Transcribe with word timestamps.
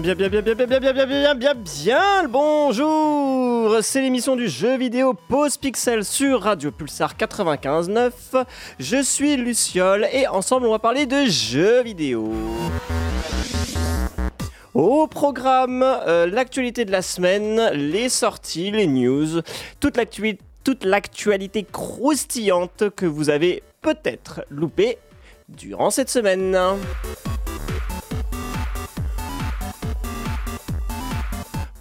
Bien, 0.00 0.14
bien, 0.14 0.30
bien, 0.30 0.40
bien, 0.40 0.54
bien, 0.54 0.66
bien, 0.66 0.80
bien, 0.80 0.92
bien, 0.92 1.06
bien, 1.06 1.06
bien, 1.06 1.34
bien, 1.34 1.54
bien, 1.54 2.28
bonjour 2.28 3.76
C'est 3.82 4.00
l'émission 4.00 4.34
du 4.34 4.48
jeu 4.48 4.78
vidéo 4.78 5.12
Pause 5.12 5.58
Pixel 5.58 6.06
sur 6.06 6.40
Radio 6.42 6.70
Pulsar 6.70 7.16
95.9. 7.16 8.10
Je 8.78 9.02
suis 9.02 9.36
Luciole 9.36 10.08
et 10.10 10.26
ensemble 10.26 10.68
on 10.68 10.70
va 10.70 10.78
parler 10.78 11.04
de 11.04 11.26
jeux 11.26 11.82
vidéo. 11.82 12.32
Au 14.72 15.06
programme, 15.06 15.82
euh, 15.82 16.26
l'actualité 16.26 16.86
de 16.86 16.92
la 16.92 17.02
semaine, 17.02 17.70
les 17.74 18.08
sorties, 18.08 18.70
les 18.70 18.86
news, 18.86 19.42
toute 19.80 19.98
l'actualité 19.98 20.42
toute 20.64 20.84
l'actualité 20.84 21.66
croustillante 21.70 22.84
que 22.94 23.06
vous 23.06 23.30
avez 23.30 23.62
peut-être 23.80 24.44
loupé 24.50 24.98
durant 25.48 25.90
cette 25.90 26.10
semaine. 26.10 26.56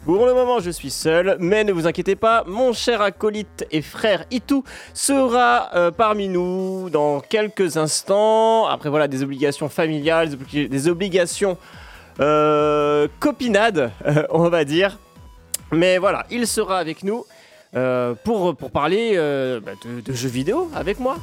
Pour 0.10 0.26
le 0.26 0.34
moment, 0.34 0.60
je 0.60 0.72
suis 0.72 0.90
seul, 0.90 1.38
mais 1.40 1.64
ne 1.64 1.72
vous 1.72 1.86
inquiétez 1.86 2.16
pas, 2.16 2.44
mon 2.48 2.74
cher 2.74 3.00
acolyte 3.00 3.68
et 3.70 3.84
frère 3.84 4.26
Itu 4.32 4.64
sera 4.92 5.70
euh, 5.76 5.92
parmi 5.92 6.28
nous 6.28 6.90
dans 6.90 7.20
quelques 7.20 7.78
instants. 7.78 8.66
Après, 8.66 8.90
voilà, 8.90 9.08
des 9.08 9.22
obligations 9.22 9.70
familiales, 9.70 10.36
des 10.52 10.88
obligations 10.88 11.60
euh, 12.20 13.08
copinades, 13.20 13.92
on 14.32 14.50
va 14.50 14.66
dire. 14.66 14.98
Mais 15.72 16.00
voilà, 16.00 16.26
il 16.32 16.48
sera 16.48 16.80
avec 16.80 17.04
nous. 17.04 17.24
Euh, 17.76 18.16
pour, 18.24 18.56
parler 18.56 19.16
bah, 19.64 19.74
de, 19.86 20.12
jeux 20.12 20.28
vidéo 20.28 20.72
avec 20.74 21.00
moi. 21.00 21.18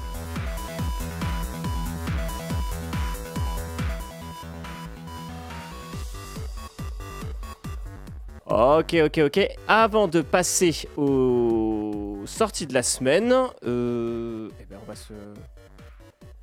Ok, 8.48 8.94
ok, 9.04 9.18
ok. 9.26 9.48
Avant 9.66 10.06
de 10.06 10.20
passer 10.20 10.88
aux 10.96 12.22
sorties 12.26 12.66
de 12.66 12.74
la 12.74 12.84
semaine, 12.84 13.34
euh, 13.64 14.48
eh 14.60 14.64
ben 14.66 14.78
on 14.80 14.86
va 14.86 14.94
se... 14.94 15.12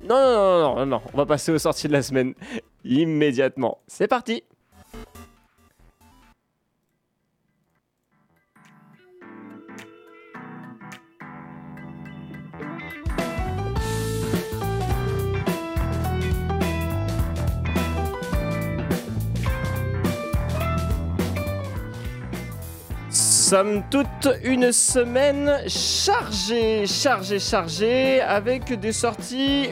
Non, 0.02 0.16
non, 0.16 0.32
non, 0.34 0.60
non, 0.60 0.76
non, 0.76 0.86
non, 0.86 1.02
on 1.14 1.16
va 1.16 1.24
passer 1.24 1.50
aux 1.50 1.58
sorties 1.58 1.88
de 1.88 1.94
la 1.94 2.02
semaine 2.02 2.34
immédiatement. 2.84 3.78
C'est 3.86 4.06
parti 4.06 4.44
sommes 23.54 23.84
toute 23.88 24.28
une 24.42 24.72
semaine 24.72 25.60
chargée, 25.68 26.88
chargée, 26.88 27.38
chargée, 27.38 28.20
avec 28.20 28.72
des 28.72 28.90
sorties 28.90 29.68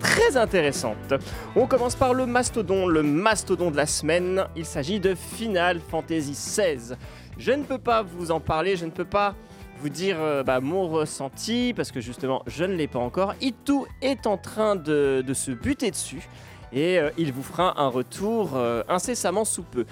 très 0.00 0.36
intéressantes. 0.36 1.14
On 1.54 1.68
commence 1.68 1.94
par 1.94 2.12
le 2.12 2.26
mastodon, 2.26 2.88
le 2.88 3.04
mastodon 3.04 3.70
de 3.70 3.76
la 3.76 3.86
semaine. 3.86 4.46
Il 4.56 4.66
s'agit 4.66 4.98
de 4.98 5.14
Final 5.14 5.78
Fantasy 5.78 6.32
XVI. 6.32 6.96
Je 7.38 7.52
ne 7.52 7.62
peux 7.62 7.78
pas 7.78 8.02
vous 8.02 8.32
en 8.32 8.40
parler, 8.40 8.74
je 8.74 8.84
ne 8.84 8.90
peux 8.90 9.04
pas 9.04 9.36
vous 9.78 9.88
dire 9.88 10.16
euh, 10.18 10.42
bah, 10.42 10.58
mon 10.58 10.88
ressenti, 10.88 11.74
parce 11.76 11.92
que 11.92 12.00
justement, 12.00 12.42
je 12.48 12.64
ne 12.64 12.74
l'ai 12.74 12.88
pas 12.88 12.98
encore. 12.98 13.34
Itu 13.40 13.86
est 14.00 14.26
en 14.26 14.38
train 14.38 14.74
de, 14.74 15.22
se 15.32 15.52
buter 15.52 15.92
dessus, 15.92 16.28
et 16.72 16.98
euh, 16.98 17.10
il 17.16 17.32
vous 17.32 17.44
fera 17.44 17.80
un 17.80 17.88
retour 17.88 18.56
euh, 18.56 18.82
incessamment 18.88 19.44
sous 19.44 19.62
peu. 19.62 19.86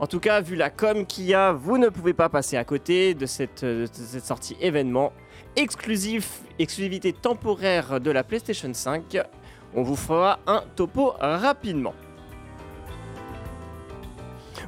En 0.00 0.06
tout 0.06 0.20
cas, 0.20 0.40
vu 0.40 0.54
la 0.54 0.70
com 0.70 1.04
qu'il 1.04 1.24
y 1.24 1.34
a, 1.34 1.52
vous 1.52 1.76
ne 1.76 1.88
pouvez 1.88 2.12
pas 2.12 2.28
passer 2.28 2.56
à 2.56 2.64
côté 2.64 3.14
de 3.14 3.26
cette, 3.26 3.64
euh, 3.64 3.86
sortie 4.22 4.56
événement. 4.60 5.12
Exclusif, 5.56 6.42
exclusivité 6.58 7.12
temporaire 7.12 8.00
de 8.00 8.10
la 8.12 8.22
PlayStation 8.22 8.72
5. 8.72 9.18
On 9.74 9.82
vous 9.82 9.96
fera 9.96 10.38
un 10.46 10.62
topo 10.76 11.14
rapidement. 11.20 11.94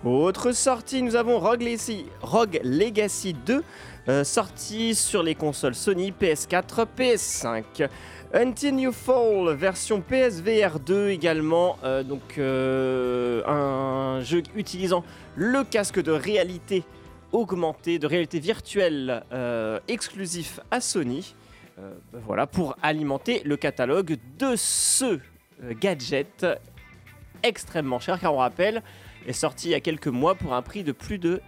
Autre 0.04 0.52
sortie, 0.52 1.02
nous 1.02 1.14
avons 1.14 1.38
Rogue 1.38 1.62
Legacy, 1.62 2.06
Rogue 2.22 2.58
Legacy 2.64 3.34
2, 3.34 3.62
euh, 4.08 4.24
sorti 4.24 4.94
sur 4.94 5.22
les 5.22 5.34
consoles 5.34 5.74
Sony, 5.74 6.10
PS4, 6.10 6.86
PS5. 6.97 7.88
Until 8.32 8.78
You 8.78 8.92
Fall, 8.92 9.56
version 9.56 10.00
PSVR 10.00 10.78
2 10.78 11.08
également, 11.08 11.76
euh, 11.82 12.04
donc 12.04 12.38
euh, 12.38 13.44
un 13.44 14.20
jeu 14.20 14.44
utilisant 14.54 15.02
le 15.34 15.64
casque 15.64 16.00
de 16.00 16.12
réalité 16.12 16.84
augmentée, 17.32 17.98
de 17.98 18.06
réalité 18.06 18.38
virtuelle 18.38 19.24
euh, 19.32 19.80
exclusif 19.88 20.60
à 20.70 20.80
Sony. 20.80 21.34
voilà, 22.12 22.46
pour 22.46 22.76
alimenter 22.82 23.42
le 23.44 23.56
catalogue 23.56 24.16
de 24.38 24.54
ce 24.54 25.18
gadget 25.80 26.47
extrêmement 27.42 27.98
cher, 27.98 28.20
car 28.20 28.32
on 28.32 28.38
rappelle, 28.38 28.82
est 29.26 29.32
sorti 29.32 29.68
il 29.68 29.70
y 29.72 29.74
a 29.74 29.80
quelques 29.80 30.06
mois 30.06 30.36
pour 30.36 30.54
un 30.54 30.62
prix 30.62 30.84
de 30.84 30.92
plus 30.92 31.18
de 31.18 31.41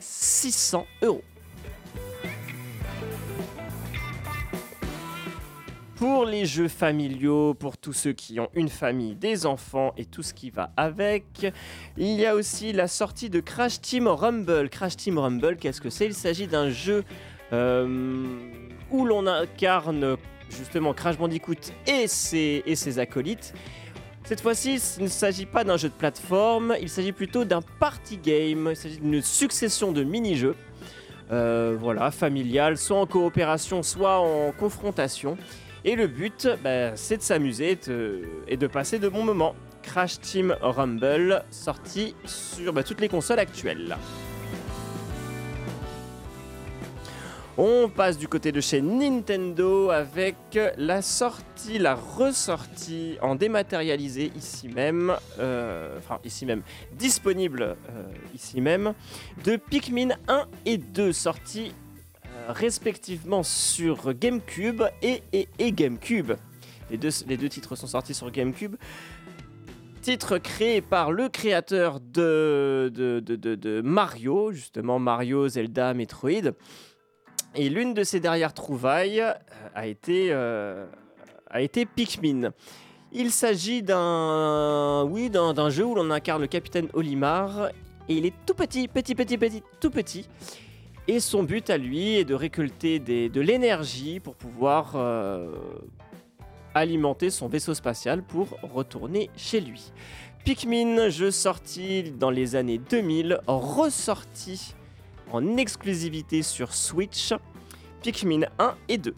600 0.00 0.84
euros. 1.02 1.22
Pour 5.96 6.24
les 6.24 6.46
jeux 6.46 6.68
familiaux, 6.68 7.54
pour 7.54 7.76
tous 7.78 7.92
ceux 7.92 8.12
qui 8.12 8.40
ont 8.40 8.48
une 8.54 8.68
famille, 8.68 9.14
des 9.14 9.46
enfants 9.46 9.92
et 9.96 10.04
tout 10.04 10.22
ce 10.22 10.34
qui 10.34 10.50
va 10.50 10.72
avec. 10.76 11.46
Il 11.96 12.12
y 12.12 12.26
a 12.26 12.34
aussi 12.34 12.72
la 12.72 12.88
sortie 12.88 13.30
de 13.30 13.40
Crash 13.40 13.80
Team 13.80 14.08
Rumble. 14.08 14.68
Crash 14.70 14.96
Team 14.96 15.18
Rumble, 15.18 15.56
qu'est-ce 15.56 15.80
que 15.80 15.90
c'est? 15.90 16.06
Il 16.06 16.14
s'agit 16.14 16.46
d'un 16.46 16.70
jeu 16.70 17.04
euh, 17.52 18.26
où 18.90 19.04
l'on 19.04 19.26
incarne 19.26 20.16
justement 20.50 20.92
Crash 20.94 21.16
Bandicoot 21.16 21.72
et 21.86 22.08
ses, 22.08 22.62
et 22.66 22.76
ses 22.76 22.98
acolytes. 22.98 23.54
Cette 24.24 24.40
fois-ci, 24.40 24.80
il 24.98 25.04
ne 25.04 25.08
s'agit 25.08 25.46
pas 25.46 25.64
d'un 25.64 25.76
jeu 25.76 25.90
de 25.90 25.94
plateforme, 25.94 26.74
il 26.80 26.88
s'agit 26.88 27.12
plutôt 27.12 27.44
d'un 27.44 27.60
party 27.78 28.16
game. 28.16 28.68
Il 28.70 28.76
s'agit 28.76 28.98
d'une 28.98 29.20
succession 29.20 29.92
de 29.92 30.02
mini-jeux. 30.02 30.56
Euh, 31.30 31.76
voilà, 31.78 32.10
familial, 32.10 32.76
soit 32.76 32.98
en 32.98 33.06
coopération, 33.06 33.82
soit 33.82 34.18
en 34.18 34.52
confrontation. 34.52 35.36
Et 35.84 35.96
le 35.96 36.06
but, 36.06 36.48
bah, 36.62 36.96
c'est 36.96 37.18
de 37.18 37.22
s'amuser 37.22 37.78
et 38.48 38.56
de 38.56 38.66
passer 38.66 38.98
de 38.98 39.08
bons 39.08 39.24
moments. 39.24 39.54
Crash 39.82 40.18
Team 40.18 40.56
Rumble, 40.62 41.44
sorti 41.50 42.14
sur 42.24 42.72
bah, 42.72 42.82
toutes 42.82 43.00
les 43.00 43.08
consoles 43.08 43.38
actuelles. 43.38 43.96
On 47.56 47.88
passe 47.88 48.18
du 48.18 48.26
côté 48.26 48.50
de 48.50 48.60
chez 48.60 48.80
Nintendo 48.80 49.90
avec 49.90 50.58
la 50.76 51.02
sortie, 51.02 51.78
la 51.78 51.94
ressortie 51.94 53.16
en 53.22 53.36
dématérialisé 53.36 54.32
ici 54.34 54.68
même, 54.68 55.14
euh, 55.38 55.96
enfin 55.98 56.18
ici 56.24 56.46
même, 56.46 56.62
disponible 56.94 57.76
euh, 57.90 58.02
ici 58.34 58.60
même, 58.60 58.94
de 59.44 59.54
Pikmin 59.54 60.16
1 60.26 60.46
et 60.66 60.78
2, 60.78 61.12
sortis 61.12 61.72
respectivement 62.48 63.42
sur 63.42 64.14
GameCube 64.14 64.82
et, 65.02 65.22
GameCube. 65.72 66.32
Les 66.90 66.96
deux, 66.98 67.48
titres 67.48 67.76
sont 67.76 67.86
sortis 67.86 68.14
sur 68.14 68.30
GameCube. 68.30 68.76
Titre 70.02 70.38
créé 70.38 70.82
par 70.82 71.12
le 71.12 71.28
créateur 71.28 71.98
de, 72.00 73.80
Mario, 73.82 74.52
justement 74.52 74.98
Mario, 74.98 75.48
Zelda, 75.48 75.94
Metroid. 75.94 76.52
Et 77.54 77.68
l'une 77.68 77.94
de 77.94 78.02
ses 78.02 78.20
dernières 78.20 78.52
trouvailles 78.52 79.20
euh, 79.20 79.32
a 79.76 79.86
été, 79.86 80.28
euh, 80.32 80.86
a 81.48 81.60
été 81.60 81.86
Pikmin. 81.86 82.50
Il 83.12 83.30
s'agit 83.30 83.84
d'un 83.84 85.04
oui, 85.04 85.30
d'un 85.30 85.70
jeu 85.70 85.84
où 85.84 85.94
l'on 85.94 86.10
incarne 86.10 86.42
le 86.42 86.48
capitaine 86.48 86.88
Olimar 86.94 87.68
et 88.08 88.16
il 88.16 88.26
est 88.26 88.34
tout 88.44 88.54
petit, 88.54 88.88
petit, 88.88 89.14
petit, 89.14 89.38
petit, 89.38 89.62
tout 89.80 89.90
petit. 89.90 90.28
Et 91.06 91.20
son 91.20 91.42
but 91.42 91.68
à 91.68 91.76
lui 91.76 92.14
est 92.14 92.24
de 92.24 92.34
récolter 92.34 92.98
de 92.98 93.40
l'énergie 93.40 94.20
pour 94.20 94.36
pouvoir 94.36 94.92
euh, 94.94 95.52
alimenter 96.74 97.28
son 97.28 97.46
vaisseau 97.46 97.74
spatial 97.74 98.22
pour 98.22 98.58
retourner 98.62 99.28
chez 99.36 99.60
lui. 99.60 99.92
Pikmin, 100.44 101.10
jeu 101.10 101.30
sorti 101.30 102.10
dans 102.10 102.30
les 102.30 102.56
années 102.56 102.78
2000, 102.78 103.40
ressorti 103.46 104.74
en 105.30 105.56
exclusivité 105.58 106.42
sur 106.42 106.72
Switch. 106.72 107.34
Pikmin 108.02 108.42
1 108.58 108.74
et 108.88 108.98
2. 108.98 109.14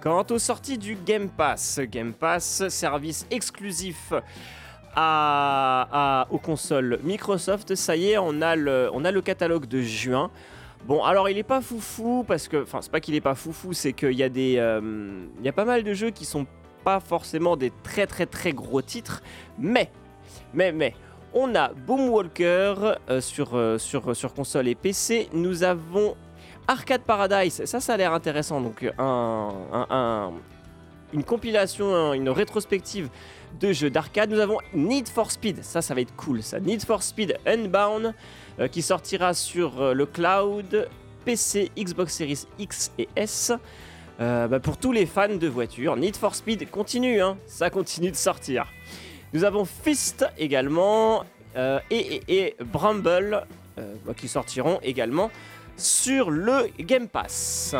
Quant 0.00 0.26
aux 0.30 0.38
sorties 0.38 0.78
du 0.78 0.94
Game 0.94 1.28
Pass, 1.28 1.80
Game 1.90 2.12
Pass, 2.12 2.68
service 2.68 3.26
exclusif 3.30 4.12
à, 4.96 6.26
aux 6.30 6.38
consoles 6.38 6.98
Microsoft, 7.02 7.74
ça 7.74 7.96
y 7.96 8.10
est, 8.10 8.18
on 8.18 8.40
a 8.42 8.56
le, 8.56 9.20
catalogue 9.20 9.66
de 9.66 9.80
juin. 9.80 10.30
Bon, 10.86 11.04
alors 11.04 11.28
il 11.28 11.36
est 11.36 11.42
pas 11.42 11.60
foufou 11.60 12.24
parce 12.26 12.48
que, 12.48 12.62
enfin, 12.62 12.78
c'est 12.80 12.90
pas 12.90 13.00
qu'il 13.00 13.14
est 13.14 13.20
pas 13.20 13.34
foufou, 13.34 13.72
c'est 13.72 13.92
qu'il 13.92 14.12
y 14.12 14.22
a 14.22 14.28
des, 14.30 14.56
euh, 14.56 14.80
il 15.38 15.44
y 15.44 15.48
a 15.48 15.52
pas 15.52 15.66
mal 15.66 15.84
de 15.84 15.92
jeux 15.92 16.10
qui 16.10 16.24
sont 16.24 16.46
pas 16.84 17.00
forcément 17.00 17.56
des 17.56 17.70
très 17.82 18.06
très 18.06 18.24
très 18.24 18.52
gros 18.52 18.80
titres, 18.80 19.22
mais 19.58 19.90
mais, 20.54 20.72
mais, 20.72 20.94
on 21.32 21.54
a 21.54 21.68
Boomwalker 21.68 22.74
euh, 23.08 23.20
sur, 23.20 23.54
euh, 23.54 23.78
sur, 23.78 24.14
console 24.34 24.68
et 24.68 24.74
PC. 24.74 25.28
Nous 25.32 25.62
avons 25.62 26.16
Arcade 26.66 27.02
Paradise. 27.02 27.64
Ça, 27.64 27.80
ça 27.80 27.94
a 27.94 27.96
l'air 27.96 28.12
intéressant. 28.12 28.60
Donc, 28.60 28.84
un, 28.98 29.48
un- 29.72 29.86
un- 29.90 30.32
une 31.12 31.24
compilation, 31.24 32.14
une 32.14 32.28
rétrospective 32.30 33.08
de 33.58 33.72
jeux 33.72 33.90
d'arcade. 33.90 34.30
Nous 34.30 34.38
avons 34.40 34.58
Need 34.74 35.08
for 35.08 35.30
Speed. 35.30 35.62
Ça, 35.64 35.82
ça 35.82 35.94
va 35.94 36.00
être 36.00 36.14
cool. 36.16 36.42
Ça, 36.42 36.60
Need 36.60 36.84
for 36.84 37.02
Speed 37.02 37.36
Unbound 37.46 38.14
euh, 38.58 38.68
qui 38.68 38.82
sortira 38.82 39.34
sur 39.34 39.80
euh, 39.80 39.94
le 39.94 40.06
cloud, 40.06 40.88
PC, 41.24 41.70
Xbox 41.78 42.14
Series 42.14 42.44
X 42.58 42.92
et 42.98 43.08
S. 43.16 43.52
Euh, 44.20 44.48
bah, 44.48 44.60
pour 44.60 44.76
tous 44.76 44.92
les 44.92 45.06
fans 45.06 45.34
de 45.34 45.48
voitures, 45.48 45.96
Need 45.96 46.16
for 46.16 46.34
Speed 46.34 46.70
continue, 46.70 47.20
hein, 47.20 47.36
ça 47.46 47.70
continue 47.70 48.10
de 48.10 48.16
sortir. 48.16 48.66
Nous 49.32 49.44
avons 49.44 49.64
Fist 49.64 50.26
également 50.38 51.24
et, 51.90 52.20
et- 52.28 52.56
Bramble 52.64 53.44
bah, 53.76 54.12
qui 54.16 54.28
sortiront 54.28 54.78
également 54.82 55.30
sur 55.76 56.30
le 56.30 56.68
Game 56.80 57.08
Pass. 57.08 57.74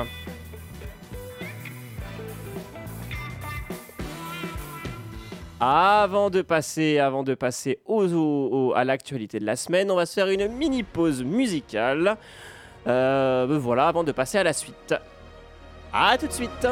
Avant 5.61 6.31
de 6.31 6.41
passer, 6.41 6.99
avant 6.99 7.23
de 7.23 7.35
passer 7.35 7.81
aux- 7.87 8.73
à 8.75 8.85
l'actualité 8.85 9.39
de 9.39 9.45
la 9.45 9.57
semaine, 9.57 9.91
on 9.91 9.97
va 9.97 10.07
se 10.07 10.15
faire 10.15 10.29
une 10.29 10.49
mini 10.49 10.83
pause 10.83 11.23
musicale. 11.23 12.17
Euh, 12.87 13.47
voilà, 13.61 13.89
avant 13.89 14.03
de 14.03 14.13
passer 14.13 14.39
à 14.39 14.43
la 14.43 14.55
suite. 14.55 14.95
À 15.93 16.17
tout 16.17 16.27
de 16.29 16.33
suite. 16.33 16.67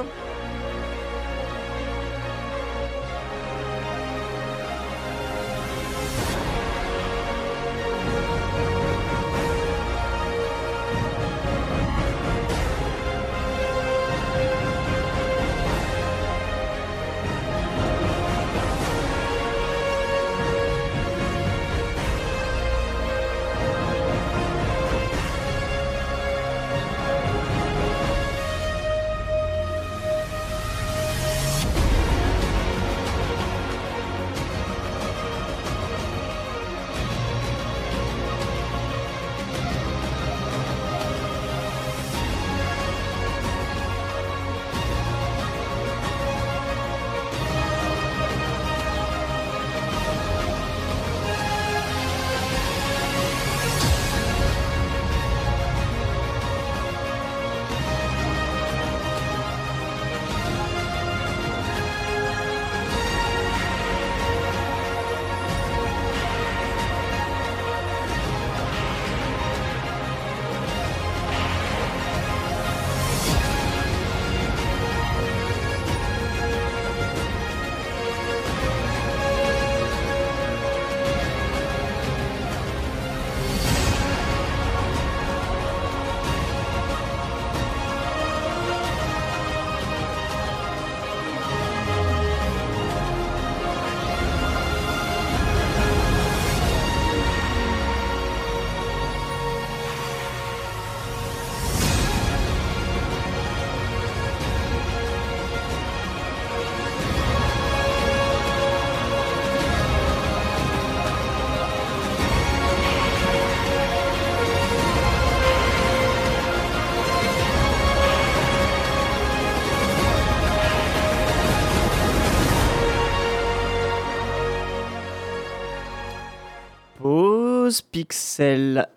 Pixel 127.92 128.88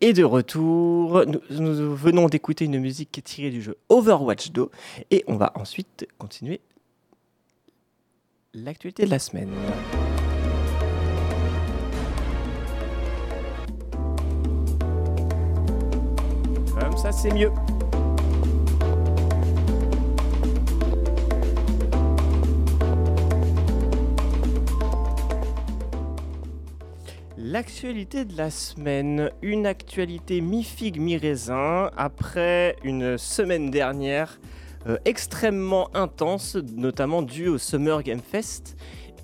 est 0.00 0.12
de 0.12 0.24
retour. 0.24 1.24
Nous, 1.26 1.40
nous 1.50 1.96
venons 1.96 2.28
d'écouter 2.28 2.66
une 2.66 2.78
musique 2.78 3.20
tirée 3.24 3.50
du 3.50 3.60
jeu 3.60 3.76
Overwatch 3.88 4.52
2 4.52 4.68
et 5.10 5.24
on 5.26 5.36
va 5.36 5.52
ensuite 5.56 6.06
continuer 6.18 6.60
l'actualité 8.54 9.04
de 9.04 9.10
la 9.10 9.18
semaine. 9.18 9.50
Comme 16.78 16.96
ça, 16.96 17.12
c'est 17.12 17.32
mieux. 17.32 17.50
L'actualité 27.52 28.24
de 28.24 28.34
la 28.34 28.50
semaine, 28.50 29.30
une 29.42 29.66
actualité 29.66 30.40
mi-figue, 30.40 30.98
mi-raisin, 30.98 31.90
après 31.98 32.76
une 32.82 33.18
semaine 33.18 33.70
dernière 33.70 34.40
euh, 34.86 34.96
extrêmement 35.04 35.94
intense, 35.94 36.56
notamment 36.56 37.20
due 37.20 37.48
au 37.48 37.58
Summer 37.58 38.02
Game 38.02 38.22
Fest 38.22 38.74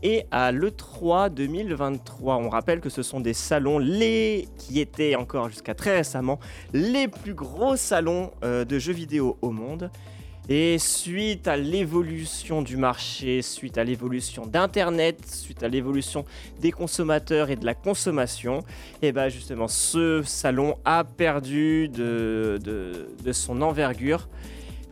et 0.03 0.27
à 0.31 0.53
l'E3 0.53 1.31
2023. 1.31 2.37
On 2.37 2.51
rappelle 2.51 2.81
que 2.81 2.91
ce 2.91 3.03
sont 3.03 3.21
des 3.21 3.33
salons, 3.33 3.79
les 3.79 4.47
qui 4.59 4.79
étaient 4.79 5.17
encore 5.17 5.49
jusqu'à 5.49 5.75
très 5.75 5.97
récemment, 5.97 6.39
les 6.75 7.09
plus 7.09 7.33
gros 7.33 7.77
salons 7.77 8.33
euh, 8.45 8.67
de 8.67 8.79
jeux 8.79 8.93
vidéo 8.93 9.39
au 9.41 9.53
monde. 9.53 9.91
Et 10.51 10.79
suite 10.79 11.47
à 11.47 11.59
l'évolution 11.59 12.63
du 12.63 12.79
marché, 12.79 13.43
suite 13.43 13.77
à 13.77 13.85
l'évolution 13.85 14.47
d'Internet, 14.47 15.27
suite 15.27 15.63
à 15.63 15.69
l'évolution 15.69 16.25
des 16.61 16.73
consommateurs 16.73 17.51
et 17.51 17.57
de 17.57 17.67
la 17.67 17.75
consommation, 17.75 18.65
et 19.03 19.13
bien 19.13 19.29
justement 19.29 19.69
ce 19.69 20.23
salon 20.25 20.77
a 20.87 21.05
perdu 21.05 21.91
de, 21.91 22.59
son 23.33 23.61
envergure 23.61 24.27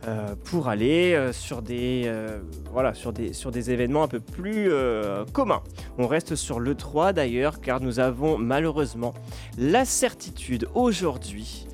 euh, 0.07 0.35
pour 0.43 0.67
aller 0.67 1.15
euh, 1.15 1.33
sur, 1.33 1.63
des, 1.63 2.03
euh, 2.05 2.39
voilà, 2.71 2.93
sur, 2.93 3.11
des, 3.11 3.33
sur 3.33 3.49
des 3.49 3.71
événements 3.71 4.03
un 4.03 4.07
peu 4.07 4.19
plus 4.19 4.69
communs. 5.33 5.63
On 5.97 6.05
reste 6.05 6.35
sur 6.35 6.59
l'E3 6.59 7.13
d'ailleurs 7.13 7.61
car 7.61 7.81
nous 7.81 7.99
avons 7.99 8.37
malheureusement 8.37 9.15
la 9.57 9.85
certitude 9.85 10.67
aujourd'hui 10.75 11.66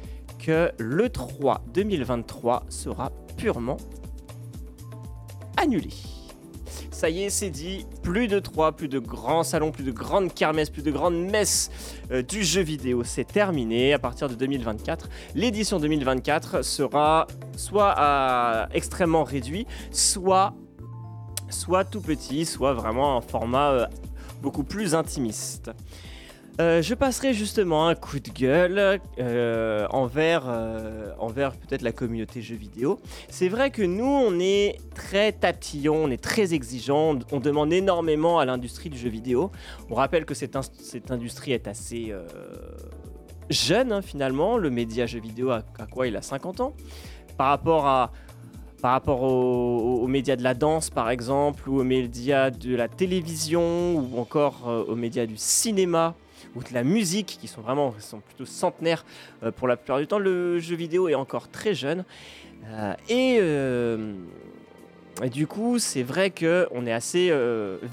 que 0.44 0.72
l'E3 0.78 1.60
2023 1.74 2.66
sera 2.68 3.12
purement 3.38 3.78
annulé. 5.56 5.90
Ça 6.92 7.10
y 7.10 7.24
est, 7.24 7.30
c'est 7.30 7.50
dit, 7.50 7.86
plus 8.02 8.28
de 8.28 8.40
3, 8.40 8.74
plus 8.74 8.88
de 8.88 9.00
grands 9.00 9.44
salons, 9.44 9.72
plus 9.72 9.84
de 9.84 9.92
grandes 9.92 10.34
kermesses, 10.34 10.70
plus 10.70 10.84
de 10.84 10.92
grandes 10.92 11.18
messes 11.18 11.72
euh, 12.12 12.22
du 12.22 12.44
jeu 12.44 12.62
vidéo. 12.62 13.04
C'est 13.04 13.26
terminé 13.26 13.94
à 13.94 14.00
partir 14.00 14.28
de 14.28 14.36
2024. 14.36 15.10
L'édition 15.34 15.80
2024 15.80 16.64
sera 16.64 17.28
soit 17.56 17.94
à 17.96 18.68
extrêmement 18.74 19.24
réduit, 19.24 19.66
soit, 19.92 20.54
soit 21.50 21.86
tout 21.86 22.02
petit, 22.02 22.46
soit 22.46 22.74
vraiment 22.74 23.18
un 23.18 23.22
format 23.22 23.72
euh, 23.72 23.86
beaucoup 24.42 24.64
plus 24.64 24.94
intimiste. 24.94 25.72
Euh, 26.62 26.84
je 26.84 26.94
passerai 26.94 27.34
justement 27.34 27.88
un 27.88 27.96
coup 27.96 28.20
de 28.20 28.30
gueule 28.30 29.00
euh, 29.18 29.88
envers, 29.90 30.44
euh, 30.48 31.12
envers 31.18 31.54
peut-être 31.54 31.82
la 31.82 31.92
communauté 31.92 32.44
jeux 32.44 32.56
vidéo. 32.56 33.00
C'est 33.28 33.50
vrai 33.50 33.72
que 33.72 33.82
nous, 33.82 34.06
on 34.06 34.40
est 34.40 34.78
très 34.94 35.32
tatillon, 35.32 35.96
on 35.96 36.12
est 36.12 36.22
très 36.22 36.54
exigeant, 36.54 37.18
on 37.32 37.40
demande 37.40 37.74
énormément 37.74 38.38
à 38.38 38.46
l'industrie 38.46 38.90
du 38.90 39.00
jeu 39.00 39.10
vidéo. 39.10 39.52
On 39.90 39.96
rappelle 39.96 40.26
que 40.26 40.36
cette, 40.36 40.56
industrie 41.10 41.54
est 41.54 41.68
assez 41.68 42.14
jeune 43.50 43.92
hein, 43.92 44.04
finalement. 44.04 44.58
Le 44.58 44.70
média 44.70 45.08
jeu 45.08 45.20
vidéo, 45.20 45.50
à, 45.50 45.64
quoi? 45.90 46.06
Il 46.06 46.16
a 46.16 46.22
50 46.22 46.62
ans 46.62 46.74
Par 47.36 47.48
rapport 47.48 47.88
à, 47.88 48.12
par 48.80 48.92
rapport 48.92 49.24
aux, 49.24 50.06
médias 50.06 50.36
de 50.36 50.44
la 50.44 50.54
danse 50.54 50.92
par 50.92 51.10
exemple, 51.10 51.68
ou 51.68 51.80
aux 51.80 51.84
médias 51.84 52.52
de 52.52 52.76
la 52.76 52.88
télévision, 52.88 53.96
ou 53.96 54.20
encore 54.20 54.86
aux 54.88 54.96
médias 54.96 55.26
du 55.26 55.38
cinéma, 55.38 56.14
ou 56.56 56.64
de 56.64 56.74
la 56.74 56.84
musique, 56.84 57.38
qui 57.40 57.48
sont 57.48 57.62
vraiment 57.62 57.94
plutôt 58.28 58.46
centenaires 58.46 59.06
euh, 59.44 59.52
pour 59.52 59.68
la 59.68 59.78
plupart 59.78 60.00
du 60.00 60.08
temps. 60.08 60.20
Le 60.20 60.60
jeu 60.60 60.76
vidéo 60.76 61.10
est 61.10 61.16
encore 61.16 61.50
très 61.50 61.74
jeune. 61.74 62.04
Euh, 62.68 62.94
euh, 63.12 64.14
et, 65.22 65.30
du 65.30 65.48
coup, 65.48 65.80
c'est 65.80 66.04
vrai 66.04 66.32
qu'on 66.32 66.86
est 66.86 66.94
assez 66.94 67.32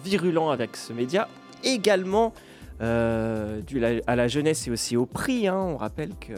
virulent 0.04 0.50
avec 0.50 0.76
ce 0.76 0.92
média. 0.92 1.28
Également, 1.62 2.32
euh, 2.80 3.60
à 4.06 4.16
la 4.16 4.26
jeunesse 4.26 4.66
et 4.66 4.70
aussi 4.70 4.96
au 4.96 5.04
prix. 5.04 5.48
Hein. 5.48 5.58
On 5.58 5.76
rappelle 5.76 6.14
que 6.18 6.32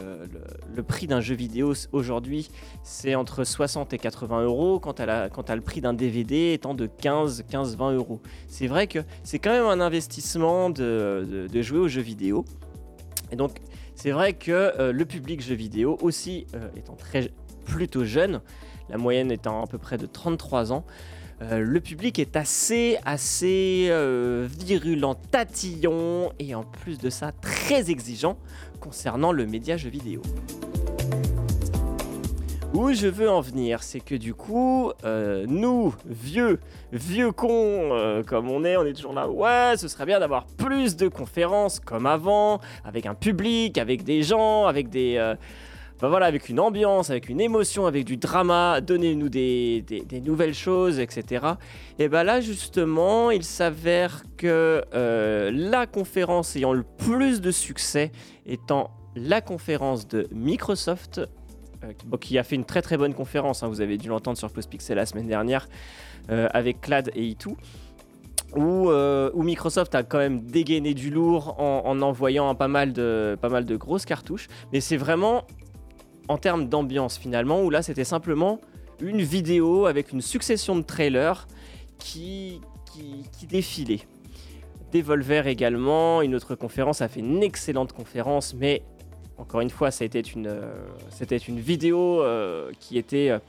le, 0.75 0.83
prix 0.83 1.07
d'un 1.07 1.21
jeu 1.21 1.35
vidéo 1.35 1.73
aujourd'hui, 1.93 2.49
c'est 2.83 3.15
entre 3.15 3.45
60 3.45 3.93
et 3.93 3.97
80 3.97 4.43
euros, 4.43 4.79
quant 4.79 4.91
à, 4.91 5.55
le 5.55 5.61
prix 5.61 5.79
d'un 5.79 5.93
DVD 5.93 6.51
étant 6.53 6.73
de 6.73 6.85
15, 6.85 7.45
15, 7.49 7.77
20 7.77 7.93
euros. 7.93 8.21
C'est 8.47 8.67
vrai 8.67 8.87
que 8.87 8.99
c'est 9.23 9.39
quand 9.39 9.51
même 9.51 9.65
un 9.65 9.79
investissement 9.79 10.69
de, 10.69 11.47
jouer 11.61 11.79
aux 11.79 11.87
jeux 11.87 12.01
vidéo. 12.01 12.43
Et 13.31 13.37
donc, 13.37 13.59
c'est 13.95 14.11
vrai 14.11 14.33
que 14.33 14.51
euh, 14.51 14.91
le 14.91 15.05
public 15.05 15.41
jeu 15.41 15.55
vidéo, 15.55 15.97
aussi 16.01 16.45
euh, 16.55 16.67
étant 16.75 16.95
très 16.95 17.31
plutôt 17.65 18.03
jeune, 18.03 18.41
la 18.89 18.97
moyenne 18.97 19.31
étant 19.31 19.63
à 19.63 19.67
peu 19.67 19.77
près 19.77 19.97
de 19.97 20.05
33 20.05 20.73
ans, 20.73 20.83
euh, 21.51 21.59
le 21.59 21.81
public 21.81 22.19
est 22.19 22.37
assez, 22.37 22.97
assez 23.05 23.87
euh, 23.89 24.47
virulent, 24.59 25.15
tatillon 25.15 26.31
et 26.39 26.55
en 26.55 26.63
plus 26.63 26.97
de 26.97 27.09
ça 27.09 27.31
très 27.31 27.91
exigeant 27.91 28.37
concernant 28.79 29.31
le 29.31 29.45
média 29.45 29.75
jeu 29.75 29.89
vidéo. 29.89 30.21
Où 32.73 32.91
je 32.91 33.07
veux 33.07 33.29
en 33.29 33.41
venir, 33.41 33.83
c'est 33.83 33.99
que 33.99 34.15
du 34.15 34.33
coup, 34.33 34.91
euh, 35.03 35.45
nous, 35.47 35.93
vieux, 36.05 36.59
vieux 36.91 37.31
cons 37.31 38.23
comme 38.25 38.49
on 38.49 38.63
est, 38.63 38.77
on 38.77 38.85
est 38.85 38.93
toujours 38.93 39.13
là, 39.13 39.29
ouais, 39.29 39.73
ce 39.77 39.87
serait 39.87 40.05
bien 40.05 40.19
d'avoir 40.19 40.45
plus 40.45 40.95
de 40.95 41.07
conférences 41.07 41.79
comme 41.79 42.07
avant, 42.07 42.61
avec 42.83 43.05
un 43.05 43.13
public, 43.13 43.77
avec 43.77 44.03
des 44.03 44.23
gens, 44.23 44.65
avec 44.65 44.89
des 44.89 45.35
bah 46.01 46.09
voilà, 46.09 46.25
avec 46.25 46.49
une 46.49 46.59
ambiance, 46.59 47.09
avec 47.09 47.29
une 47.29 47.39
émotion, 47.39 47.85
avec 47.85 48.03
du 48.03 48.17
drama, 48.17 48.81
donnez-nous 48.81 49.29
des, 49.29 50.03
nouvelles 50.25 50.53
choses, 50.53 50.99
etc. 50.99 51.45
Et 51.99 52.09
bah 52.09 52.23
là, 52.23 52.41
justement, 52.41 53.31
il 53.31 53.43
s'avère 53.43 54.23
que 54.37 54.83
euh, 54.93 55.51
la 55.53 55.87
conférence 55.87 56.55
ayant 56.55 56.73
le 56.73 56.83
plus 56.83 57.41
de 57.41 57.51
succès 57.51 58.11
étant 58.45 58.91
la 59.15 59.41
conférence 59.41 60.07
de 60.07 60.27
Microsoft, 60.31 61.21
euh, 61.83 62.17
qui 62.19 62.37
a 62.37 62.43
fait 62.43 62.55
une 62.55 62.65
très 62.65 62.81
très 62.81 62.97
bonne 62.97 63.13
conférence, 63.13 63.63
hein, 63.63 63.67
vous 63.67 63.79
avez 63.79 63.97
dû 63.97 64.09
l'entendre 64.09 64.37
sur 64.37 64.51
Postpixel 64.51 64.97
la 64.97 65.05
semaine 65.05 65.27
dernière, 65.27 65.69
euh, 66.31 66.49
avec 66.51 66.81
Clad 66.81 67.11
et 67.15 67.23
Itou. 67.23 67.55
Où, 68.55 68.91
où, 68.91 69.41
Microsoft 69.41 69.95
a 69.95 70.03
quand 70.03 70.19
même 70.19 70.41
dégainé 70.41 70.93
du 70.93 71.09
lourd 71.09 71.59
en, 71.59 71.99
envoyant 72.03 72.53
pas, 72.53 72.67
mal 72.67 72.93
de, 72.93 73.35
pas 73.41 73.49
mal 73.49 73.65
de 73.65 73.75
grosses 73.75 74.05
cartouches. 74.05 74.47
Mais 74.71 74.79
c'est 74.79 74.97
vraiment 74.97 75.47
en 76.27 76.37
termes 76.37 76.67
d'ambiance 76.67 77.17
finalement, 77.17 77.61
où 77.61 77.69
là 77.69 77.81
c'était 77.81 78.03
simplement 78.03 78.59
une 79.01 79.21
vidéo 79.21 79.85
avec 79.85 80.11
une 80.11 80.21
succession 80.21 80.75
de 80.75 80.81
trailers 80.83 81.47
qui, 81.99 82.61
qui, 82.91 83.25
qui 83.37 83.47
défilaient. 83.47 84.01
Devolver 84.93 85.47
également, 85.47 86.21
une 86.21 86.35
autre 86.35 86.55
conférence 86.55 87.01
a 87.01 87.07
fait 87.07 87.19
une 87.19 87.41
excellente 87.41 87.93
conférence, 87.93 88.53
mais 88.53 88.83
encore 89.37 89.61
une 89.61 89.69
fois, 89.69 89.91
c'était 89.91 90.21
une, 90.21 90.47
euh, 90.47 91.41
une 91.47 91.59
vidéo 91.59 92.21
euh, 92.21 92.71
qui 92.79 92.97
était, 92.97 93.29
euh, 93.29 93.39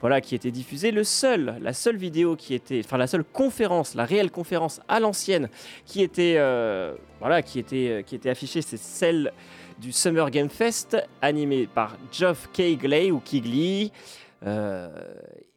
voilà, 0.00 0.20
qui 0.20 0.34
était 0.34 0.50
diffusée. 0.50 0.90
Le 0.90 1.04
seul, 1.04 1.56
la 1.62 1.72
seule 1.72 1.96
vidéo 1.96 2.34
qui 2.34 2.54
était, 2.54 2.82
enfin 2.84 2.98
la 2.98 3.06
seule 3.06 3.24
conférence, 3.24 3.94
la 3.94 4.04
réelle 4.04 4.30
conférence 4.30 4.80
à 4.88 4.98
l'ancienne 4.98 5.48
qui 5.86 6.02
était, 6.02 6.34
voilà, 7.20 7.42
qui 7.42 7.58
était, 7.58 8.04
qui 8.06 8.16
était 8.16 8.30
affichée, 8.30 8.62
c'est 8.62 8.78
celle 8.78 9.32
du 9.80 9.92
Summer 9.92 10.30
Game 10.30 10.50
Fest, 10.50 10.96
animé 11.22 11.66
par 11.66 11.96
Geoff 12.12 12.50
Keighley 12.52 13.10
ou 13.10 13.18
Kigley, 13.18 13.90
euh, 14.46 14.88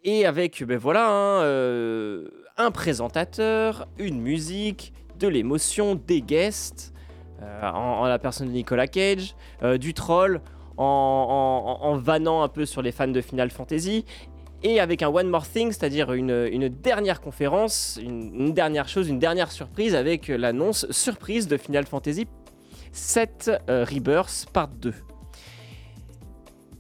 et 0.03 0.25
avec 0.25 0.63
ben 0.63 0.77
voilà, 0.77 1.09
hein, 1.09 1.43
euh, 1.43 2.29
un 2.57 2.71
présentateur, 2.71 3.87
une 3.97 4.21
musique, 4.21 4.93
de 5.19 5.27
l'émotion, 5.27 5.95
des 5.95 6.21
guests, 6.21 6.93
euh, 7.41 7.69
en, 7.69 8.05
la 8.05 8.17
personne 8.17 8.47
de 8.47 8.53
Nicolas 8.53 8.87
Cage, 8.87 9.35
du 9.79 9.93
troll, 9.93 10.41
en, 10.77 11.77
en, 11.81 11.97
vannant 11.97 12.41
un 12.41 12.47
peu 12.47 12.65
sur 12.65 12.81
les 12.81 12.91
fans 12.91 13.07
de 13.07 13.21
Final 13.21 13.51
Fantasy, 13.51 14.05
et 14.63 14.79
avec 14.79 15.01
un 15.03 15.09
One 15.09 15.27
More 15.27 15.47
Thing, 15.47 15.71
c'est-à-dire 15.71 16.13
une, 16.13 16.69
dernière 16.69 17.19
conférence, 17.19 17.99
une, 18.01 18.53
dernière 18.53 18.87
chose, 18.87 19.09
une 19.09 19.19
dernière 19.19 19.51
surprise 19.51 19.93
avec 19.95 20.29
l'annonce 20.29 20.89
surprise 20.89 21.47
de 21.47 21.57
Final 21.57 21.85
Fantasy 21.85 22.25
7 22.93 23.51
euh, 23.69 23.85
Rebirth 23.89 24.47
Part 24.53 24.69
2. 24.69 24.93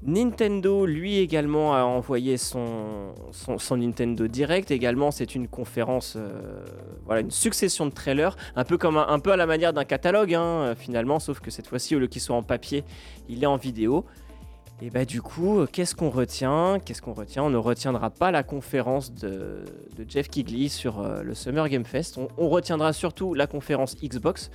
Nintendo, 0.05 0.85
lui 0.85 1.17
également, 1.17 1.73
a 1.75 1.83
envoyé 1.83 2.37
son, 2.37 3.13
son, 3.31 3.77
Nintendo 3.77 4.27
Direct. 4.27 4.69
Également, 4.69 5.11
c'est 5.11 5.33
une 5.33 5.47
conférence, 5.47 6.15
euh, 6.17 6.65
voilà, 7.05 7.21
une 7.21 7.31
succession 7.31 7.85
de 7.85 7.91
trailers, 7.91 8.35
un 8.55 8.63
peu, 8.65 8.77
comme 8.77 8.97
un, 8.97 9.19
peu 9.19 9.31
à 9.31 9.37
la 9.37 9.45
manière 9.45 9.73
d'un 9.73 9.85
catalogue, 9.85 10.33
hein, 10.33 10.75
finalement, 10.77 11.19
sauf 11.19 11.39
que 11.39 11.49
cette 11.49 11.67
fois-ci, 11.67 11.95
au 11.95 11.99
lieu 11.99 12.07
qu'il 12.07 12.21
soit 12.21 12.35
en 12.35 12.43
papier, 12.43 12.83
il 13.29 13.43
est 13.43 13.47
en 13.47 13.57
vidéo. 13.57 14.05
Et 14.81 14.89
bah 14.89 15.05
du 15.05 15.21
coup, 15.21 15.65
qu'est-ce 15.71 15.95
qu'on 15.95 16.09
retient? 16.09 16.79
Qu'est-ce 16.83 17.01
qu'on 17.01 17.13
retient? 17.13 17.43
On 17.43 17.49
ne 17.49 17.57
retiendra 17.57 18.09
pas 18.09 18.31
la 18.31 18.43
conférence 18.43 19.13
de, 19.13 19.63
Jeff 20.09 20.27
Kigley 20.27 20.67
sur 20.67 20.99
euh, 20.99 21.23
le 21.23 21.33
Summer 21.33 21.69
Game 21.69 21.85
Fest. 21.85 22.17
on, 22.17 22.49
retiendra 22.49 22.91
surtout 22.91 23.33
la 23.33 23.47
conférence 23.47 23.95
Xbox. 24.03 24.51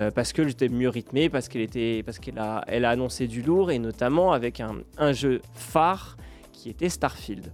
Euh, 0.00 0.10
parce 0.10 0.32
que 0.32 0.46
j'étais 0.46 0.68
mieux 0.68 0.88
rythmé, 0.88 1.28
parce 1.28 1.48
qu'elle 1.48 1.62
était, 1.62 2.02
parce 2.04 2.18
qu'elle 2.18 2.38
a, 2.38 2.64
elle 2.66 2.86
a 2.86 2.90
annoncé 2.90 3.26
du 3.26 3.42
lourd 3.42 3.70
et 3.70 3.78
notamment 3.78 4.32
avec 4.32 4.62
un, 4.98 5.12
jeu 5.12 5.42
phare 5.54 6.16
qui 6.52 6.70
était 6.70 6.88
Starfield. 6.88 7.52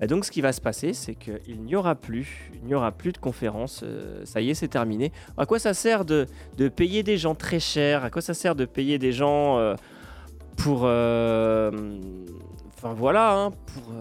Et 0.00 0.06
donc 0.06 0.24
ce 0.24 0.30
qui 0.30 0.40
va 0.40 0.52
se 0.52 0.60
passer, 0.60 0.92
c'est 0.92 1.14
qu'il 1.14 1.62
n'y 1.62 1.74
aura 1.74 1.94
plus, 1.94 2.50
il 2.54 2.66
n'y 2.66 2.74
aura 2.74 2.92
plus 2.92 3.12
de 3.12 3.18
conférences. 3.18 3.80
Euh, 3.82 4.24
ça 4.24 4.40
y 4.40 4.50
est, 4.50 4.54
c'est 4.54 4.68
terminé. 4.68 5.12
À 5.36 5.46
quoi 5.46 5.58
ça 5.58 5.74
sert 5.74 6.04
de, 6.04 6.26
de, 6.56 6.68
payer 6.68 7.02
des 7.02 7.16
gens 7.16 7.34
très 7.34 7.60
chers? 7.60 8.04
À 8.04 8.10
quoi 8.10 8.22
ça 8.22 8.34
sert 8.34 8.54
de 8.54 8.64
payer 8.64 8.98
des 8.98 9.12
gens 9.12 9.58
euh, 9.58 9.74
pour, 10.56 10.82
enfin 10.82 12.92
voilà, 12.94 13.34
hein, 13.34 13.50
pour 13.50 13.92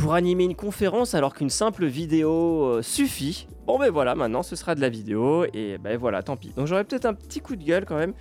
pour 0.00 0.14
animer 0.14 0.44
une 0.44 0.56
conférence 0.56 1.14
alors 1.14 1.34
qu'une 1.34 1.50
simple 1.50 1.86
vidéo 1.86 2.80
suffit 2.82 3.46
Bon 3.66 3.78
ben 3.78 3.90
voilà, 3.92 4.16
maintenant 4.16 4.42
ce 4.42 4.56
sera 4.56 4.74
de 4.74 4.80
la 4.80 4.88
vidéo 4.88 5.44
et 5.54 5.78
ben 5.78 5.96
voilà, 5.96 6.24
tant 6.24 6.36
pis. 6.36 6.52
Donc 6.56 6.66
j'aurais 6.66 6.82
peut-être 6.82 7.06
un 7.06 7.14
petit 7.14 7.40
coup 7.40 7.54
de 7.54 7.62
gueule 7.62 7.84
quand 7.84 7.96
même. 7.96 8.14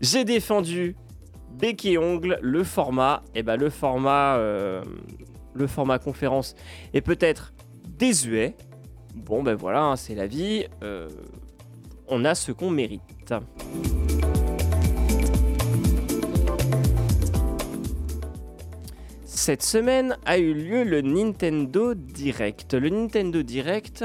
J'ai 0.00 0.24
défendu 0.24 0.96
bec 1.58 1.84
et 1.84 1.98
ongle 1.98 2.38
le 2.40 2.64
format. 2.64 3.22
Et 3.34 3.42
ben 3.42 3.56
le 3.56 3.68
format, 3.68 4.36
euh, 4.36 4.82
le 5.54 5.66
format 5.66 5.98
conférence 5.98 6.54
est 6.94 7.02
peut-être 7.02 7.52
désuet. 7.98 8.56
Bon 9.14 9.42
ben 9.42 9.54
voilà, 9.54 9.82
hein, 9.82 9.96
c'est 9.96 10.14
la 10.14 10.26
vie. 10.26 10.64
Euh, 10.82 11.08
on 12.08 12.24
a 12.24 12.34
ce 12.34 12.52
qu'on 12.52 12.70
mérite. 12.70 13.34
Cette 19.36 19.62
semaine 19.62 20.16
a 20.24 20.38
eu 20.38 20.54
lieu 20.54 20.82
le 20.82 21.02
Nintendo 21.02 21.92
Direct. 21.92 22.72
Le 22.72 22.88
Nintendo 22.88 23.42
Direct 23.42 24.02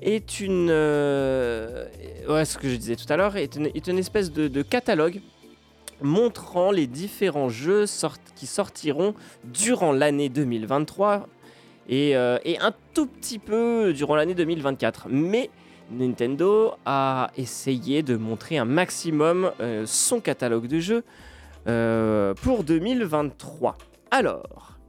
est 0.00 0.38
une. 0.38 0.68
Euh, 0.70 1.88
ouais, 2.28 2.44
ce 2.44 2.56
que 2.56 2.68
je 2.68 2.76
disais 2.76 2.94
tout 2.94 3.12
à 3.12 3.16
l'heure, 3.16 3.36
est, 3.36 3.56
une, 3.56 3.98
espèce 3.98 4.30
de, 4.30 4.62
catalogue 4.62 5.22
montrant 6.00 6.70
les 6.70 6.86
différents 6.86 7.48
jeux 7.48 7.86
qui 8.36 8.46
sortiront 8.46 9.16
durant 9.42 9.90
l'année 9.90 10.28
2023 10.28 11.26
euh, 11.90 12.38
et, 12.44 12.58
un 12.60 12.72
tout 12.94 13.06
petit 13.06 13.40
peu 13.40 13.92
durant 13.92 14.14
l'année 14.14 14.34
2024. 14.34 15.08
Mais 15.10 15.50
Nintendo 15.90 16.74
a 16.86 17.32
essayé 17.36 18.04
de 18.04 18.16
montrer 18.16 18.58
un 18.58 18.66
maximum 18.66 19.50
euh, 19.58 19.82
son 19.84 20.20
catalogue 20.20 20.68
de 20.68 20.78
jeux 20.78 21.02
pour 22.42 22.62
2023. 22.62 23.76
Alors, 24.10 24.80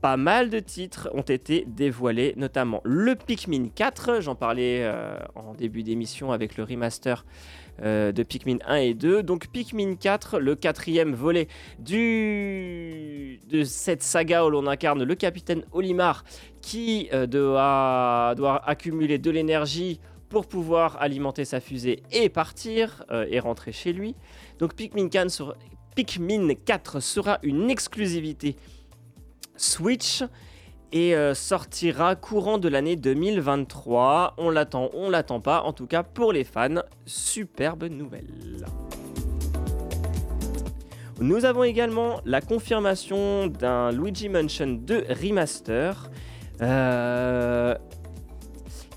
pas 0.00 0.16
mal 0.16 0.48
de 0.48 0.60
titres 0.60 1.10
ont 1.12 1.22
été 1.22 1.64
dévoilés, 1.66 2.32
notamment 2.36 2.80
le 2.84 3.16
Pikmin 3.16 3.68
4, 3.74 4.20
j'en 4.20 4.36
parlais 4.36 4.82
euh, 4.82 5.18
en 5.34 5.54
début 5.54 5.82
d'émission 5.82 6.30
avec 6.30 6.56
le 6.56 6.62
remaster 6.62 7.26
euh, 7.82 8.12
de 8.12 8.22
Pikmin 8.22 8.58
1 8.66 8.76
et 8.76 8.94
2. 8.94 9.22
Donc 9.24 9.48
Pikmin 9.48 9.96
4, 9.96 10.38
le 10.38 10.54
quatrième 10.54 11.14
volet 11.14 11.48
de 11.80 13.64
cette 13.64 14.02
saga 14.02 14.44
où 14.44 14.50
l'on 14.50 14.68
incarne 14.68 15.02
le 15.02 15.14
capitaine 15.14 15.64
Olimar 15.72 16.24
qui 16.62 17.08
euh, 17.12 17.26
doit... 17.26 18.62
accumuler 18.64 19.18
de 19.18 19.30
l'énergie 19.30 20.00
pour 20.28 20.46
pouvoir 20.46 20.96
alimenter 21.00 21.44
sa 21.44 21.58
fusée 21.58 22.02
et 22.12 22.28
partir 22.28 23.04
et 23.30 23.40
rentrer 23.40 23.72
chez 23.72 23.94
lui. 23.94 24.14
Donc 24.58 24.74
Pikmin 24.74 25.08
4 25.08 25.30
sera, 25.30 25.54
Pikmin 25.98 26.54
4 26.64 27.00
sera 27.00 27.40
une 27.42 27.70
exclusivité 27.70 28.54
Switch 29.56 30.22
et 30.92 31.16
euh, 31.16 31.34
sortira 31.34 32.14
courant 32.14 32.58
de 32.58 32.68
l'année 32.68 32.94
2023. 32.94 34.34
On 34.38 34.50
l'attend, 34.50 34.90
on 34.94 35.10
l'attend 35.10 35.40
pas. 35.40 35.62
En 35.62 35.72
tout 35.72 35.88
cas, 35.88 36.04
pour 36.04 36.32
les 36.32 36.44
fans, 36.44 36.82
superbe 37.04 37.82
nouvelle. 37.90 38.64
Nous 41.18 41.44
avons 41.44 41.64
également 41.64 42.20
la 42.24 42.42
confirmation 42.42 43.48
d'un 43.48 43.90
Luigi 43.90 44.28
Mansion 44.28 44.68
2 44.68 45.04
remaster. 45.20 46.12
Euh, 46.62 47.74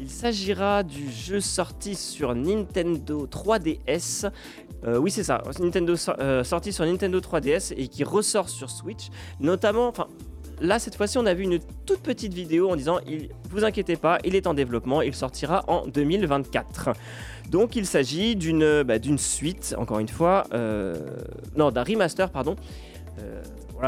il 0.01 0.09
s'agira 0.09 0.81
du 0.81 1.11
jeu 1.11 1.39
sorti 1.39 1.93
sur 1.93 2.33
Nintendo 2.33 3.27
3DS 3.27 4.31
euh, 4.85 4.97
oui, 4.97 5.11
c'est 5.11 5.23
ça. 5.23 5.43
Nintendo 5.59 5.95
sorti 5.95 6.73
sur 6.73 6.85
Nintendo 6.85 7.19
3DS 7.19 7.73
et 7.77 7.87
qui 7.87 8.03
ressort 8.03 8.49
sur 8.49 8.69
Switch. 8.69 9.09
Notamment, 9.39 9.87
enfin, 9.87 10.07
Là, 10.61 10.77
cette 10.77 10.95
fois-ci, 10.95 11.17
on 11.17 11.25
a 11.25 11.33
vu 11.33 11.43
une 11.43 11.57
toute 11.87 12.01
petite 12.01 12.35
vidéo 12.35 12.69
en 12.69 12.75
disant 12.75 12.99
il, 13.07 13.29
Vous 13.49 13.65
inquiétez 13.65 13.95
pas, 13.95 14.19
il 14.23 14.35
est 14.35 14.45
en 14.45 14.53
développement, 14.53 15.01
il 15.01 15.15
sortira 15.15 15.63
en 15.67 15.87
2024. 15.87 16.91
Donc, 17.49 17.75
il 17.75 17.87
s'agit 17.87 18.35
d'une 18.35 18.83
bah, 18.83 18.97
suite, 19.17 19.73
encore 19.79 19.97
une 19.97 20.07
fois, 20.07 20.43
euh, 20.53 20.95
non, 21.55 21.71
d'un 21.71 21.83
remaster, 21.83 22.29
pardon. 22.29 22.55
Euh, 23.19 23.41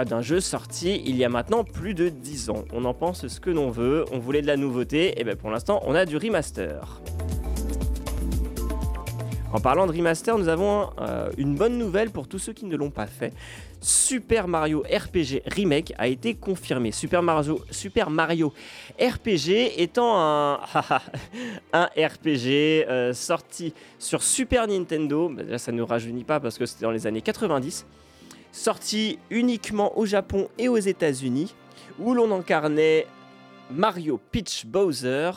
d'un 0.04 0.22
jeu 0.22 0.40
sorti 0.40 1.04
il 1.06 1.16
y 1.16 1.24
a 1.24 1.30
maintenant 1.30 1.64
plus 1.64 1.94
de 1.94 2.10
10 2.10 2.50
ans. 2.50 2.66
On 2.74 2.84
en 2.86 2.96
pense 2.96 3.28
ce 3.28 3.40
que 3.40 3.52
l'on 3.52 3.70
veut, 3.70 4.06
on 4.12 4.18
voulait 4.18 4.42
de 4.42 4.48
la 4.48 4.58
nouveauté, 4.58 5.20
et 5.22 5.24
bien 5.24 5.36
pour 5.36 5.52
l'instant 5.52 5.82
on 5.86 5.94
a 5.94 6.06
du 6.06 6.18
remaster. 6.18 7.00
En 9.54 9.60
parlant 9.60 9.86
de 9.86 9.92
remaster, 9.92 10.36
nous 10.36 10.48
avons 10.48 10.90
euh, 11.00 11.30
une 11.38 11.54
bonne 11.54 11.78
nouvelle 11.78 12.10
pour 12.10 12.28
tous 12.28 12.40
ceux 12.40 12.54
qui 12.54 12.66
ne 12.66 12.76
l'ont 12.76 12.90
pas 12.90 13.06
fait. 13.06 13.32
Super 13.82 14.48
Mario 14.48 14.82
RPG 14.82 15.44
Remake 15.46 15.94
a 16.00 16.08
été 16.08 16.34
confirmé. 16.34 16.92
Super 16.92 17.22
Mario, 17.22 17.62
Super 17.70 18.10
Mario 18.10 18.52
RPG 19.00 19.80
étant 19.80 20.20
un, 20.20 20.60
RPG 21.74 22.50
euh, 22.90 23.14
sorti 23.14 23.76
sur 24.00 24.24
Super 24.24 24.68
Nintendo, 24.68 25.30
bah, 25.30 25.44
là 25.44 25.60
ça 25.60 25.72
ne 25.72 25.78
nous 25.78 25.86
rajeunit 25.86 26.24
pas 26.24 26.40
parce 26.40 26.58
que 26.58 26.66
c'était 26.66 26.86
dans 26.86 26.92
les 26.92 27.06
années 27.06 27.22
90, 27.22 27.86
sorti 28.52 29.20
uniquement 29.30 29.96
au 30.00 30.08
Japon 30.08 30.50
et 30.58 30.68
aux 30.68 30.78
États-Unis, 30.78 31.54
où 32.00 32.16
l'on 32.16 32.32
incarnait 32.36 33.06
Mario 33.70 34.20
Peach 34.32 34.66
Bowser 34.66 35.30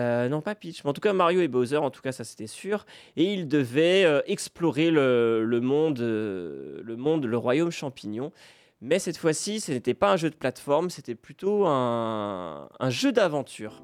euh, 0.00 0.28
non, 0.28 0.40
pas 0.40 0.54
Peach, 0.54 0.82
mais 0.84 0.90
en 0.90 0.92
tout 0.92 1.00
cas 1.00 1.12
Mario 1.12 1.40
et 1.40 1.48
Bowser, 1.48 1.76
en 1.76 1.90
tout 1.90 2.00
cas 2.00 2.12
ça 2.12 2.24
c'était 2.24 2.46
sûr. 2.46 2.86
Et 3.16 3.32
ils 3.32 3.48
devaient 3.48 4.04
euh, 4.04 4.20
explorer 4.26 4.90
le, 4.90 5.60
monde, 5.60 6.00
euh, 6.00 6.80
le 6.82 6.96
monde, 6.96 7.26
le 7.26 7.36
royaume 7.36 7.70
champignon. 7.70 8.32
Mais 8.80 8.98
cette 8.98 9.18
fois-ci, 9.18 9.60
ce 9.60 9.72
n'était 9.72 9.94
pas 9.94 10.12
un 10.12 10.16
jeu 10.16 10.30
de 10.30 10.34
plateforme, 10.34 10.88
c'était 10.88 11.14
plutôt 11.14 11.66
un, 11.66 12.68
jeu 12.88 13.12
d'aventure. 13.12 13.82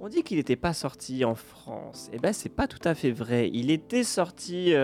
On 0.00 0.08
dit 0.08 0.24
qu'il 0.24 0.38
n'était 0.38 0.56
pas 0.56 0.74
sorti 0.74 1.24
en 1.24 1.36
France. 1.36 2.10
Eh 2.12 2.18
ben 2.18 2.32
c'est 2.32 2.50
pas 2.50 2.66
tout 2.66 2.80
à 2.84 2.94
fait 2.94 3.12
vrai. 3.12 3.48
Il 3.52 3.70
était 3.70 4.02
sorti 4.02 4.74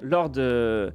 lors 0.00 0.30
de 0.30 0.92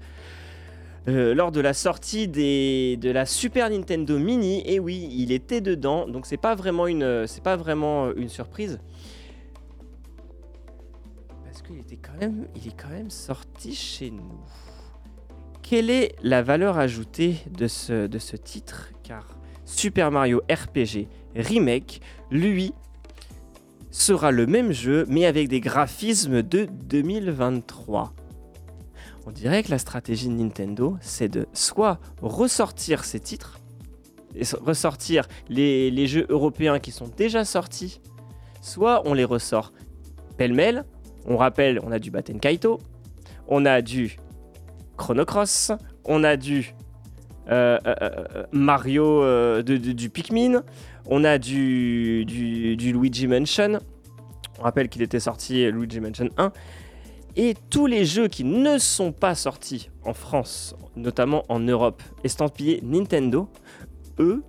euh, 1.08 1.34
lors 1.34 1.52
de 1.52 1.60
la 1.60 1.74
sortie 1.74 2.28
de 2.28 3.12
la 3.12 3.26
Super 3.26 3.70
Nintendo 3.70 4.18
Mini. 4.18 4.64
Et 4.66 4.80
oui, 4.80 5.10
il 5.12 5.32
était 5.32 5.62
dedans, 5.62 6.08
donc 6.08 6.26
c'est 6.26 6.38
pas 6.38 6.56
vraiment 6.56 6.88
une, 6.88 7.28
c'est 7.28 7.44
pas 7.44 7.56
vraiment 7.58 8.06
euh, 8.06 8.14
une 8.16 8.30
surprise. 8.30 8.80
Parce 11.44 11.62
qu'il 11.62 11.78
était 11.78 11.98
quand 11.98 12.18
même, 12.20 12.48
il 12.56 12.68
est 12.68 12.82
quand 12.82 12.90
même 12.90 13.10
sorti 13.10 13.76
chez 13.76 14.12
nous. 14.12 14.40
Quelle 15.62 15.90
est 15.90 16.16
la 16.22 16.42
valeur 16.42 16.78
ajoutée 16.78 17.38
de 17.52 17.68
ce, 17.68 18.08
de 18.08 18.20
ce 18.20 18.38
titre? 18.38 18.92
Car 19.04 19.28
Super 19.66 20.12
Mario 20.12 20.42
RPG 20.50 21.08
Remake, 21.36 22.02
lui, 22.32 22.74
sera 23.92 24.32
le 24.32 24.46
même 24.46 24.72
jeu, 24.72 25.06
mais 25.08 25.26
avec 25.26 25.50
des 25.50 25.60
graphismes 25.60 26.42
de 26.42 26.66
2023 26.66 28.14
on 29.26 29.32
dirait 29.32 29.64
que 29.64 29.72
la 29.72 29.78
stratégie 29.78 30.28
de 30.28 30.34
Nintendo, 30.34 30.98
c'est 31.02 31.30
de 31.30 31.48
soit 31.54 32.00
ressortir 32.22 33.06
ces 33.06 33.20
titres, 33.20 33.60
ressortir 34.62 35.28
les, 35.50 36.08
jeux 36.08 36.26
européens 36.30 36.80
qui 36.80 36.92
sont 36.92 37.10
déjà 37.16 37.46
sortis, 37.46 38.02
soit 38.62 39.04
on 39.06 39.14
les 39.14 39.24
ressort 39.24 39.72
pêle-mêle. 40.38 40.86
On 41.26 41.38
rappelle, 41.38 41.80
on 41.84 41.92
a 41.92 42.00
du 42.00 42.12
Batten 42.12 42.40
Kaito, 42.40 42.80
on 43.48 43.66
a 43.66 43.82
du 43.82 44.18
Chrono 44.98 45.24
Cross, 45.24 45.72
on 46.04 46.24
a 46.24 46.36
du 46.36 46.76
euh, 47.50 47.78
euh, 47.86 47.96
euh, 48.02 48.44
Mario 48.52 49.62
du 49.62 50.10
Pikmin, 50.10 50.64
on 51.06 51.24
a 51.24 51.38
du, 51.38 52.26
du, 52.26 52.76
du 52.76 52.92
Luigi 52.92 53.28
Mansion. 53.28 53.80
On 54.60 54.64
rappelle 54.64 54.90
qu'il 54.90 55.02
était 55.02 55.20
sorti 55.20 55.70
Luigi 55.72 56.02
Mansion 56.02 56.30
1. 56.38 56.52
Et 57.36 57.56
tous 57.70 57.88
les 57.88 58.06
jeux 58.06 58.28
qui 58.28 58.44
ne 58.44 58.78
sont 58.78 59.12
pas 59.12 59.34
sortis 59.34 59.90
en 60.06 60.14
France, 60.14 60.76
notamment 60.96 61.44
en 61.50 61.60
Europe, 61.60 62.04
estampillés 62.24 62.80
Nintendo, 62.84 63.50
eux, 64.20 64.44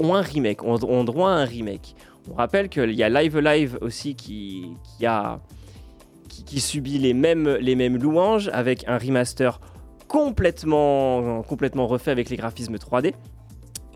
ont 0.00 0.14
un 0.14 0.22
remake, 0.22 0.62
ont, 0.64 1.04
droit 1.04 1.30
à 1.30 1.34
un 1.34 1.44
remake. 1.44 1.94
On 2.30 2.34
rappelle 2.34 2.68
qu'il 2.68 2.92
y 2.92 3.02
a 3.02 3.08
Live 3.08 3.38
Live 3.38 3.78
aussi 3.80 4.14
qui, 4.14 4.76
subit 6.56 6.98
les 6.98 7.14
mêmes, 7.14 7.96
louanges 7.96 8.50
avec 8.52 8.86
un 8.88 8.98
remaster 8.98 9.60
complètement, 10.08 11.42
complètement 11.42 11.86
refait 11.86 12.10
avec 12.10 12.28
les 12.30 12.36
graphismes 12.36 12.76
3D. 12.76 13.14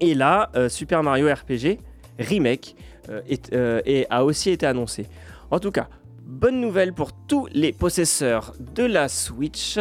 Et 0.01 0.15
là, 0.15 0.51
euh, 0.57 0.69
Super 0.69 1.03
Mario 1.03 1.33
RPG 1.33 1.79
Remake 2.19 2.77
euh, 3.09 3.21
euh, 3.53 4.05
a 4.11 4.25
aussi 4.25 4.51
été 4.51 4.67
annoncé. 4.67 5.07
En 5.51 5.59
tout 5.59 5.71
cas, 5.71 5.89
bonne 6.25 6.61
nouvelle 6.61 6.93
pour 6.93 7.13
tous 7.13 7.49
les 7.53 7.73
possesseurs 7.73 8.55
de 8.59 8.85
la 8.85 9.09
Switch, 9.09 9.79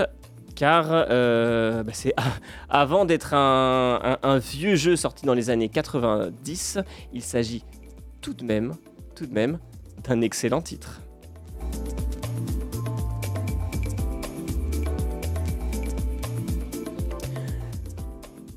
car 0.55 0.87
euh, 0.91 1.83
bah, 1.83 1.91
c'est 1.93 2.13
avant 2.69 3.05
d'être 3.05 3.33
un, 3.33 4.17
vieux 4.39 4.75
jeu 4.75 4.95
sorti 4.95 5.25
dans 5.25 5.33
les 5.33 5.49
années 5.49 5.69
90, 5.69 6.79
il 7.13 7.21
s'agit 7.21 7.63
tout 8.21 8.33
de 8.33 8.43
même, 8.43 8.75
tout 9.15 9.25
de 9.25 9.33
même, 9.33 9.59
d'un 10.03 10.21
excellent 10.21 10.61
titre. 10.61 11.01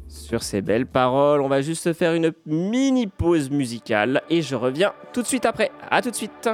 Sur 0.09 0.42
ces 0.42 0.62
belles 0.62 0.87
paroles, 0.87 1.42
on 1.42 1.49
va 1.49 1.61
juste 1.61 1.92
faire 1.92 2.14
une 2.14 2.33
mini 2.44 3.07
pause 3.07 3.51
musicale 3.51 4.23
et 4.31 4.42
je 4.42 4.57
reviens 4.57 4.92
tout 5.12 5.23
de 5.23 5.27
suite 5.27 5.47
après. 5.47 5.70
A 5.90 6.03
tout 6.03 6.11
de 6.11 6.16
suite. 6.16 6.49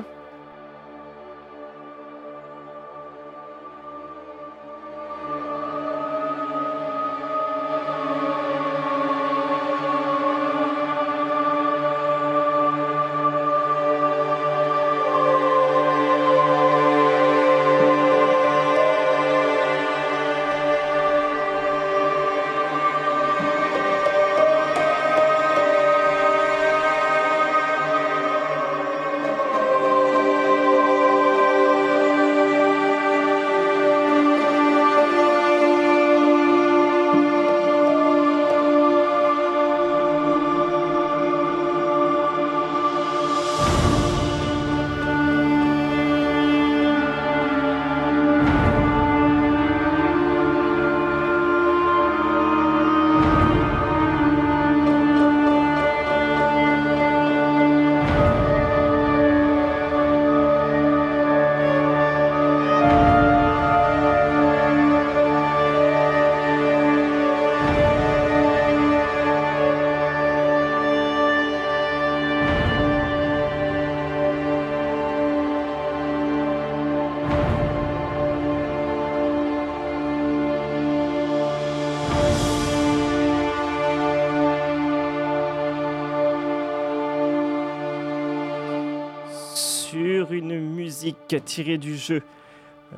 Tirée 91.39 91.79
du 91.79 91.97
jeu 91.97 92.23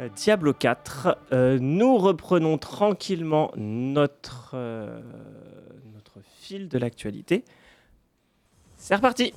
euh, 0.00 0.08
Diablo 0.14 0.52
4. 0.54 1.18
Euh, 1.32 1.58
nous 1.60 1.98
reprenons 1.98 2.58
tranquillement 2.58 3.52
notre, 3.56 4.52
euh, 4.54 5.00
notre 5.94 6.20
fil 6.40 6.68
de 6.68 6.78
l'actualité. 6.78 7.44
C'est 8.76 8.96
reparti 8.96 9.34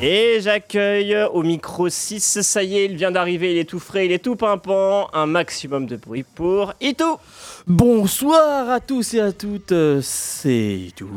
Et 0.00 0.38
j'accueille 0.40 1.16
au 1.32 1.42
micro 1.42 1.88
6, 1.88 2.40
ça 2.40 2.62
y 2.62 2.78
est, 2.78 2.86
il 2.86 2.96
vient 2.96 3.10
d'arriver, 3.10 3.52
il 3.52 3.58
est 3.58 3.68
tout 3.68 3.78
frais, 3.78 4.06
il 4.06 4.12
est 4.12 4.18
tout 4.18 4.36
pimpant, 4.36 5.08
un 5.12 5.26
maximum 5.26 5.86
de 5.86 5.96
bruit 5.96 6.24
pour 6.34 6.72
Itou 6.80 7.18
Bonsoir 7.66 8.70
à 8.70 8.80
tous 8.80 9.14
et 9.14 9.20
à 9.20 9.32
toutes, 9.32 9.74
c'est 10.00 10.74
Itou, 10.88 11.08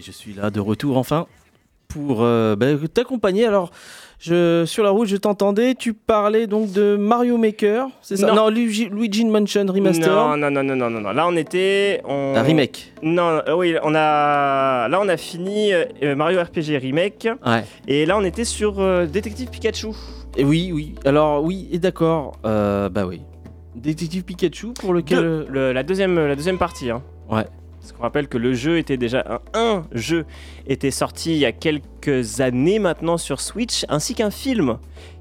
je 0.00 0.10
suis 0.10 0.34
là 0.34 0.50
de 0.50 0.60
retour 0.60 0.96
enfin 0.96 1.26
pour 1.88 2.22
euh, 2.22 2.54
bah, 2.54 2.66
t'accompagner. 2.92 3.46
Alors, 3.46 3.70
je, 4.18 4.64
sur 4.66 4.82
la 4.82 4.90
route, 4.90 5.06
je 5.08 5.16
t'entendais, 5.16 5.74
tu 5.74 5.94
parlais 5.94 6.46
donc 6.46 6.72
de 6.72 6.96
Mario 6.96 7.36
Maker, 7.36 7.86
c'est 8.02 8.16
ça? 8.16 8.26
Non. 8.28 8.34
Non, 8.34 8.48
Luigi, 8.50 8.88
Luigi 8.90 9.24
Mansion 9.24 9.64
Remaster. 9.68 10.08
Non, 10.12 10.36
non, 10.36 10.50
non, 10.50 10.62
non, 10.64 10.74
non, 10.76 10.90
non, 10.90 11.00
non. 11.00 11.10
Là 11.12 11.26
on 11.28 11.36
était... 11.36 12.00
On... 12.04 12.34
Un 12.36 12.42
remake. 12.42 12.92
Non, 13.02 13.40
euh, 13.46 13.54
oui, 13.56 13.76
on 13.82 13.94
a... 13.94 14.88
Là 14.88 14.98
on 15.00 15.08
a 15.08 15.16
fini 15.16 15.72
euh, 15.72 16.14
Mario 16.16 16.40
RPG 16.42 16.78
Remake, 16.80 17.28
Ouais. 17.46 17.64
et 17.86 18.06
là 18.06 18.18
on 18.18 18.24
était 18.24 18.44
sur 18.44 18.80
euh, 18.80 19.06
Détective 19.06 19.48
Pikachu. 19.50 19.88
Et 20.36 20.44
oui, 20.44 20.70
oui. 20.72 20.94
Alors, 21.04 21.42
oui, 21.42 21.68
et 21.72 21.78
d'accord. 21.78 22.36
Euh, 22.44 22.88
bah 22.88 23.06
oui. 23.06 23.22
Détective 23.74 24.24
Pikachu 24.24 24.68
pour 24.72 24.92
lequel. 24.92 25.18
Deux, 25.18 25.46
le- 25.48 25.72
la, 25.72 25.82
deuxième, 25.82 26.14
la 26.16 26.34
deuxième 26.36 26.58
partie. 26.58 26.90
Hein. 26.90 27.02
Ouais. 27.30 27.44
Parce 27.88 27.96
qu'on 27.96 28.02
rappelle 28.02 28.28
que 28.28 28.36
le 28.38 28.52
jeu 28.54 28.76
était 28.78 28.96
déjà... 28.98 29.40
Un, 29.54 29.58
un 29.60 29.84
jeu 29.92 30.26
était 30.66 30.90
sorti 30.90 31.32
il 31.32 31.38
y 31.38 31.46
a 31.46 31.52
quelques 31.52 32.40
années 32.40 32.78
maintenant 32.78 33.16
sur 33.16 33.40
Switch, 33.40 33.84
ainsi 33.88 34.14
qu'un 34.14 34.30
film 34.30 34.78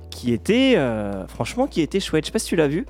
qui 0.10 0.34
était... 0.34 0.74
euh, 0.76 1.26
franchement, 1.28 1.68
qui 1.68 1.82
était 1.82 2.00
chouette. 2.02 2.26
Je 2.26 2.28
sais 2.28 2.32
pas 2.34 2.40
si 2.40 2.48
tu 2.48 2.56
l'as 2.58 2.68
vu. 2.68 2.86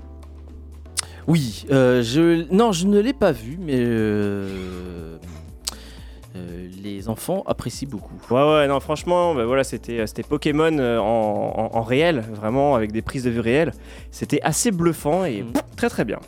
Oui, 1.27 1.65
euh, 1.71 2.01
je 2.01 2.51
non, 2.53 2.71
je 2.71 2.87
ne 2.87 2.99
l'ai 2.99 3.13
pas 3.13 3.33
vu, 3.33 3.57
mais 3.61 3.73
euh, 3.75 5.17
euh, 6.37 6.67
les 6.81 7.09
enfants 7.09 7.43
apprécient 7.45 7.89
beaucoup. 7.89 8.15
Ouais, 8.33 8.41
ouais, 8.41 8.67
non, 8.67 8.79
franchement, 8.79 9.35
bah, 9.35 9.45
voilà, 9.45 9.63
c'était, 9.65 10.07
c'était 10.07 10.23
Pokémon 10.23 10.79
en, 10.79 11.01
en- 11.03 11.77
en 11.77 11.81
réel, 11.83 12.23
vraiment, 12.33 12.75
avec 12.75 12.93
des 12.93 13.01
prises 13.01 13.25
de 13.25 13.29
vue 13.29 13.41
réelles. 13.41 13.73
C'était 14.09 14.41
assez 14.41 14.71
bluffant 14.71 15.25
et 15.25 15.43
Mm. 15.43 15.51
très 15.75 15.89
très 15.89 16.05
bien. 16.05 16.19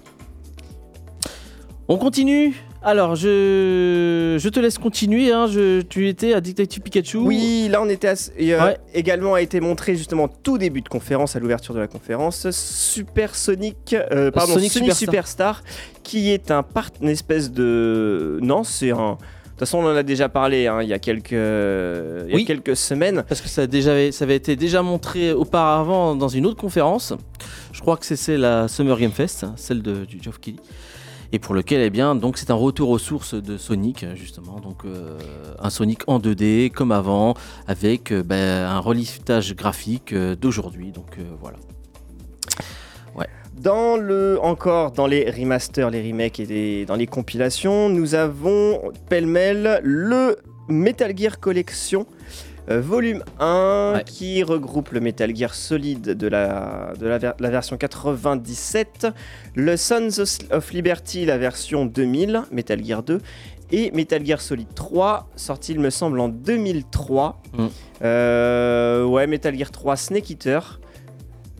On 1.87 1.97
continue. 1.97 2.53
Alors, 2.81 3.15
je, 3.17 4.37
je 4.39 4.49
te 4.49 4.57
laisse 4.59 4.77
continuer. 4.77 5.33
Hein. 5.33 5.47
Je, 5.47 5.81
tu 5.81 6.07
étais 6.07 6.33
à 6.33 6.39
Detective 6.39 6.81
Pikachu. 6.81 7.17
Oui, 7.17 7.67
là 7.69 7.81
on 7.81 7.89
était 7.89 8.07
à- 8.07 8.13
et, 8.37 8.53
euh, 8.53 8.63
Ouais. 8.63 8.77
également 8.93 9.33
a 9.33 9.41
été 9.41 9.59
montré 9.59 9.95
justement 9.95 10.29
tout 10.29 10.57
début 10.57 10.79
de 10.81 10.87
conférence 10.87 11.35
à 11.35 11.39
l'ouverture 11.39 11.73
de 11.73 11.79
la 11.79 11.87
conférence 11.87 12.49
Super 12.51 13.35
Sonic, 13.35 13.93
euh, 13.93 14.31
pardon 14.31 14.53
Sonic 14.53 14.71
Sonic, 14.71 14.93
Superstar. 14.93 15.57
Superstar, 15.57 15.63
qui 16.03 16.31
est 16.31 16.51
un 16.51 16.63
part, 16.63 16.89
une 17.01 17.09
espèce 17.09 17.51
de 17.51 18.39
non, 18.41 18.63
c'est 18.63 18.91
un. 18.91 19.17
De 19.17 19.63
toute 19.65 19.67
façon, 19.67 19.79
on 19.79 19.91
en 19.91 19.95
a 19.97 20.03
déjà 20.03 20.29
parlé 20.29 20.67
hein, 20.67 20.81
il 20.81 20.87
y 20.87 20.93
a 20.93 20.99
quelques, 20.99 21.31
il 21.33 22.29
y 22.29 22.31
a 22.31 22.35
Oui. 22.35 22.45
quelques 22.45 22.77
semaines. 22.77 23.25
Parce 23.27 23.41
que 23.41 23.49
ça, 23.49 23.63
a 23.63 23.67
déjà, 23.67 24.09
ça 24.13 24.23
avait 24.23 24.37
été 24.37 24.55
déjà 24.55 24.81
montré 24.81 25.33
auparavant 25.33 26.15
dans 26.15 26.29
une 26.29 26.45
autre 26.45 26.55
conférence. 26.55 27.11
Je 27.73 27.81
crois 27.81 27.97
que 27.97 28.05
c'est 28.05 28.15
c'est 28.15 28.37
la 28.37 28.69
Summer 28.69 28.97
Game 28.97 29.11
Fest, 29.11 29.45
celle 29.57 29.81
de, 29.81 30.05
du 30.05 30.17
Geoff 30.23 30.39
Keighley. 30.39 30.61
Et 31.31 31.37
pour 31.37 31.53
lequel, 31.53 31.81
eh 31.81 31.89
bien, 31.91 32.15
donc 32.15 32.37
c'est 32.37 32.49
un 32.49 32.55
retour 32.55 32.89
aux 32.89 32.97
sources 32.97 33.35
de 33.35 33.57
Sonic, 33.57 34.05
justement. 34.15 34.59
Donc, 34.59 34.83
euh, 34.85 35.17
un 35.59 35.69
Sonic 35.69 36.01
en 36.07 36.19
2D, 36.19 36.71
comme 36.71 36.91
avant, 36.91 37.35
avec 37.67 38.11
euh, 38.11 38.23
ben, 38.23 38.65
un 38.65 38.79
reliftage 38.79 39.55
graphique 39.55 40.13
euh, 40.13 40.35
d'aujourd'hui. 40.35 40.91
Donc, 40.91 41.17
voilà. 41.39 41.57
Dans 43.61 43.97
le, 43.97 44.39
encore 44.41 44.91
dans 44.91 45.05
les 45.05 45.29
remasters, 45.29 45.89
les 45.89 46.01
remakes 46.01 46.39
et 46.39 46.85
dans 46.85 46.95
les 46.95 47.07
compilations, 47.07 47.89
nous 47.89 48.15
avons 48.15 48.79
pêle-mêle 49.09 49.81
le 49.83 50.37
Metal 50.69 51.11
Gear 51.17 51.41
Collection 51.41 52.05
euh, 52.69 52.81
volume 52.81 53.23
1 53.39 53.93
Ouais. 53.95 54.03
qui 54.05 54.43
regroupe 54.43 54.91
le 54.91 54.99
Metal 54.99 55.35
Gear 55.35 55.53
Solid 55.55 56.01
de 56.01 56.27
la, 56.27 56.93
de 56.99 57.07
la, 57.07 57.17
ver- 57.17 57.33
la 57.39 57.49
version 57.49 57.77
97, 57.77 59.07
le 59.55 59.75
Sons 59.77 60.19
of- 60.51 60.71
Liberty, 60.71 61.25
la 61.25 61.37
version 61.37 61.85
2000, 61.85 62.43
Metal 62.51 62.83
Gear 62.83 63.01
2, 63.03 63.19
et 63.71 63.91
Metal 63.91 64.25
Gear 64.25 64.41
Solid 64.41 64.67
3, 64.75 65.27
sorti 65.35 65.71
il 65.73 65.79
me 65.79 65.89
semble 65.89 66.19
en 66.19 66.29
2003. 66.29 67.41
Mm. 67.57 67.65
Euh, 68.03 69.03
ouais, 69.05 69.27
Metal 69.27 69.55
Gear 69.57 69.71
3 69.71 69.95
Snake 69.95 70.29
Eater. 70.31 70.79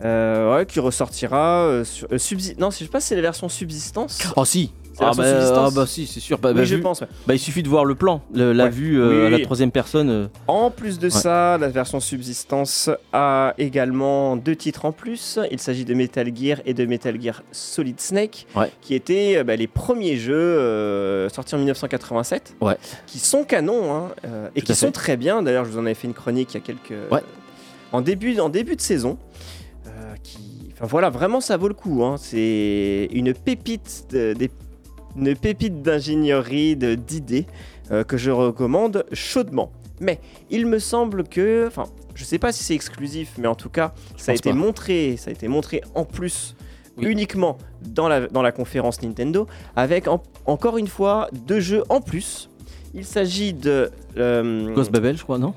Euh, 0.03 0.55
ouais, 0.55 0.65
qui 0.65 0.79
ressortira 0.79 1.63
euh, 1.65 1.83
sur 1.83 2.07
Non, 2.57 2.71
je 2.71 2.77
sais 2.77 2.85
pas 2.85 3.01
si 3.01 3.07
c'est 3.07 3.15
la 3.15 3.21
version 3.21 3.49
subsistance. 3.49 4.19
Oh, 4.37 4.45
si 4.45 4.71
ah 5.01 5.11
bah, 5.15 5.23
ah 5.55 5.69
bah 5.73 5.85
si, 5.87 6.05
c'est 6.07 6.19
sûr. 6.19 6.37
Bah, 6.39 6.49
oui, 6.51 6.55
bah, 6.57 6.63
je 6.65 6.75
pense. 6.75 7.01
ouais. 7.01 7.07
bah, 7.27 7.33
il 7.35 7.39
suffit 7.39 7.63
de 7.63 7.69
voir 7.69 7.85
le 7.85 7.95
plan, 7.95 8.21
le- 8.33 8.53
la 8.53 8.65
Ouais. 8.65 8.69
vue 8.69 8.99
euh, 9.01 9.21
Oui, 9.21 9.27
à 9.27 9.29
la 9.37 9.39
troisième 9.43 9.71
personne. 9.71 10.09
euh, 10.09 10.27
En 10.47 10.71
plus 10.71 10.99
de 10.99 11.09
ça, 11.09 11.57
la 11.57 11.67
version 11.69 11.99
subsistance 11.99 12.89
a 13.13 13.53
également 13.57 14.35
deux 14.35 14.55
titres 14.55 14.85
en 14.85 14.91
plus. 14.91 15.39
Il 15.51 15.59
s'agit 15.59 15.85
de 15.85 15.93
Metal 15.93 16.29
Gear 16.35 16.59
et 16.65 16.73
de 16.73 16.85
Metal 16.85 17.19
Gear 17.21 17.43
Solid 17.51 17.99
Snake, 17.99 18.47
qui 18.81 18.93
étaient 18.95 19.37
euh, 19.37 19.43
bah, 19.43 19.55
les 19.55 19.67
premiers 19.67 20.17
jeux 20.17 20.33
euh, 20.35 21.29
sortis 21.29 21.55
en 21.55 21.59
1987, 21.59 22.55
Ouais. 22.61 22.77
qui 23.07 23.19
sont 23.19 23.43
canons 23.43 23.93
hein, 23.93 24.07
et 24.55 24.61
Tout 24.61 24.67
qui 24.67 24.73
fait. 24.73 24.85
sont 24.85 24.91
très 24.91 25.17
bien. 25.17 25.41
D'ailleurs, 25.43 25.65
je 25.65 25.71
vous 25.71 25.77
en 25.79 25.85
avais 25.85 25.93
fait 25.93 26.07
une 26.07 26.13
chronique 26.13 26.53
il 26.53 26.55
y 26.55 26.57
a 26.57 26.63
quelques 26.63 26.93
en 27.91 28.01
début 28.01 28.39
en 28.39 28.49
début 28.49 28.75
de 28.75 28.81
saison. 28.81 29.17
qui, 30.23 30.69
enfin 30.73 30.85
voilà, 30.85 31.09
vraiment 31.09 31.39
ça 31.41 31.57
vaut 31.57 31.67
le 31.67 31.73
coup. 31.73 32.03
hein. 32.03 32.15
C'est 32.17 33.07
une 33.11 33.33
pépite 33.33 34.05
de- 34.11 34.33
des 34.33 34.49
une 35.15 35.35
pépite 35.35 35.81
d'ingénierie, 35.81 36.75
de- 36.75 36.95
d'idées 36.95 37.45
euh, 37.91 38.03
que 38.03 38.17
je 38.17 38.31
recommande 38.31 39.05
chaudement. 39.13 39.71
Mais 39.99 40.19
il 40.49 40.65
me 40.65 40.79
semble 40.79 41.23
que, 41.25 41.67
enfin, 41.67 41.83
je 42.15 42.23
sais 42.23 42.39
pas 42.39 42.51
si 42.51 42.63
c'est 42.63 42.75
exclusif, 42.75 43.33
mais 43.37 43.47
en 43.47 43.55
tout 43.55 43.69
cas, 43.69 43.93
ça 44.17 44.31
a 44.31 44.35
été 44.35 44.49
pas. 44.51 44.55
montré, 44.55 45.17
ça 45.17 45.29
a 45.29 45.33
été 45.33 45.47
montré 45.47 45.81
en 45.95 46.05
plus. 46.05 46.55
Oui. 46.97 47.05
Uniquement 47.07 47.57
dans 47.81 48.07
la, 48.09 48.27
dans 48.27 48.41
la 48.41 48.51
conférence 48.51 49.01
Nintendo, 49.01 49.47
avec 49.75 50.07
en- 50.07 50.21
encore 50.45 50.77
une 50.77 50.87
fois 50.87 51.29
deux 51.47 51.59
jeux 51.61 51.83
en 51.89 52.01
plus. 52.01 52.49
Il 52.93 53.05
s'agit 53.05 53.53
de. 53.53 53.89
euh, 54.17 54.73
Ghost 54.73 54.91
Babel, 54.91 55.17
je 55.17 55.23
crois, 55.23 55.37
non? 55.37 55.53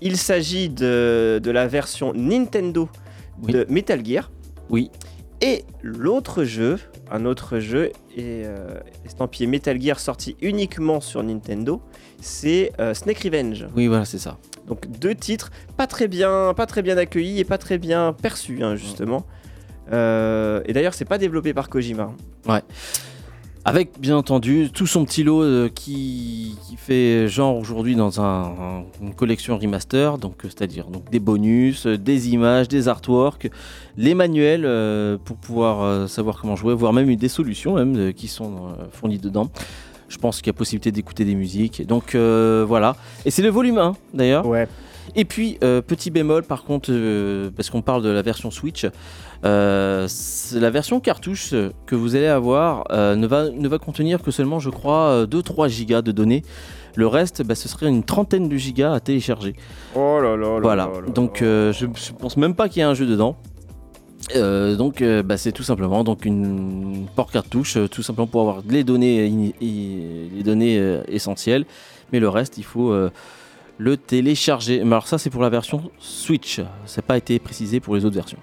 Il 0.00 0.16
s'agit 0.16 0.68
de, 0.68 1.40
de 1.42 1.50
la 1.50 1.66
version 1.66 2.12
Nintendo 2.14 2.88
Oui. 3.42 3.52
de 3.52 3.66
Metal 3.68 4.04
Gear. 4.04 4.30
Oui. 4.70 4.90
Et 5.40 5.64
l'autre 5.82 6.44
jeu, 6.44 6.78
un 7.10 7.24
autre 7.24 7.58
jeu, 7.58 7.90
est 8.16 8.44
euh, 8.44 8.80
estampillé 9.04 9.46
Metal 9.46 9.80
Gear 9.80 9.98
sorti 9.98 10.36
uniquement 10.40 11.00
sur 11.00 11.22
Nintendo, 11.22 11.80
c'est 12.20 12.72
euh, 12.80 12.94
Snake 12.94 13.20
Revenge. 13.20 13.66
Oui, 13.76 13.86
voilà, 13.86 14.04
c'est 14.04 14.18
ça. 14.18 14.38
Donc 14.66 14.86
deux 14.98 15.14
titres 15.14 15.50
pas 15.76 15.86
très 15.86 16.08
bien, 16.08 16.52
pas 16.54 16.66
très 16.66 16.82
bien 16.82 16.96
accueillis 16.98 17.38
et 17.38 17.44
pas 17.44 17.58
très 17.58 17.78
bien 17.78 18.12
perçus 18.12 18.62
hein, 18.62 18.76
justement. 18.76 19.24
Euh, 19.92 20.60
et 20.66 20.72
d'ailleurs, 20.72 20.94
c'est 20.94 21.06
pas 21.06 21.18
développé 21.18 21.54
par 21.54 21.68
Kojima. 21.68 22.12
Avec 23.68 24.00
bien 24.00 24.16
entendu 24.16 24.70
tout 24.72 24.86
son 24.86 25.04
petit 25.04 25.22
lot 25.24 25.42
euh, 25.42 25.68
qui, 25.68 26.56
fait 26.76 27.28
genre 27.28 27.54
aujourd'hui 27.58 27.94
dans 27.96 28.18
un- 28.22 28.44
un- 28.44 28.84
une 29.02 29.12
collection 29.14 29.58
remaster, 29.58 30.16
donc 30.16 30.36
euh, 30.44 30.48
c'est-à-dire 30.48 30.86
donc 30.86 31.10
des 31.10 31.18
bonus, 31.18 31.86
euh, 31.86 31.98
des 31.98 32.30
images, 32.30 32.66
des 32.66 32.88
artworks, 32.88 33.50
les 33.98 34.14
manuels 34.14 34.62
pour 35.26 35.36
pouvoir 35.36 36.08
savoir 36.08 36.40
comment 36.40 36.56
jouer, 36.56 36.72
voire 36.72 36.94
même 36.94 37.14
des 37.14 37.28
solutions 37.28 37.74
même 37.74 38.14
qui 38.14 38.26
sont 38.28 38.68
fournies 38.92 39.18
dedans. 39.18 39.50
Je 40.08 40.16
pense 40.16 40.38
qu'il 40.38 40.46
y 40.46 40.50
a 40.50 40.54
possibilité 40.54 40.90
d'écouter 40.90 41.26
des 41.26 41.34
musiques. 41.34 41.86
Donc 41.86 42.14
voilà. 42.14 42.96
Et 43.26 43.30
c'est 43.30 43.42
le 43.42 43.50
volume 43.50 43.76
1 43.78 43.94
d'ailleurs. 44.14 44.46
Et 45.14 45.24
puis, 45.24 45.58
euh, 45.62 45.80
petit 45.80 46.10
bémol 46.10 46.42
par 46.42 46.64
contre, 46.64 46.90
euh, 46.92 47.50
parce 47.54 47.70
qu'on 47.70 47.82
parle 47.82 48.02
de 48.02 48.08
la 48.08 48.22
version 48.22 48.50
Switch, 48.50 48.86
euh, 49.44 50.08
la 50.54 50.70
version 50.70 51.00
cartouche 51.00 51.54
que 51.86 51.94
vous 51.94 52.16
allez 52.16 52.26
avoir 52.26 52.84
ne, 52.90 53.26
va, 53.26 53.50
ne 53.50 53.68
va 53.68 53.78
contenir 53.78 54.22
que 54.22 54.30
seulement, 54.30 54.58
je 54.58 54.70
crois, 54.70 55.24
2-3 55.26 55.68
gigas 55.68 56.02
de 56.02 56.12
données. 56.12 56.42
Le 56.96 57.06
reste, 57.06 57.42
bah, 57.42 57.54
ce 57.54 57.68
serait 57.68 57.88
une 57.88 58.02
trentaine 58.02 58.48
de 58.48 58.56
gigas 58.56 58.92
à 58.92 59.00
télécharger. 59.00 59.54
Oh 59.94 60.18
là 60.20 60.36
là. 60.36 60.54
là 60.54 60.60
voilà. 60.60 60.86
là 60.86 61.00
là 61.00 61.12
Donc, 61.12 61.38
je, 61.40 61.72
je 61.72 62.12
pense 62.12 62.36
même 62.36 62.54
pas 62.54 62.68
qu'il 62.68 62.78
y 62.78 62.80
ait 62.80 62.88
un 62.88 62.94
jeu 62.94 63.06
dedans. 63.06 63.36
Euh, 64.34 64.76
donc, 64.76 65.00
euh, 65.00 65.22
bah, 65.22 65.36
c'est 65.36 65.52
tout 65.52 65.62
simplement 65.62 66.04
donc 66.04 66.24
une 66.24 67.06
port 67.14 67.30
cartouche, 67.30 67.76
euh, 67.76 67.88
tout 67.88 68.02
simplement 68.02 68.26
pour 68.26 68.42
avoir 68.42 68.62
les 68.68 68.84
données, 68.84 69.52
les 69.60 70.42
données 70.42 71.00
essentielles. 71.08 71.64
Mais 72.12 72.20
le 72.20 72.28
reste, 72.28 72.58
il 72.58 72.64
faut 72.64 72.94
le 73.78 73.96
télécharger. 73.96 74.80
Mais 74.84 74.92
alors 74.92 75.06
ça, 75.06 75.18
c'est 75.18 75.30
pour 75.30 75.42
la 75.42 75.48
version 75.48 75.90
Switch. 75.98 76.60
Ça 76.84 76.96
n'a 76.98 77.02
pas 77.02 77.16
été 77.16 77.38
précisé 77.38 77.80
pour 77.80 77.94
les 77.96 78.04
autres 78.04 78.16
versions. 78.16 78.38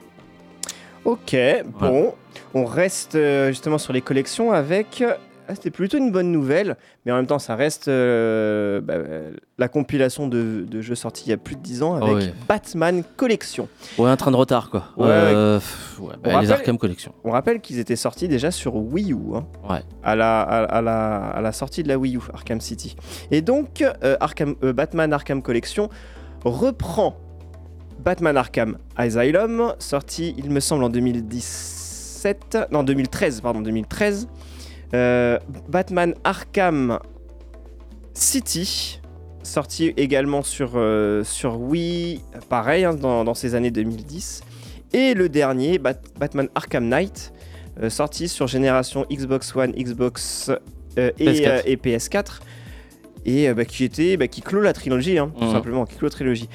Ok, 1.04 1.36
bon, 1.80 2.16
on 2.56 2.66
reste 2.66 3.14
euh, 3.14 3.50
justement 3.50 3.78
sur 3.78 3.94
les 3.94 4.02
collections 4.02 4.52
avec 4.52 5.04
Ah, 5.48 5.54
C'était 5.56 5.70
plutôt 5.72 5.98
une 5.98 6.12
bonne 6.12 6.32
nouvelle, 6.32 6.76
mais 7.06 7.12
en 7.12 7.16
même 7.18 7.28
temps, 7.28 7.38
ça 7.40 7.56
reste 7.56 7.88
euh, 7.88 8.82
bah, 8.82 8.94
euh, 8.96 9.32
la 9.58 9.68
compilation 9.68 10.28
de, 10.28 10.66
de 10.68 10.82
jeux 10.82 10.96
sortis 10.96 11.26
il 11.28 11.30
y 11.30 11.34
a 11.34 11.38
plus 11.38 11.56
de 11.56 11.62
10 11.62 11.84
ans 11.84 11.96
avec 11.96 12.16
Ouais. 12.16 12.34
Batman 12.48 13.04
Collection. 13.16 13.68
Ouais, 13.98 14.10
un 14.10 14.16
train 14.18 14.32
de 14.32 14.36
retard, 14.36 14.70
quoi. 14.72 14.86
Ouais, 14.98 15.06
Euh, 15.10 15.60
ouais, 16.00 16.14
bah, 16.24 16.32
On 16.36 16.40
les 16.40 16.52
Arkham 16.52 16.78
Collection. 16.78 17.14
On 17.24 17.32
rappelle 17.32 17.62
qu'ils 17.62 17.78
étaient 17.80 17.96
sortis 17.96 18.28
déjà 18.28 18.50
sur 18.52 18.76
Wii 18.76 19.14
U, 19.14 19.18
hein, 19.36 19.46
Ouais. 19.70 19.82
à, 20.04 20.16
la, 20.16 20.42
à, 20.42 20.64
à 20.64 20.82
la, 20.82 21.16
à 21.28 21.42
la 21.42 21.52
sortie 21.52 21.84
de 21.84 21.88
la 21.90 21.98
Wii 21.98 22.18
U, 22.18 22.22
Arkham 22.34 22.60
City. 22.60 22.96
Et 23.30 23.42
donc, 23.42 23.82
euh, 23.82 24.18
Arkham, 24.20 24.56
euh, 24.64 24.74
Batman 24.74 25.14
Arkham 25.14 25.42
Collection 25.44 25.90
reprend 26.44 27.18
Batman 28.04 28.38
Arkham 28.38 28.78
Asylum, 28.96 29.74
sorti, 29.80 30.36
il 30.38 30.50
me 30.52 30.60
semble, 30.60 30.84
en 30.84 30.90
2017, 30.90 32.58
non 32.72 32.84
2013, 32.84 33.42
pardon, 33.42 33.62
2013. 33.62 34.28
Euh, 34.94 35.40
Batman 35.70 36.14
Arkham 36.24 37.00
City, 38.14 39.02
sorti 39.44 39.94
également 39.98 40.42
sur, 40.44 40.74
euh, 40.76 41.24
sur 41.24 41.60
Wii, 41.60 42.22
pareil, 42.50 42.86
hein, 42.86 42.94
dans, 42.94 43.24
dans 43.24 43.34
ces 43.34 43.56
années 43.56 43.72
2010. 43.72 44.42
Et 44.94 45.14
le 45.14 45.28
dernier, 45.28 45.78
Bat- 45.80 46.00
Batman 46.18 46.48
Arkham 46.56 46.88
Knight, 46.88 47.34
euh, 47.82 47.90
sorti 47.90 48.30
sur 48.30 48.48
génération 48.48 49.06
Xbox 49.12 49.54
One, 49.56 49.72
Xbox 49.74 50.50
et, 50.98 51.10
PS4. 51.18 51.48
euh, 51.48 51.62
et 51.66 51.76
PS4. 51.76 52.40
Et 53.26 53.50
euh, 53.50 53.54
bah, 53.54 53.66
qui 53.66 53.84
était, 53.84 54.16
bah, 54.18 54.28
qui 54.28 54.42
clôt 54.42 54.62
la 54.62 54.72
trilogie, 54.72 55.18
hein, 55.18 55.32
tout 55.38 55.46
Mhm. 55.46 55.52
simplement, 55.52 55.86
qui 55.86 55.96
clôt 55.98 56.08
la 56.08 56.12
trilogie. 56.12 56.48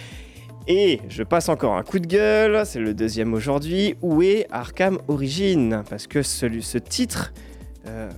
Et 0.68 1.00
je 1.08 1.22
passe 1.24 1.48
encore 1.48 1.74
un 1.74 1.82
coup 1.82 1.98
de 1.98 2.06
gueule, 2.06 2.64
c'est 2.64 2.78
le 2.78 2.94
deuxième 2.94 3.34
aujourd'hui. 3.34 3.96
Où 4.02 4.22
est 4.22 4.46
Arkham 4.50 4.98
Origins? 5.08 5.82
Parce 5.90 6.06
que 6.06 6.22
celui, 6.22 6.62
ce 6.62 6.78
titre, 6.78 7.32
euh, 7.86 8.10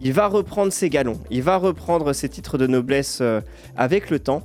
il 0.00 0.12
va 0.12 0.28
reprendre 0.28 0.72
ses 0.72 0.90
galons, 0.90 1.20
il 1.30 1.42
va 1.42 1.56
reprendre 1.56 2.12
ses 2.12 2.28
titres 2.28 2.58
de 2.58 2.66
noblesse 2.66 3.18
euh, 3.20 3.40
avec 3.76 4.10
le 4.10 4.18
temps. 4.18 4.42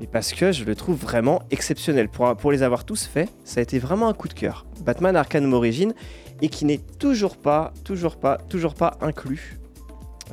Mais 0.00 0.06
parce 0.06 0.32
que 0.32 0.50
je 0.52 0.64
le 0.64 0.74
trouve 0.74 0.98
vraiment 0.98 1.42
exceptionnel. 1.50 2.08
Pour, 2.08 2.52
les 2.52 2.62
avoir 2.62 2.84
tous 2.84 3.06
faits, 3.06 3.28
ça 3.44 3.60
a 3.60 3.62
été 3.62 3.78
vraiment 3.78 4.08
un 4.08 4.14
coup 4.14 4.28
de 4.28 4.34
cœur. 4.34 4.64
Batman 4.82 5.14
Arkham 5.14 5.52
Origins 5.52 5.92
et 6.40 6.48
qui 6.48 6.64
n'est 6.64 6.80
toujours 6.98 7.36
pas, 7.36 7.74
toujours 7.84 8.16
pas, 8.16 8.38
toujours 8.48 8.74
pas 8.74 8.96
inclus 9.02 9.58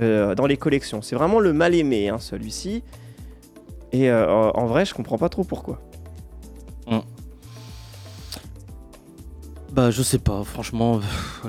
euh, 0.02 0.36
dans 0.36 0.46
les 0.46 0.56
collections. 0.56 1.02
C'est 1.02 1.18
vraiment 1.18 1.42
le 1.42 1.52
mal 1.52 1.76
aimé, 1.76 2.08
hein, 2.08 2.18
celui-ci. 2.18 2.84
Et 3.92 4.12
en 4.12 4.66
vrai, 4.66 4.86
je 4.86 4.94
comprends 4.94 5.18
pas 5.18 5.30
trop 5.30 5.46
pourquoi. 5.46 5.80
Bah, 9.78 9.92
je 9.92 10.02
sais 10.02 10.18
pas, 10.18 10.44
franchement, 10.44 11.02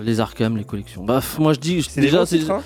les 0.03 0.21
Arkham, 0.21 0.59
les 0.59 0.65
collections. 0.65 1.03
Bah, 1.03 1.23
moi 1.39 1.55
je 1.55 1.61
dis, 1.61 1.83
C'est 1.83 2.03
déjà, 2.03 2.27
c'est 2.27 2.51
hein 2.51 2.61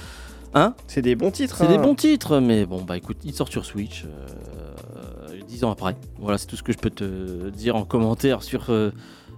Hein 0.55 0.75
C'est 0.89 1.03
des 1.03 1.15
bons 1.15 1.31
titres. 1.31 1.57
c'est 1.57 1.69
des 1.69 1.77
hein. 1.77 1.83
bons 1.83 1.95
titres, 1.95 2.41
mais 2.41 2.67
bon, 2.67 2.83
bah 2.83 2.97
écoute, 2.97 3.19
ils 3.23 3.33
sortent 3.33 3.53
sur 3.53 3.65
Switch 3.65 4.05
euh, 4.05 5.41
10 5.47 5.63
ans 5.63 5.71
après. 5.71 5.95
Voilà, 6.19 6.37
c'est 6.37 6.49
tout 6.49 6.57
ce 6.57 6.65
que 6.65 6.73
je 6.73 6.79
peux 6.79 6.91
te 6.91 7.49
dire 7.51 7.77
en 7.77 7.85
commentaire 7.85 8.43
sur, 8.43 8.71
euh, 8.71 8.91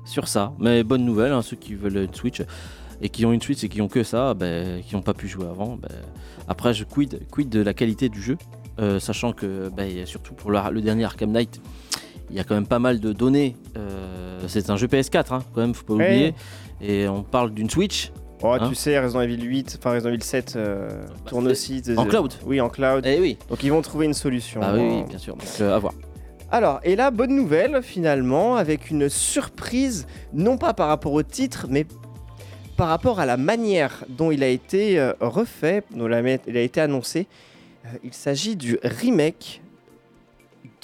sur 0.06 0.26
ça. 0.26 0.54
Mais 0.58 0.82
bonne 0.82 1.04
nouvelle, 1.04 1.30
hein, 1.30 1.42
ceux 1.42 1.58
qui 1.58 1.74
veulent 1.74 1.98
une 1.98 2.14
Switch 2.14 2.40
et 3.02 3.10
qui 3.10 3.26
ont 3.26 3.32
une 3.34 3.42
Switch 3.42 3.62
et 3.62 3.68
qui 3.68 3.82
ont 3.82 3.88
que 3.88 4.02
ça, 4.02 4.32
bah, 4.32 4.80
qui 4.80 4.94
n'ont 4.94 5.02
pas 5.02 5.12
pu 5.12 5.28
jouer 5.28 5.44
avant. 5.44 5.76
bah, 5.76 5.88
après, 6.48 6.72
je 6.72 6.84
quid, 6.84 7.20
quid 7.30 7.50
de 7.50 7.60
la 7.60 7.74
qualité 7.74 8.08
du 8.08 8.22
jeu, 8.22 8.38
euh, 8.80 8.98
sachant 8.98 9.34
que, 9.34 9.68
bah, 9.76 9.82
surtout 10.06 10.32
pour 10.32 10.50
le, 10.50 10.58
le 10.70 10.80
dernier 10.80 11.04
Arkham 11.04 11.32
Knight, 11.32 11.60
il 12.30 12.36
y 12.36 12.40
a 12.40 12.44
quand 12.44 12.54
même 12.54 12.66
pas 12.66 12.78
mal 12.78 13.00
de 13.00 13.12
données. 13.12 13.56
Euh, 13.76 14.40
c'est 14.48 14.70
un 14.70 14.76
jeu 14.76 14.86
PS4, 14.86 15.32
hein, 15.34 15.38
quand 15.54 15.60
même, 15.60 15.74
faut 15.74 15.84
pas 15.84 15.94
oublier. 15.94 16.34
Et 16.80 17.08
on 17.08 17.22
parle 17.22 17.52
d'une 17.52 17.70
Switch. 17.70 18.10
Oh, 18.42 18.48
Hein 18.52 18.68
tu 18.68 18.74
sais, 18.74 18.98
Resident 18.98 19.22
Evil 19.22 19.40
8, 19.42 19.76
enfin 19.78 19.92
Resident 19.92 20.10
Evil 20.10 20.22
7 20.22 20.54
euh, 20.56 20.88
tourne 21.24 21.46
c'est- 21.54 21.80
aussi. 21.88 21.96
en 21.96 22.04
cloud. 22.04 22.34
Oui, 22.44 22.60
en 22.60 22.68
cloud. 22.68 23.04
Eh 23.06 23.18
oui, 23.20 23.38
Donc 23.48 23.62
ils 23.62 23.70
vont 23.70 23.80
trouver 23.80 24.04
une 24.06 24.12
solution. 24.14 24.60
bah 24.60 24.72
oui, 24.74 24.80
oui, 24.82 24.98
hein. 25.00 25.06
bien 25.08 25.18
sûr. 25.18 25.34
Donc, 25.36 25.46
euh, 25.60 25.74
à 25.74 25.78
voir. 25.78 25.94
Alors, 26.50 26.80
et 26.84 26.94
là, 26.94 27.10
bonne 27.10 27.34
nouvelle, 27.34 27.80
finalement, 27.82 28.56
avec 28.56 28.90
une 28.90 29.08
surprise, 29.08 30.06
non 30.34 30.58
pas 30.58 30.74
par 30.74 30.88
rapport 30.88 31.12
au 31.12 31.22
titre, 31.22 31.66
mais 31.70 31.86
par 32.76 32.88
rapport 32.88 33.18
à 33.18 33.24
la 33.26 33.36
manière 33.36 34.04
dont 34.08 34.30
il 34.30 34.42
a 34.42 34.48
été 34.48 34.98
euh, 34.98 35.12
refait, 35.20 35.82
dont 35.94 36.06
il 36.08 36.56
a 36.56 36.60
été 36.60 36.80
annoncé. 36.80 37.26
Il 38.02 38.12
s'agit 38.12 38.56
du 38.56 38.78
remake 38.82 39.62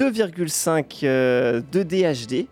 2,5 0.01 1.01
euh, 1.05 1.61
2D 1.73 2.27
HD 2.27 2.47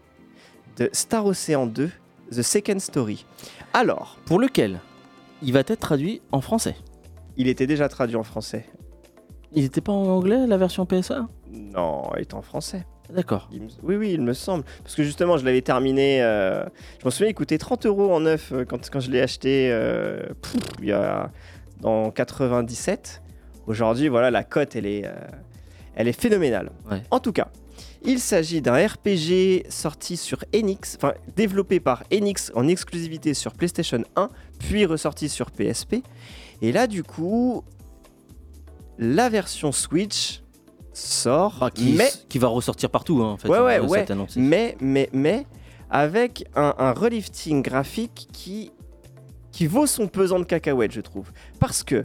de 0.77 0.91
Star 0.93 1.25
Ocean 1.25 1.67
2, 1.67 1.91
The 2.31 2.43
Second 2.43 2.79
Story. 2.79 3.25
Alors, 3.73 4.19
Pour 4.27 4.39
lequel 4.39 4.81
il 5.43 5.55
va 5.55 5.61
être 5.61 5.75
traduit 5.77 6.21
en 6.31 6.43
français? 6.43 6.77
il 7.39 7.49
était 7.49 7.67
déjà 7.67 7.89
traduit 7.89 8.17
en 8.17 8.23
français. 8.23 8.67
Il 9.55 9.63
n'était 9.63 9.81
pas 9.81 9.93
en 9.93 10.05
anglais 10.09 10.47
la 10.47 10.59
version 10.59 10.85
PSA 10.85 11.27
Non, 11.51 12.03
il 12.17 12.21
est 12.23 12.35
en 12.35 12.43
français. 12.43 12.85
D'accord. 13.15 13.49
Il 13.51 13.63
me- 13.63 13.69
Oui, 13.83 13.97
oui, 13.97 14.11
il 14.13 14.21
me 14.21 14.35
semble. 14.35 14.65
Parce 14.83 14.95
que 14.95 15.03
justement, 15.03 15.39
je 15.39 15.45
l'avais 15.47 15.63
terminé. 15.63 16.23
euh, 16.23 16.65
Je 17.01 17.05
m'en 17.07 17.11
souviens, 17.11 17.29
il 17.29 17.35
coûtait 17.35 17.57
30 17.57 17.87
euros 17.87 18.13
en 18.13 18.21
neuf 18.21 18.53
euh, 18.53 18.67
quand, 18.67 18.91
quand 18.91 19.01
je 19.01 19.11
l'ai 19.11 19.23
acheté 19.23 19.71
euh, 19.73 20.21
pff, 20.43 20.57
il 20.81 20.89
y 20.89 20.93
a... 20.93 21.31
dans 21.81 22.11
97. 22.11 23.23
Aujourd'hui, 23.67 24.09
voilà, 24.09 24.31
la 24.31 24.45
cote, 24.45 24.77
elle 24.77 24.85
est, 24.87 25.07
euh, 25.07 25.15
elle 25.99 26.07
est 26.07 26.19
phénoménale. 26.19 26.71
Ouais. 26.91 27.03
En 27.11 27.19
tout 27.19 27.33
cas, 27.33 27.49
il 28.03 28.21
s'agit 28.21 28.63
d'un 28.63 28.87
RPG 28.87 29.65
sorti 29.69 30.17
sur 30.17 30.45
Enix, 30.55 30.97
enfin 30.97 31.13
développé 31.37 31.81
par 31.81 32.05
Enix 32.13 32.53
en 32.55 32.69
exclusivité 32.69 33.35
sur 33.35 33.53
PlayStation 33.53 34.03
1, 34.15 34.31
puis 34.61 34.87
ressorti 34.87 35.29
sur 35.29 35.51
PSP. 35.51 35.97
Et 36.63 36.71
là, 36.71 36.87
du 36.87 37.03
coup, 37.03 37.65
la 38.99 39.29
version 39.29 39.73
Switch 39.73 40.41
sort, 40.93 41.59
Ah, 41.61 41.71
qui, 41.71 41.95
mais 41.95 42.11
qui 42.29 42.39
va 42.39 42.47
ressortir 42.47 42.91
partout, 42.91 43.21
hein, 43.21 43.33
en 43.33 43.37
fait. 43.37 43.49
Ouais, 43.49 43.59
ouais, 43.59 43.81
ouais. 43.81 44.07
mais, 44.37 44.77
mais, 44.81 45.11
mais, 45.13 45.47
avec 45.91 46.45
un, 46.55 46.75
un 46.79 46.93
relifting 46.93 47.61
graphique 47.63 48.29
qui, 48.33 48.71
qui 49.51 49.67
vaut 49.67 49.87
son 49.87 50.07
pesant 50.07 50.39
de 50.39 50.45
cacahuètes, 50.45 50.93
je 50.93 51.01
trouve. 51.01 51.33
Parce 51.59 51.83
que, 51.83 52.05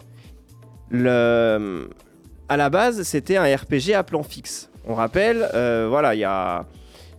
le, 0.90 1.90
à 2.50 2.58
la 2.58 2.70
base, 2.70 3.04
c'était 3.04 3.38
un 3.38 3.56
RPG 3.56 3.94
à 3.96 4.04
plan 4.04 4.24
fixe. 4.24 4.70
On 4.86 4.96
rappelle, 4.96 5.48
euh, 5.54 5.88
voilà, 5.90 6.14
il 6.16 6.20
y 6.20 6.26
a. 6.26 6.66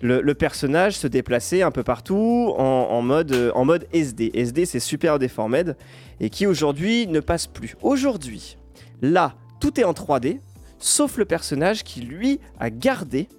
Le, 0.01 0.35
personnage 0.35 0.99
se 0.99 1.07
déplaçait 1.07 1.63
un 1.63 1.71
peu 1.71 1.83
partout 1.83 2.53
en, 2.59 3.01
mode, 3.01 3.33
euh, 3.33 3.51
en 3.55 3.65
mode 3.65 3.87
SD. 3.91 4.33
SD, 4.35 4.67
c'est 4.67 4.79
Super 4.79 5.19
Deformed, 5.19 5.79
et 6.21 6.29
qui 6.29 6.47
aujourd'hui 6.47 7.07
ne 7.07 7.21
passe 7.21 7.47
plus. 7.47 7.75
Aujourd'hui, 7.81 8.59
là, 9.01 9.33
tout 9.61 9.81
est 9.81 9.85
en 9.85 9.93
3D, 9.93 10.41
sauf 10.79 11.17
le 11.17 11.25
personnage 11.25 11.85
qui, 11.85 12.03
lui, 12.03 12.39
a 12.61 12.69
gardé 12.69 13.31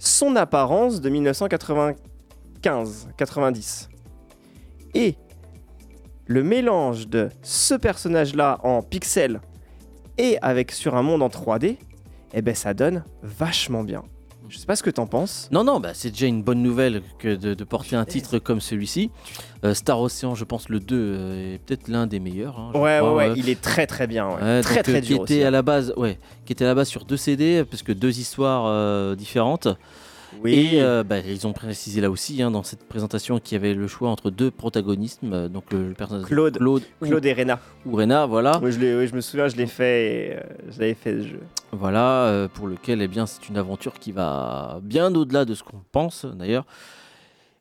son 0.00 0.34
apparence 0.34 1.00
de 1.00 1.08
1995-90. 1.08 3.90
Et 4.94 5.14
le 6.26 6.42
mélange 6.42 7.06
de 7.06 7.28
ce 7.42 7.74
personnage-là 7.74 8.58
en 8.64 8.82
pixels 8.82 9.40
et 10.18 10.38
avec 10.42 10.72
sur 10.72 10.94
un 10.96 11.02
monde 11.02 11.22
en 11.22 11.28
3D, 11.28 11.76
eh 12.32 12.42
ben 12.42 12.54
ça 12.54 12.74
donne 12.74 13.04
vachement 13.22 13.82
bien. 13.84 14.02
Je 14.50 14.58
sais 14.58 14.66
pas 14.66 14.76
ce 14.76 14.82
que 14.82 14.90
t'en 14.90 15.06
penses. 15.06 15.48
Non, 15.52 15.64
non, 15.64 15.80
bah, 15.80 15.90
c'est 15.94 16.10
déjà 16.10 16.26
une 16.26 16.42
bonne 16.42 16.62
nouvelle 16.62 17.02
que 17.18 17.34
de, 17.34 17.54
de 17.54 17.64
porter 17.64 17.96
un 17.96 18.04
titre 18.04 18.38
comme 18.38 18.60
celui-ci. 18.60 19.10
Euh, 19.64 19.72
Star 19.72 19.98
Ocean, 20.00 20.34
je 20.34 20.44
pense, 20.44 20.68
le 20.68 20.80
2 20.80 20.96
euh, 20.96 21.54
est 21.54 21.58
peut-être 21.58 21.88
l'un 21.88 22.06
des 22.06 22.20
meilleurs. 22.20 22.60
hein, 22.60 22.70
Ouais, 22.74 22.80
ouais, 22.80 22.98
crois, 22.98 23.14
ouais, 23.14 23.28
euh, 23.30 23.34
il 23.36 23.48
est 23.48 23.60
très 23.60 23.86
très 23.86 24.06
bien. 24.06 24.28
ouais. 24.28 24.60
Très 24.60 24.76
donc, 24.76 24.84
très 24.84 25.00
dur 25.00 25.16
qui 25.18 25.22
était 25.22 25.34
aussi, 25.34 25.42
à 25.44 25.48
hein. 25.48 25.50
la 25.50 25.62
base, 25.62 25.94
ouais, 25.96 26.18
qui 26.44 26.52
était 26.52 26.64
à 26.64 26.68
la 26.68 26.74
base 26.74 26.88
sur 26.88 27.04
deux 27.06 27.16
CD, 27.16 27.64
parce 27.68 27.82
que 27.82 27.92
deux 27.92 28.18
histoires 28.18 29.16
différentes. 29.16 29.68
Oui, 30.42 30.52
Et 30.74 30.82
euh, 30.82 31.02
bah, 31.04 31.18
ils 31.20 31.46
ont 31.46 31.52
précisé 31.52 32.00
là 32.00 32.10
aussi 32.10 32.42
hein, 32.42 32.50
dans 32.50 32.62
cette 32.62 32.86
présentation 32.88 33.38
qu'il 33.38 33.56
y 33.56 33.60
avait 33.60 33.74
le 33.74 33.86
choix 33.86 34.08
entre 34.10 34.30
deux 34.30 34.50
protagonismes, 34.50 35.32
euh, 35.32 35.48
donc 35.48 35.72
le, 35.72 35.88
le 35.88 35.94
personnage 35.94 36.24
de 36.24 36.28
Claude. 36.28 36.58
Claude, 36.58 36.82
Claude 37.00 37.24
et 37.26 37.32
Rena. 37.32 37.60
ou, 37.86 37.96
Rena, 37.96 38.26
voilà, 38.26 38.60
Oui, 38.62 38.72
je, 38.72 38.78
l'ai- 38.80 38.96
oui, 38.96 39.06
je 39.06 39.14
me 39.14 39.20
souviens, 39.20 39.48
je 39.48 39.56
l'ai 39.56 39.66
fait 39.66 40.04
et 40.06 40.32
euh, 40.36 40.40
je 40.70 40.80
l'avais 40.80 40.94
fait 40.94 41.20
ce 41.22 41.26
jeu. 41.28 41.40
voilà, 41.72 42.48
pour 42.54 42.66
lequel 42.66 43.00
eh 43.02 43.08
bien 43.08 43.26
c'est 43.26 43.48
une 43.48 43.56
aventure 43.56 43.94
qui 43.98 44.12
va 44.12 44.80
bien 44.82 45.14
au-delà 45.14 45.44
de 45.44 45.54
ce 45.54 45.62
qu'on 45.62 45.80
pense 45.92 46.24
d'ailleurs. 46.26 46.64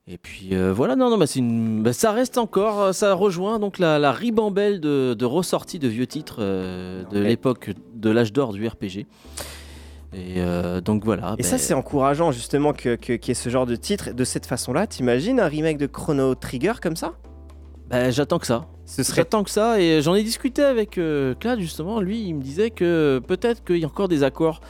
Et 0.05 0.17
puis 0.17 0.49
euh, 0.51 0.73
voilà, 0.73 0.97
non, 0.97 1.09
non, 1.09 1.17
bah, 1.17 1.25
une... 1.33 1.81
bah, 1.81 1.93
ça 1.93 2.11
reste 2.11 2.37
encore, 2.37 2.93
ça 2.93 3.13
rejoint 3.13 3.57
donc 3.57 3.79
la, 3.79 3.99
la 3.99 4.11
ribambelle 4.11 4.81
de, 4.81 5.13
de 5.17 5.25
ressorties 5.25 5.79
de 5.79 5.87
vieux 5.87 6.07
titres 6.07 6.37
euh, 6.39 7.03
de 7.05 7.19
l'époque 7.19 7.71
de 7.95 8.09
l'âge 8.09 8.33
d'or 8.33 8.51
du 8.51 8.67
RPG. 8.67 9.05
Et 10.13 10.35
euh, 10.37 10.79
donc 10.81 11.03
voilà. 11.05 11.35
Et 11.39 11.41
bah, 11.43 11.47
ça, 11.47 11.57
c'est 11.57 11.73
encourageant 11.73 12.31
justement 12.31 12.73
que- 12.73 12.95
que- 12.95 13.13
qu'il 13.13 13.29
y 13.29 13.31
ait 13.31 13.33
ce 13.35 13.49
genre 13.49 13.65
de 13.65 13.75
titre 13.75 14.11
de 14.13 14.23
cette 14.23 14.45
façon-là. 14.45 14.85
T'imagines 14.87 15.39
un 15.39 15.47
remake 15.47 15.77
de 15.77 15.87
Chrono 15.87 16.35
Trigger 16.35 16.73
comme 16.81 16.95
ça? 16.95 17.13
Bah, 17.89 18.11
j'attends 18.11 18.39
que 18.39 18.47
ça. 18.47 18.65
Ce 18.85 19.01
serait 19.03 19.17
J'attends 19.21 19.43
que 19.43 19.49
ça 19.49 19.79
et 19.79 20.01
j'en 20.01 20.13
ai 20.13 20.23
discuté 20.23 20.61
avec 20.61 20.97
euh, 20.97 21.33
Claude 21.39 21.59
justement. 21.59 21.99
Lui, 22.01 22.21
il 22.27 22.33
me 22.35 22.41
disait 22.41 22.69
que 22.69 23.21
peut-être 23.25 23.63
qu'il 23.63 23.77
y 23.77 23.83
a 23.83 23.87
encore 23.87 24.07
des 24.07 24.23
accords. 24.23 24.61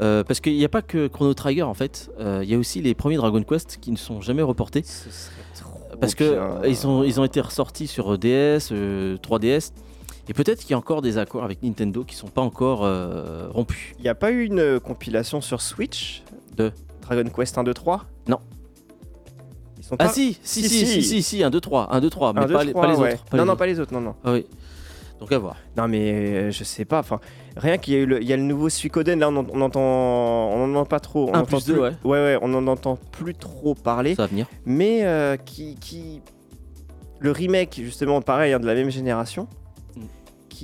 euh, 0.00 0.24
parce 0.24 0.40
qu'il 0.40 0.56
n'y 0.56 0.64
a 0.64 0.68
pas 0.68 0.80
que 0.82 1.08
Chrono 1.08 1.34
Trigger 1.34 1.62
en 1.64 1.74
fait, 1.74 2.10
Euh, 2.20 2.40
il 2.42 2.50
y 2.50 2.54
a 2.54 2.58
aussi 2.58 2.80
les 2.80 2.94
premiers 2.94 3.16
Dragon 3.16 3.42
Quest 3.42 3.78
qui 3.80 3.90
ne 3.92 3.96
sont 3.98 4.20
jamais 4.22 4.40
reportés. 4.42 4.82
Ce 4.82 5.10
serait 5.10 5.34
trop 5.54 5.78
Parce 6.00 6.14
euh, 6.20 6.60
ils, 6.66 6.86
ont, 6.86 7.04
ils 7.04 7.20
ont 7.20 7.24
été 7.24 7.40
ressortis 7.40 7.86
sur 7.86 8.16
DS, 8.18 8.70
euh, 8.72 9.16
3DS, 9.18 9.72
Et 10.30 10.32
peut-être 10.32 10.60
qu'il 10.60 10.70
y 10.70 10.74
a 10.74 10.78
encore 10.78 11.02
des 11.02 11.18
accords 11.18 11.42
avec 11.42 11.60
Nintendo 11.62 12.04
qui 12.04 12.14
sont 12.14 12.28
pas 12.28 12.40
encore 12.40 12.84
euh, 12.84 13.48
rompus. 13.50 13.94
Il 13.98 14.02
n'y 14.02 14.08
a 14.08 14.14
pas 14.14 14.30
eu 14.30 14.44
une 14.44 14.78
compilation 14.78 15.40
sur 15.40 15.60
Switch 15.60 16.22
De 16.56 16.70
Dragon 17.02 17.28
Quest 17.28 17.58
1, 17.58 17.64
2, 17.64 17.74
3 17.74 18.04
Non. 18.28 18.38
Ils 19.78 19.84
sont 19.84 19.96
Ah 19.98 20.04
pas... 20.06 20.12
si, 20.12 20.38
si, 20.42 20.62
si, 20.62 20.68
si, 20.68 20.86
si. 20.86 21.02
si, 21.02 21.02
si, 21.02 21.22
si, 21.22 21.42
1, 21.42 21.50
2, 21.50 21.60
3, 21.60 21.88
1, 21.92 22.00
2, 22.00 22.10
3, 22.10 22.32
mais 22.32 22.40
1, 22.42 22.46
2, 22.46 22.52
pas, 22.54 22.64
les- 22.64 22.70
3, 22.72 22.82
pas 22.82 22.92
les 22.92 22.98
ouais. 22.98 23.12
autres. 23.14 23.24
pas 23.24 23.36
non, 23.38 23.42
les 23.42 23.46
non, 23.46 23.52
autres. 23.52 23.58
pas 23.58 23.66
les 23.66 23.80
autres, 23.80 23.92
non, 23.92 24.00
non. 24.00 24.14
Ah 24.24 24.32
oui. 24.32 24.46
Donc 25.18 25.32
à 25.32 25.38
voir. 25.38 25.56
Non, 25.76 25.88
mais 25.88 26.12
euh, 26.12 26.50
je 26.52 26.62
sais 26.62 26.84
pas. 26.84 27.00
Enfin, 27.00 27.18
rien 27.56 27.76
qu'il 27.76 27.94
y, 27.94 27.96
eu 27.96 28.06
le- 28.06 28.22
il 28.22 28.28
y 28.28 28.32
a 28.32 28.36
le 28.36 28.44
nouveau 28.44 28.68
Suikoden, 28.68 29.18
là, 29.18 29.28
on, 29.30 29.36
en- 29.36 29.46
on 29.52 29.60
entend, 29.62 29.80
on 29.80 30.62
en 30.64 30.70
entend 30.76 30.84
pas 30.86 31.00
trop. 31.00 31.28
On 31.30 31.34
Un 31.34 31.40
entend 31.40 31.56
plus 31.58 31.66
deux, 31.66 31.72
plus- 31.74 31.82
ouais. 31.82 31.92
ouais, 32.04 32.18
ouais, 32.20 32.38
on 32.40 32.46
n'en 32.48 32.66
entend 32.68 32.96
plus 33.10 33.34
trop 33.34 33.74
parler. 33.74 34.14
Ça 34.14 34.22
va 34.22 34.28
venir. 34.28 34.46
mais 34.64 35.00
euh, 35.04 35.36
qui, 35.36 35.74
qui- 35.74 36.20
le 37.18 37.32
remake 37.32 37.80
justement 37.82 38.22
pareil 38.22 38.52
hein, 38.52 38.60
de 38.60 38.66
la 38.66 38.74
même 38.74 38.90
génération. 38.90 39.48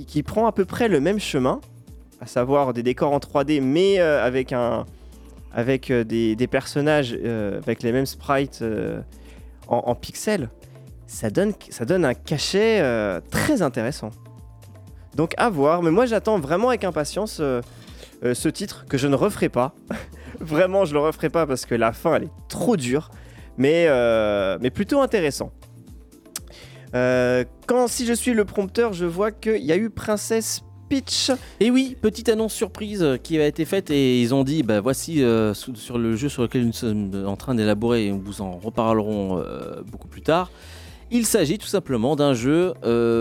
Qui, 0.05 0.23
prend 0.23 0.47
à 0.47 0.53
peu 0.53 0.65
près 0.65 0.89
le 0.89 1.01
même 1.01 1.19
chemin 1.19 1.61
à 2.21 2.27
savoir 2.27 2.73
des 2.73 2.83
décors 2.83 3.13
en 3.13 3.19
3D 3.19 3.61
mais 3.61 4.01
euh, 4.01 4.25
avec 4.25 4.53
euh, 4.53 6.05
des, 6.05 6.47
personnages 6.47 7.17
euh, 7.25 7.59
avec 7.63 7.83
les 7.83 7.93
mêmes 7.93 8.07
sprites 8.07 8.65
en, 9.69 9.95
pixels 9.95 10.51
ça 11.07 11.31
donne 11.31 12.05
un 12.05 12.15
cachet 12.15 12.83
très 13.31 13.63
intéressant 13.63 14.11
donc 15.15 15.35
à 15.37 15.49
voir 15.49 15.83
mais 15.83 15.91
moi 15.91 16.07
j'attends 16.07 16.39
vraiment 16.39 16.69
avec 16.69 16.85
impatience 16.85 17.37
ce 17.37 18.49
titre 18.49 18.87
que 18.89 18.99
je 18.99 19.07
ne 19.07 19.15
referai 19.15 19.49
pas 19.49 19.75
vraiment 20.41 20.85
je 20.85 20.95
le 20.95 21.01
referai 21.01 21.31
pas 21.31 21.47
parce 21.47 21.65
que 21.67 21.75
la 21.75 21.93
fin 21.93 22.17
elle 22.17 22.25
est 22.25 22.49
trop 22.49 22.77
dure 22.77 23.11
mais 23.59 23.89
plutôt 24.75 25.01
intéressant. 25.01 25.53
Euh, 26.95 27.45
quand 27.67 27.89
si 27.89 28.07
je 28.07 28.13
suis 28.13 28.35
le 28.35 28.45
prompteur, 28.45 28.93
je 28.93 29.05
vois 29.05 29.31
qu'il 29.31 29.65
y 29.65 29.73
a 29.73 29.77
eu 29.77 29.91
Princesse 29.91 30.63
Peach. 30.89 31.31
Et 31.61 31.71
oui, 31.71 31.97
petite 32.01 32.29
annonce 32.29 32.55
surprise 32.55 33.19
qui 33.23 33.39
a 33.41 33.47
été 33.47 33.65
faite 33.65 33.91
et 33.91 34.21
ils 34.21 34.35
ont 34.35 34.45
dit 34.45 34.63
bah 34.63 34.81
voici 34.81 35.23
euh, 35.23 35.53
sur 35.53 35.99
le 35.99 36.15
jeu 36.15 36.29
sur 36.29 36.43
lequel 36.43 36.65
nous 36.65 36.73
sommes 36.73 37.25
en 37.27 37.37
train 37.37 37.55
d'élaborer 37.55 38.07
et 38.07 38.11
vous 38.13 38.41
en 38.41 38.53
reparlerons 38.53 39.39
euh, 39.39 39.83
beaucoup 39.91 40.09
plus 40.09 40.23
tard. 40.23 40.51
Il 41.11 41.25
s'agit 41.25 41.59
tout 41.59 41.69
simplement 41.69 42.17
d'un 42.17 42.35
jeu 42.35 42.75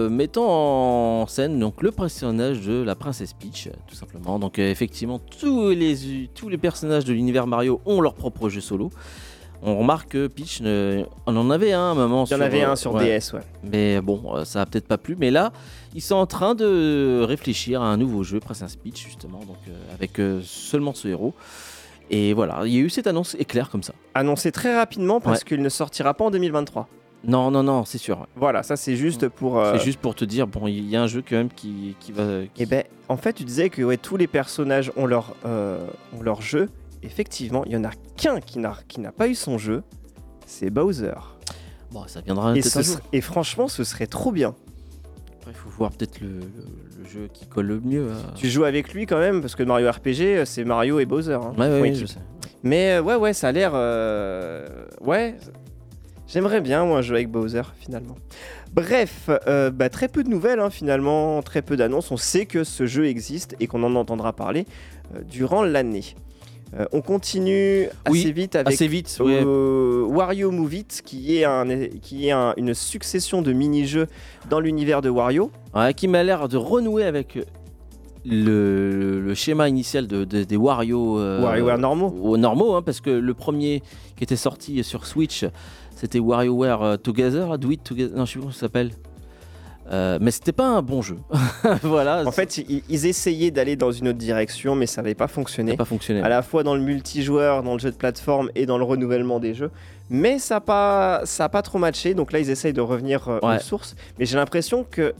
mettant 0.09 1.21
en 1.21 1.27
scène 1.27 1.59
donc 1.59 1.83
le 1.83 1.91
personnage 1.91 2.61
de 2.61 2.81
la 2.81 2.95
princesse 2.95 3.33
Peach, 3.33 3.69
tout 3.87 3.93
simplement. 3.93 4.39
Donc 4.39 4.57
effectivement, 4.57 5.19
tous 5.19 5.69
les, 5.69 6.29
tous 6.33 6.49
les 6.49 6.57
personnages 6.57 7.05
de 7.05 7.13
l'univers 7.13 7.45
Mario 7.45 7.81
ont 7.85 8.01
leur 8.01 8.15
propre 8.15 8.49
jeu 8.49 8.61
solo. 8.61 8.89
On 9.67 9.79
remarque 9.79 10.09
que 10.09 10.27
Peach, 10.27 10.61
ne- 10.61 11.03
on 11.25 11.35
en 11.35 11.49
avait 11.49 11.73
un 11.73 11.79
à 11.79 11.91
un 11.91 11.95
moment. 11.95 12.25
Il 12.25 12.31
y 12.31 12.35
en 12.35 12.41
avait 12.41 12.63
euh, 12.63 12.71
un 12.71 12.75
sur 12.75 12.93
ouais. 12.93 13.17
DS, 13.19 13.33
ouais. 13.33 13.41
Mais 13.63 13.99
bon, 13.99 14.21
euh, 14.35 14.45
ça 14.45 14.61
a 14.61 14.65
peut-être 14.65 14.87
pas 14.87 14.97
plu. 14.99 15.15
Mais 15.19 15.31
là, 15.31 15.51
ils 15.95 16.01
sont 16.01 16.15
en 16.15 16.27
train 16.27 16.53
de 16.55 17.23
réfléchir 17.27 17.81
à 17.81 17.85
un 17.87 17.97
nouveau 17.97 18.23
jeu, 18.23 18.39
Princess 18.39 18.75
Peach, 18.75 19.03
justement, 19.03 19.39
donc 19.39 19.57
euh, 19.67 19.71
avec 19.93 20.19
euh, 20.19 20.41
seulement 20.43 20.93
ce 20.93 21.07
héros. 21.07 21.33
Et 22.11 22.33
voilà, 22.33 22.61
il 22.65 22.73
y 22.73 22.77
a 22.77 22.81
eu 22.81 22.89
cette 22.91 23.07
annonce 23.07 23.35
éclair 23.39 23.69
comme 23.71 23.81
ça. 23.81 23.93
Annoncé 24.13 24.51
très 24.51 24.75
rapidement 24.77 25.19
parce 25.19 25.43
qu'il 25.43 25.61
ne 25.63 25.69
sortira 25.69 26.13
pas 26.13 26.25
en 26.25 26.29
2023. 26.31 26.87
Non, 27.27 27.49
non, 27.49 27.63
non, 27.63 27.85
c'est 27.85 27.97
sûr. 27.97 28.27
Voilà, 28.35 28.61
ça 28.61 28.75
c'est 28.75 28.95
juste 28.95 29.27
pour. 29.29 29.57
euh, 29.59 29.73
C'est 29.79 29.83
juste 29.83 29.99
pour 29.99 30.13
te 30.13 30.23
dire, 30.25 30.45
bon, 30.45 30.67
il 30.67 30.87
y 30.87 30.95
a 30.95 31.01
un 31.01 31.07
jeu 31.07 31.23
quand 31.27 31.35
même 31.37 31.49
qui, 31.49 31.95
qui 31.99 32.11
va. 32.11 32.43
qui- 32.53 32.61
Eh 32.61 32.65
ben, 32.67 32.83
en 33.09 33.17
fait, 33.17 33.33
tu 33.33 33.43
disais 33.43 33.71
que 33.71 33.81
ouais, 33.81 33.97
tous 33.97 34.15
les 34.17 34.27
personnages 34.27 34.91
ont 34.95 35.07
leur, 35.07 35.33
euh, 35.47 35.79
ont 36.15 36.21
leur 36.21 36.43
jeu. 36.43 36.69
Effectivement, 37.05 37.63
il 37.65 37.71
y 37.73 37.77
en 37.77 37.83
a 37.83 37.91
qu'un 38.17 38.39
qui 38.39 38.59
n'a 38.59 38.77
qui 38.87 38.99
n'a 38.99 39.11
pas 39.11 39.27
eu 39.27 39.35
son 39.35 39.57
jeu. 39.57 39.83
C'est 40.45 40.69
Bowser. 40.69 41.13
Bon, 41.91 42.03
ça 42.07 42.21
viendra 42.21 42.55
Et, 42.55 42.61
ce 42.61 42.81
jour. 42.81 42.97
et 43.13 43.21
franchement, 43.21 43.67
ce 43.67 43.83
serait 43.83 44.07
trop 44.07 44.31
bien. 44.31 44.53
Après, 45.39 45.51
il 45.51 45.55
faut 45.55 45.69
voir 45.69 45.91
peut-être 45.91 46.19
le, 46.21 46.27
le- 46.27 47.03
le 47.03 47.09
jeu 47.09 47.29
qui 47.33 47.45
colle 47.45 47.67
le 47.67 47.79
mieux. 47.79 48.09
à- 48.11 48.31
Tu 48.35 48.49
joues 48.49 48.63
avec 48.65 48.93
lui 48.93 49.05
quand 49.05 49.19
même, 49.19 49.41
parce 49.41 49.55
que 49.55 49.63
Mario 49.63 49.89
RPG, 49.89 50.45
c'est 50.45 50.63
Mario 50.65 50.99
et 50.99 51.05
Bowser. 51.05 51.33
hein, 51.35 51.53
Ouais, 51.57 51.93
je 51.93 52.05
sais. 52.05 52.19
Mais 52.63 52.93
euh, 52.97 53.01
ouais, 53.01 53.15
ouais, 53.15 53.33
ça 53.33 53.49
a 53.49 53.51
l'air. 53.51 53.71
euh, 53.75 54.67
Ouais. 55.01 55.35
J'aimerais 56.27 56.59
bien, 56.61 56.83
moi, 56.85 57.01
jouer 57.03 57.17
avec 57.17 57.29
Bowser, 57.29 57.61
finalement. 57.79 58.15
Bref, 58.73 59.29
euh, 59.47 59.69
bah, 59.69 59.89
très 59.89 60.07
peu 60.07 60.23
de 60.23 60.29
nouvelles, 60.29 60.59
hein, 60.59 60.71
finalement, 60.71 61.41
très 61.43 61.61
peu 61.61 61.77
d'annonces. 61.77 62.09
On 62.11 62.17
sait 62.17 62.47
que 62.47 62.63
ce 62.63 62.87
jeu 62.87 63.05
existe 63.05 63.55
et 63.59 63.67
qu'on 63.67 63.83
en 63.83 63.95
entendra 63.95 64.33
parler 64.33 64.65
euh, 65.15 65.21
durant 65.21 65.63
l'année. 65.63 66.15
Euh, 66.77 66.85
on 66.91 67.01
continue 67.01 67.87
Oui, 68.09 68.19
assez 68.19 68.31
vite 68.33 68.55
avec 68.55 68.67
Assez 68.73 68.87
vite, 68.87 69.17
ouais. 69.21 69.41
euh, 69.45 70.03
Wario 70.05 70.51
Move 70.51 70.73
It, 70.73 71.01
qui 71.05 71.37
est, 71.37 71.45
un, 71.45 71.65
qui 72.01 72.27
est 72.27 72.31
un- 72.31 72.53
une 72.57 72.73
succession 72.73 73.41
de 73.41 73.53
mini-jeux 73.53 74.07
dans 74.49 74.59
l'univers 74.59 75.01
de 75.01 75.09
Wario. 75.09 75.51
Ouais, 75.73 75.93
qui 75.93 76.07
m'a 76.09 76.21
l'air 76.23 76.49
de 76.49 76.57
renouer 76.57 77.05
avec 77.05 77.39
le, 78.25 79.21
le 79.21 79.33
schéma 79.35 79.69
initial 79.69 80.07
de, 80.07 80.23
de- 80.25 80.43
des 80.43 80.57
Wario. 80.57 81.19
euh, 81.19 81.41
WarioWare 81.41 81.77
normaux. 81.77 82.13
aux 82.21 82.37
normaux, 82.37 82.73
hein, 82.75 82.81
parce 82.81 82.99
que 83.01 83.09
le 83.11 83.33
premier 83.33 83.81
qui 84.17 84.23
était 84.23 84.35
sorti 84.35 84.83
sur 84.83 85.05
Switch, 85.05 85.45
c'était 85.95 86.19
WarioWare 86.19 86.97
Together, 87.01 87.57
Do 87.57 87.71
It 87.71 87.83
Together, 87.83 88.17
non 88.17 88.25
je 88.25 88.31
sais 88.31 88.33
plus 88.33 88.41
comment 88.41 88.51
ça 88.53 88.59
s'appelle. 88.61 88.91
Euh, 89.91 90.17
mais 90.19 90.31
c'était 90.31 90.51
pas 90.51 90.65
un 90.67 90.81
bon 90.81 91.01
jeu. 91.03 91.17
voilà. 91.83 92.23
En 92.25 92.31
fait, 92.31 92.57
ils, 92.57 92.81
ils 92.89 93.05
essayaient 93.05 93.51
d'aller 93.51 93.75
dans 93.75 93.91
une 93.91 94.07
autre 94.07 94.17
direction, 94.17 94.73
mais 94.75 94.87
ça 94.87 95.01
n'avait 95.01 95.13
pas 95.13 95.27
fonctionné. 95.27 95.77
pas 95.77 95.85
fonctionné. 95.85 96.21
à 96.21 96.29
la 96.29 96.41
fois 96.41 96.63
dans 96.63 96.73
le 96.73 96.81
multijoueur, 96.81 97.61
dans 97.61 97.73
le 97.73 97.79
jeu 97.79 97.91
de 97.91 97.95
plateforme 97.95 98.49
et 98.55 98.65
dans 98.65 98.77
le 98.79 98.83
renouvellement 98.83 99.39
des 99.39 99.53
jeux. 99.53 99.69
Mais 100.09 100.39
ça 100.39 100.55
n'a 100.55 100.61
pas, 100.61 101.21
ça 101.25 101.45
a 101.45 101.49
pas 101.49 101.61
trop 101.61 101.77
matché, 101.77 102.13
donc 102.15 102.31
là 102.31 102.39
ils 102.39 102.49
essayent 102.49 102.73
de 102.73 102.81
revenir 102.81 103.27
euh, 103.29 103.39
Ouais. 103.43 103.57
aux 103.57 103.59
sources. 103.59 103.95
Mais 104.17 104.25
j'ai 104.25 104.37
l'impression 104.37 104.83
que 104.83 105.13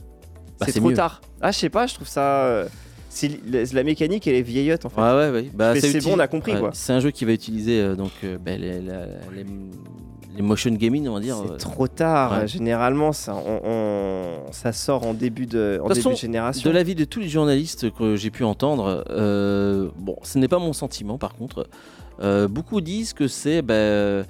Bah, 0.58 0.66
c'est 0.66 0.72
c'est 0.72 0.80
trop 0.80 0.88
mieux. 0.90 0.96
tard. 0.96 1.20
Ah, 1.40 1.52
je 1.52 1.58
sais 1.58 1.68
pas, 1.70 1.86
je 1.86 1.94
trouve 1.94 2.08
ça. 2.08 2.64
La, 3.72 3.82
mécanique 3.82 4.26
elle 4.26 4.34
est 4.34 4.42
vieillotte 4.42 4.84
en 4.84 4.88
fait. 4.88 5.00
Ouais, 5.00 5.12
ouais, 5.16 5.30
ouais. 5.30 5.50
Bah, 5.54 5.74
c'est 5.78 6.02
bon, 6.04 6.14
on 6.14 6.18
a 6.18 6.28
compris, 6.28 6.58
quoi. 6.58 6.70
C'est 6.74 6.92
un 6.92 7.00
jeu 7.00 7.10
qui 7.10 7.24
va 7.24 7.32
utiliser 7.32 7.80
euh, 7.80 7.94
donc 7.94 8.10
euh, 8.24 8.36
bah, 8.38 8.56
les, 8.56 8.80
la- 8.80 9.06
les- 9.34 9.46
les 10.36 10.42
motion 10.42 10.70
gaming, 10.72 11.08
on 11.08 11.14
va 11.14 11.20
dire. 11.20 11.36
c'est 11.42 11.52
euh, 11.52 11.56
trop 11.56 11.88
tard. 11.88 12.40
ouais. 12.40 12.46
Généralement, 12.48 13.12
ça, 13.12 13.34
on- 13.34 13.60
on- 13.64 14.52
ça 14.52 14.72
sort 14.72 15.06
en 15.06 15.14
début 15.14 15.46
de, 15.46 15.78
en 15.80 15.84
De 15.84 15.88
toute 15.88 15.94
début 15.94 16.00
façon, 16.02 16.10
de 16.10 16.16
génération. 16.16 16.68
De 16.70 16.74
l'avis 16.74 16.94
de 16.94 17.04
tous 17.04 17.20
les 17.20 17.28
journalistes 17.28 17.90
que 17.92 18.16
j'ai 18.16 18.30
pu 18.30 18.44
entendre, 18.44 19.02
euh, 19.10 19.88
bon, 19.96 20.16
ce 20.22 20.38
n'est 20.38 20.48
pas 20.48 20.58
mon 20.58 20.72
sentiment 20.74 21.16
par 21.18 21.34
contre. 21.36 21.66
Beaucoup 22.50 22.80
disent 22.80 23.12
que 23.14 23.28
c'est 23.28 23.62
bah, 23.62 24.24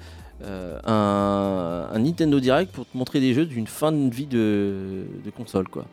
un, 0.85 1.87
un 1.93 1.99
Nintendo 1.99 2.39
Direct 2.39 2.71
pour 2.71 2.85
te 2.85 2.97
montrer 2.97 3.19
des 3.19 3.33
jeux 3.33 3.45
d'une 3.45 3.67
fin 3.67 3.91
de 3.91 4.13
vie 4.13 4.25
de, 4.27 5.03
de 5.25 5.29
console, 5.31 5.67
quoi. 5.67 5.85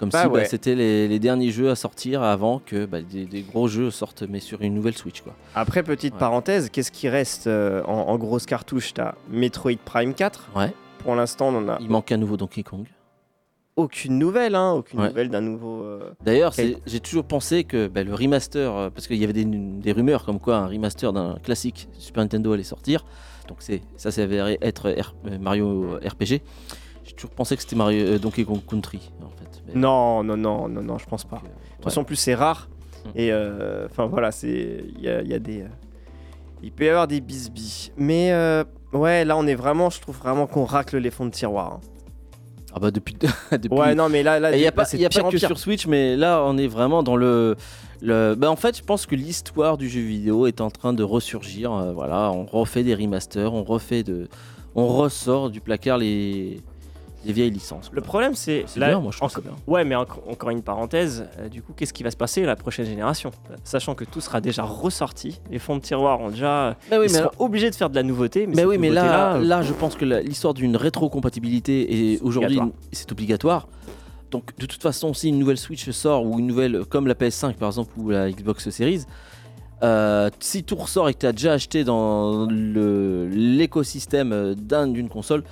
Comme 0.00 0.08
Bah 0.08 0.22
si 0.24 0.28
bah, 0.30 0.44
c'était 0.46 0.74
les, 0.74 1.06
les 1.08 1.18
derniers 1.18 1.50
jeux 1.50 1.68
à 1.70 1.76
sortir 1.76 2.22
avant 2.22 2.58
que 2.64 2.86
bah, 2.86 3.02
des, 3.02 3.26
des 3.26 3.42
gros 3.42 3.68
jeux 3.68 3.90
sortent, 3.90 4.22
mais 4.26 4.40
sur 4.40 4.62
une 4.62 4.74
nouvelle 4.74 4.96
Switch, 4.96 5.20
quoi. 5.20 5.34
Après, 5.54 5.82
petite 5.82 6.14
Ouais. 6.14 6.18
parenthèse, 6.18 6.70
qu'est-ce 6.70 6.90
qui 6.90 7.08
reste 7.10 7.46
euh, 7.46 7.82
en, 7.84 7.92
en 8.08 8.16
grosse 8.16 8.46
cartouche? 8.46 8.94
T'as 8.94 9.12
Metroid 9.30 9.76
Prime 9.84 10.14
4. 10.14 10.48
Ouais. 10.56 10.72
Pour 11.00 11.14
l'instant, 11.14 11.48
on 11.54 11.68
a 11.68 11.76
Il 11.80 11.90
manque 11.90 12.10
un 12.12 12.16
nouveau 12.16 12.36
Donkey 12.38 12.62
Kong. 12.62 12.86
aucune 13.76 14.18
nouvelle, 14.18 14.54
hein, 14.54 14.72
aucune 14.72 15.00
nouvelle 15.02 15.28
d'un 15.28 15.40
nouveau. 15.42 15.82
euh, 15.82 16.10
D'ailleurs, 16.24 16.52
j'ai 16.54 17.00
toujours 17.00 17.24
pensé 17.24 17.64
que 17.64 17.90
le 17.94 18.14
remaster, 18.14 18.74
euh, 18.74 18.90
parce 18.90 19.06
qu'il 19.06 19.16
y 19.18 19.24
avait 19.24 19.32
des, 19.34 19.44
des 19.44 19.92
rumeurs 19.92 20.24
comme 20.24 20.40
quoi 20.40 20.56
un 20.56 20.66
remaster 20.66 21.12
d'un 21.12 21.36
classique 21.42 21.88
Super 21.98 22.22
Nintendo 22.22 22.52
allait 22.52 22.62
sortir, 22.62 23.04
donc 23.48 23.58
ça 23.96 24.10
s'est 24.10 24.22
avéré 24.22 24.58
être 24.62 24.88
R- 24.90 25.12
Mario 25.38 25.98
RPG. 26.06 26.40
J'ai 27.10 27.16
toujours 27.16 27.30
pensé 27.34 27.56
que 27.56 27.62
c'était 27.62 27.74
Mario 27.74 28.06
euh, 28.06 28.18
Donkey 28.20 28.44
Kong 28.44 28.60
Country 28.68 29.10
en 29.20 29.30
fait. 29.30 29.62
Mais- 29.66 29.80
Non, 29.80 30.22
non, 30.22 30.36
non, 30.36 30.68
non, 30.68 30.80
non, 30.80 30.96
je 30.96 31.06
pense 31.06 31.24
pas. 31.24 31.38
De 31.38 31.42
toute 31.74 31.84
façon, 31.84 32.02
en 32.02 32.04
plus, 32.04 32.14
c'est 32.16 32.36
rare. 32.36 32.68
Mm. 33.04 33.08
Et 33.16 33.32
euh, 33.32 33.86
enfin, 33.90 34.06
voilà, 34.06 34.30
c'est. 34.30 34.84
Il 34.96 35.02
y 35.02 35.08
a, 35.08 35.22
y 35.22 35.40
des. 35.40 35.62
euh, 35.62 35.66
il 36.62 36.70
peut 36.70 36.84
y 36.84 36.88
avoir 36.88 37.08
des 37.08 37.20
bisbis. 37.20 37.90
Mais 37.96 38.30
euh, 38.32 38.62
ouais, 38.92 39.24
là, 39.24 39.36
on 39.36 39.46
est 39.48 39.54
vraiment. 39.56 39.90
Je 39.90 40.00
trouve 40.00 40.16
vraiment 40.18 40.46
qu'on 40.46 40.64
racle 40.64 40.98
les 40.98 41.10
fonds 41.10 41.26
de 41.26 41.30
tiroir. 41.30 41.72
hein. 41.74 41.80
Ah 42.72 42.78
bah 42.78 42.92
depuis. 42.92 43.16
depuis 43.50 43.68
Ouais, 43.76 43.96
non, 43.96 44.08
mais 44.08 44.22
là, 44.22 44.38
il 44.54 44.60
n'y 44.60 44.66
a 44.66 44.70
pas, 44.70 44.84
y 44.94 45.04
a 45.04 45.08
pas 45.08 45.22
que 45.24 45.36
pire. 45.36 45.48
sur 45.48 45.58
Switch, 45.58 45.88
mais 45.88 46.16
là 46.16 46.44
on 46.46 46.56
est 46.56 46.68
vraiment 46.68 47.02
dans 47.02 47.16
le. 47.16 47.56
le... 48.00 48.36
Bah, 48.38 48.48
en 48.48 48.54
fait, 48.54 48.76
je 48.78 48.84
pense 48.84 49.06
que 49.06 49.16
l'histoire 49.16 49.76
du 49.76 49.88
jeu 49.88 50.00
vidéo 50.00 50.46
est 50.46 50.60
en 50.60 50.70
train 50.70 50.92
de 50.92 51.02
ressurgir. 51.02 51.72
euh, 51.72 51.92
voilà, 51.92 52.30
on 52.30 52.44
refait 52.44 52.84
des 52.84 52.94
remasters, 52.94 53.52
on 53.52 53.64
refait 53.64 54.04
de, 54.04 54.28
on 54.76 54.86
ressort 54.86 55.50
du 55.50 55.60
placard 55.60 55.98
les, 55.98 56.60
les 57.24 57.32
vieilles 57.32 57.50
licences. 57.50 57.90
Le 57.92 58.00
problème, 58.00 58.34
c'est. 58.34 58.64
Bien, 58.76 58.98
moi 59.00 59.10
je 59.12 59.18
ça 59.18 59.40
bien. 59.40 59.52
Ouais, 59.66 59.84
mais 59.84 59.94
enco- 59.94 60.22
encore 60.30 60.50
une 60.50 60.62
parenthèse, 60.62 61.26
euh, 61.38 61.48
du 61.48 61.62
coup, 61.62 61.72
qu'est-ce 61.76 61.92
qui 61.92 62.02
va 62.02 62.10
se 62.10 62.16
passer 62.16 62.42
à 62.44 62.46
la 62.46 62.56
prochaine 62.56 62.86
génération? 62.86 63.30
Sachant 63.64 63.94
que 63.94 64.04
tout 64.04 64.20
sera 64.20 64.40
déjà 64.40 64.62
ressorti, 64.62 65.40
les 65.50 65.58
fonds 65.58 65.76
de 65.76 65.82
tiroir 65.82 66.20
ont 66.20 66.30
déjà. 66.30 66.76
Bah 66.90 66.96
oui, 66.98 67.06
ils 67.08 67.12
mais 67.12 67.18
seront 67.18 67.30
obligés 67.38 67.70
de 67.70 67.74
faire 67.74 67.90
de 67.90 67.94
la 67.94 68.02
nouveauté. 68.02 68.46
Mais, 68.46 68.54
Mais 68.56 68.64
oui, 68.64 68.78
mais 68.78 68.90
là, 68.90 69.34
euh, 69.36 69.42
là, 69.44 69.62
je 69.62 69.72
pense 69.72 69.94
que 69.96 70.04
la- 70.04 70.22
l'histoire 70.22 70.54
d'une 70.54 70.76
rétrocompatibilité 70.76 72.12
est 72.12 72.16
C'est 72.16 72.22
aujourd'hui, 72.22 72.60
c'est 72.92 73.10
obligatoire. 73.12 73.68
Donc, 74.30 74.56
de 74.58 74.66
toute 74.66 74.80
façon, 74.82 75.12
si 75.12 75.28
une 75.28 75.38
nouvelle 75.40 75.58
Switch 75.58 75.90
sort 75.90 76.24
ou 76.24 76.38
une 76.38 76.46
nouvelle, 76.46 76.84
comme 76.88 77.06
la 77.08 77.14
PS5 77.14 77.54
par 77.54 77.68
exemple 77.68 77.90
ou 77.98 78.10
la 78.10 78.30
Xbox 78.30 78.70
Series, 78.70 79.02
euh, 79.82 80.30
si 80.38 80.62
tout 80.62 80.76
ressort 80.76 81.08
et 81.08 81.14
que 81.14 81.18
tu 81.18 81.26
as 81.26 81.32
déjà 81.32 81.52
acheté 81.54 81.82
dans 81.84 82.46
l'écosystème 83.30 84.54
d'un- 84.54 84.86
d'une 84.88 85.08
console, 85.08 85.42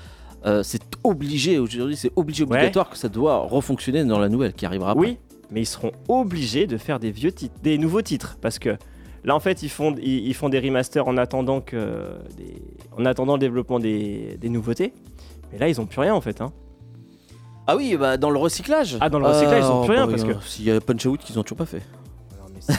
euh, 0.46 0.62
c'est 0.62 0.82
obligé 1.04 1.58
aujourd'hui, 1.58 1.96
c'est 1.96 2.12
obligé 2.16 2.44
obligatoire 2.44 2.90
que 2.90 2.96
ça 2.96 3.08
doit 3.08 3.38
refonctionner 3.38 4.04
dans 4.04 4.18
la 4.18 4.28
nouvelle 4.28 4.52
qui 4.52 4.66
arrivera 4.66 4.92
après. 4.92 5.06
Oui, 5.06 5.18
mais 5.50 5.62
ils 5.62 5.66
seront 5.66 5.92
obligés 6.08 6.66
de 6.66 6.76
faire 6.78 6.98
des 7.00 7.10
vieux 7.10 7.32
titres, 7.32 7.54
des 7.62 7.78
nouveaux 7.78 8.02
titres, 8.02 8.38
parce 8.40 8.58
que 8.58 8.76
là 9.24 9.34
en 9.34 9.40
fait 9.40 9.62
ils 9.62 9.68
font, 9.68 9.94
ils, 10.00 10.26
ils 10.28 10.34
font 10.34 10.48
des 10.48 10.60
remasters 10.60 11.06
en 11.08 11.16
attendant 11.16 11.60
que, 11.60 12.04
des- 12.36 12.62
en 12.96 13.04
attendant 13.04 13.34
le 13.34 13.40
développement 13.40 13.78
des, 13.80 14.36
des 14.40 14.48
nouveautés. 14.48 14.92
Mais 15.52 15.58
là 15.58 15.68
ils 15.68 15.80
ont 15.80 15.86
plus 15.86 16.00
rien 16.00 16.14
en 16.14 16.20
fait. 16.20 16.40
Hein. 16.40 16.52
Ah 17.66 17.76
oui, 17.76 17.96
bah 17.98 18.16
dans 18.16 18.30
le 18.30 18.38
recyclage. 18.38 18.96
Ah, 19.00 19.10
dans 19.10 19.18
le 19.18 19.26
recyclage, 19.26 19.62
ils 19.64 19.70
ont 19.70 19.84
plus 19.84 19.92
rien, 19.92 20.06
bah, 20.06 20.12
parce 20.12 20.22
il 20.22 20.28
y 20.28 20.30
a- 20.30 20.34
que- 20.34 20.44
S'il 20.44 20.64
y 20.66 20.70
a 20.70 20.80
Punch 20.80 21.04
Out 21.06 21.20
qu'ils 21.20 21.38
ont 21.38 21.42
toujours 21.42 21.58
pas 21.58 21.66
fait. 21.66 21.82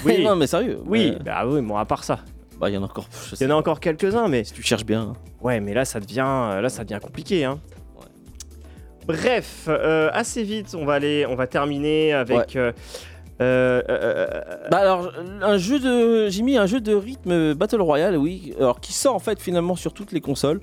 Oui, 0.05 0.23
non, 0.23 0.35
mais 0.35 0.47
sérieux. 0.47 0.79
oui, 0.85 1.13
euh, 1.15 1.19
bah 1.23 1.45
oui, 1.47 1.61
bon 1.61 1.75
à 1.77 1.85
part 1.85 2.03
ça, 2.03 2.19
bah 2.59 2.69
il 2.69 2.73
y 2.73 2.77
en 2.77 2.81
a 2.81 2.85
encore. 2.85 3.07
je 3.11 3.29
il 3.29 3.33
y 3.33 3.37
sais 3.37 3.45
en 3.47 3.51
a 3.51 3.53
encore 3.55 3.79
quelques-uns, 3.79 4.27
mais 4.27 4.43
Si 4.43 4.53
tu 4.53 4.61
cherches 4.63 4.85
bien. 4.85 5.01
hein. 5.01 5.13
Ouais, 5.41 5.59
mais 5.59 5.73
là, 5.73 5.85
ça 5.85 5.99
devient, 5.99 6.25
euh, 6.27 6.61
là, 6.61 6.69
ça 6.69 6.83
devient 6.83 6.99
compliqué. 7.01 7.45
Hein. 7.45 7.59
Bref, 9.07 9.65
euh, 9.67 10.09
assez 10.13 10.43
vite, 10.43 10.75
on 10.77 10.85
va 10.85 10.93
aller, 10.93 11.25
on 11.27 11.35
va 11.35 11.47
terminer 11.47 12.13
avec. 12.13 12.55
euh, 12.55 12.71
euh, 13.41 13.81
euh, 13.89 13.97
euh, 14.01 14.67
Bah 14.69 14.77
alors, 14.79 15.11
un 15.41 15.57
jeu 15.57 15.79
de. 15.79 16.29
J'ai 16.29 16.43
mis 16.43 16.57
un 16.57 16.65
jeu 16.67 16.79
de 16.81 16.93
rythme 16.93 17.53
Battle 17.55 17.81
Royale, 17.81 18.17
oui. 18.17 18.53
Alors, 18.59 18.79
qui 18.81 18.93
sort 18.93 19.15
en 19.15 19.19
fait 19.19 19.39
finalement 19.39 19.75
sur 19.75 19.93
toutes 19.93 20.11
les 20.11 20.21
consoles. 20.21 20.61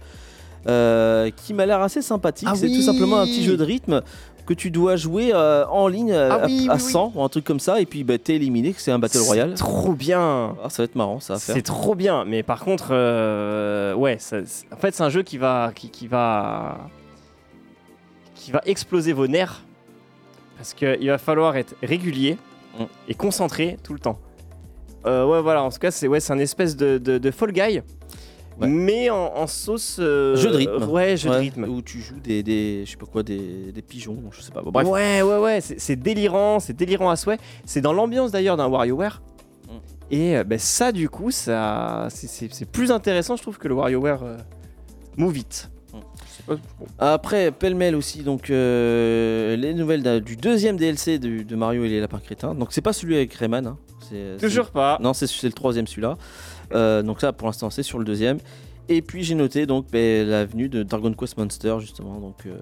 euh, 0.68 1.30
qui 1.36 1.54
m'a 1.54 1.64
l'air 1.64 1.80
assez 1.80 2.02
sympathique. 2.02 2.48
Ah 2.50 2.56
c'est 2.56 2.66
oui 2.66 2.74
tout 2.76 2.82
simplement 2.82 3.18
un 3.20 3.24
petit 3.26 3.44
jeu 3.44 3.56
de 3.56 3.62
rythme 3.64 4.02
que 4.46 4.54
tu 4.54 4.70
dois 4.70 4.96
jouer 4.96 5.32
euh, 5.34 5.66
en 5.66 5.88
ligne 5.88 6.12
euh, 6.12 6.28
Ah 6.30 6.34
à, 6.36 6.46
oui, 6.46 6.66
à 6.70 6.74
oui, 6.74 6.80
oui. 6.84 6.90
100 6.92 7.12
ou 7.14 7.22
un 7.22 7.28
truc 7.28 7.44
comme 7.44 7.60
ça. 7.60 7.80
Et 7.80 7.86
puis 7.86 8.04
bah, 8.04 8.16
t'es 8.18 8.36
éliminé, 8.36 8.72
que 8.72 8.80
c'est 8.80 8.92
un 8.92 8.98
Battle 8.98 9.18
Royale. 9.18 9.54
Trop 9.54 9.92
bien. 9.92 10.56
Ah, 10.62 10.70
ça 10.70 10.82
va 10.82 10.84
être 10.84 10.94
marrant 10.94 11.20
ça 11.20 11.34
à 11.34 11.38
faire. 11.38 11.54
C'est 11.56 11.62
trop 11.62 11.94
bien. 11.94 12.24
Mais 12.24 12.42
par 12.42 12.64
contre, 12.64 12.88
euh, 12.92 13.94
ouais, 13.94 14.16
ça- 14.18 14.38
en 14.72 14.76
fait, 14.76 14.94
c'est 14.94 15.02
un 15.02 15.10
jeu 15.10 15.22
qui 15.22 15.36
va, 15.38 15.72
qui, 15.74 15.90
qui 15.90 16.06
va, 16.06 16.78
qui 18.34 18.50
va 18.52 18.60
exploser 18.66 19.12
vos 19.12 19.26
nerfs 19.26 19.62
parce 20.56 20.72
qu'il 20.74 21.08
va 21.08 21.18
falloir 21.18 21.56
être 21.56 21.74
régulier 21.82 22.38
Mm. 22.78 22.84
et 23.08 23.14
concentré 23.14 23.78
tout 23.82 23.94
le 23.94 23.98
temps. 23.98 24.18
Euh, 25.06 25.24
ouais, 25.24 25.40
voilà. 25.40 25.62
En 25.62 25.70
tout 25.70 25.78
cas, 25.78 25.90
c'est 25.90 26.08
ouais, 26.08 26.20
c'est 26.20 26.32
un 26.34 26.38
espèce 26.38 26.76
de, 26.76 26.98
de, 26.98 27.16
de 27.16 27.30
Fall 27.30 27.52
Guy. 27.52 27.80
Ouais. 28.60 28.68
Mais 28.68 29.10
en, 29.10 29.32
en 29.36 29.46
sauce. 29.46 29.98
euh, 30.00 30.34
Jeu 30.36 30.50
de 30.50 30.56
rythme. 30.56 30.84
Ouais, 30.88 31.16
jeu 31.16 31.28
Ouais, 31.30 31.36
de 31.36 31.40
rythme. 31.40 31.64
Où 31.64 31.82
tu 31.82 32.00
joues 32.00 32.18
des, 32.22 32.42
des, 32.42 32.84
je 32.86 32.90
sais 32.92 32.96
pas 32.96 33.06
quoi, 33.06 33.22
des, 33.22 33.72
des 33.72 33.82
pigeons, 33.82 34.16
je 34.30 34.40
sais 34.40 34.50
pas. 34.52 34.62
Bon, 34.62 34.70
bref. 34.70 34.86
Ouais, 34.88 35.20
ouais, 35.22 35.38
ouais, 35.38 35.60
c'est 35.60 35.96
délirant, 35.96 36.58
c'est 36.60 36.72
délirant 36.76 37.10
à 37.10 37.16
souhait. 37.16 37.38
C'est 37.66 37.80
dans 37.82 37.92
l'ambiance 37.92 38.30
d'ailleurs 38.32 38.56
d'un 38.56 38.68
WarioWare. 38.68 39.20
Mm. 39.66 39.70
Et 40.10 40.36
euh, 40.38 40.44
ben, 40.44 40.58
ça, 40.58 40.92
du 40.92 41.08
coup, 41.08 41.30
ça, 41.30 42.06
c'est- 42.10 42.64
plus 42.70 42.90
intéressant, 42.90 43.36
je 43.36 43.42
trouve, 43.42 43.58
que 43.58 43.68
le 43.68 43.74
WarioWare 43.74 44.22
euh, 44.22 44.36
Move 45.16 45.36
It. 45.38 45.70
Mm. 45.92 45.98
Bon. 46.48 46.58
Après, 46.98 47.50
pêle-mêle 47.50 47.94
aussi, 47.96 48.22
donc 48.22 48.50
euh, 48.50 49.56
les 49.56 49.74
nouvelles 49.74 50.20
du 50.22 50.36
deuxième 50.36 50.76
DLC 50.76 51.18
de, 51.18 51.42
de 51.42 51.56
Mario 51.56 51.84
et 51.84 51.88
les 51.88 52.00
lapins 52.00 52.20
crétins. 52.20 52.54
Donc 52.54 52.68
c'est 52.72 52.80
pas 52.82 52.92
celui 52.92 53.16
avec 53.16 53.34
Rayman. 53.34 53.66
hein. 53.66 53.78
Toujours 54.40 54.70
pas. 54.70 54.98
Non, 55.02 55.12
c'est 55.14 55.26
le 55.42 55.50
troisième 55.52 55.88
celui-là. 55.88 56.16
Euh, 56.72 57.02
donc 57.02 57.20
ça, 57.20 57.32
pour 57.32 57.46
l'instant, 57.46 57.70
c'est 57.70 57.82
sur 57.82 57.98
le 57.98 58.04
deuxième. 58.04 58.38
Et 58.88 59.02
puis 59.02 59.24
j'ai 59.24 59.34
noté 59.34 59.66
donc 59.66 59.86
ben, 59.90 60.28
la 60.28 60.44
venue 60.44 60.68
de 60.68 60.82
Dragon 60.82 61.12
Quest 61.12 61.36
Monster 61.36 61.76
justement. 61.80 62.18
Donc 62.20 62.46
euh, 62.46 62.56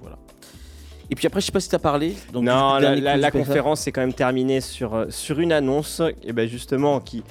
voilà. 0.00 0.18
Et 1.10 1.14
puis 1.14 1.26
après, 1.26 1.40
je 1.40 1.46
sais 1.46 1.52
pas 1.52 1.60
si 1.60 1.68
t'as 1.68 1.78
parlé. 1.78 2.14
Donc, 2.32 2.44
non, 2.44 2.78
la, 2.78 3.30
conférence 3.30 3.82
s'est 3.82 3.92
quand 3.92 4.00
même 4.00 4.12
terminée 4.12 4.60
sur, 4.60 4.94
euh, 4.94 5.06
sur 5.08 5.38
une 5.38 5.52
annonce, 5.52 6.02
et 6.24 6.32
ben 6.32 6.48
justement, 6.48 6.98
qui, 6.98 7.22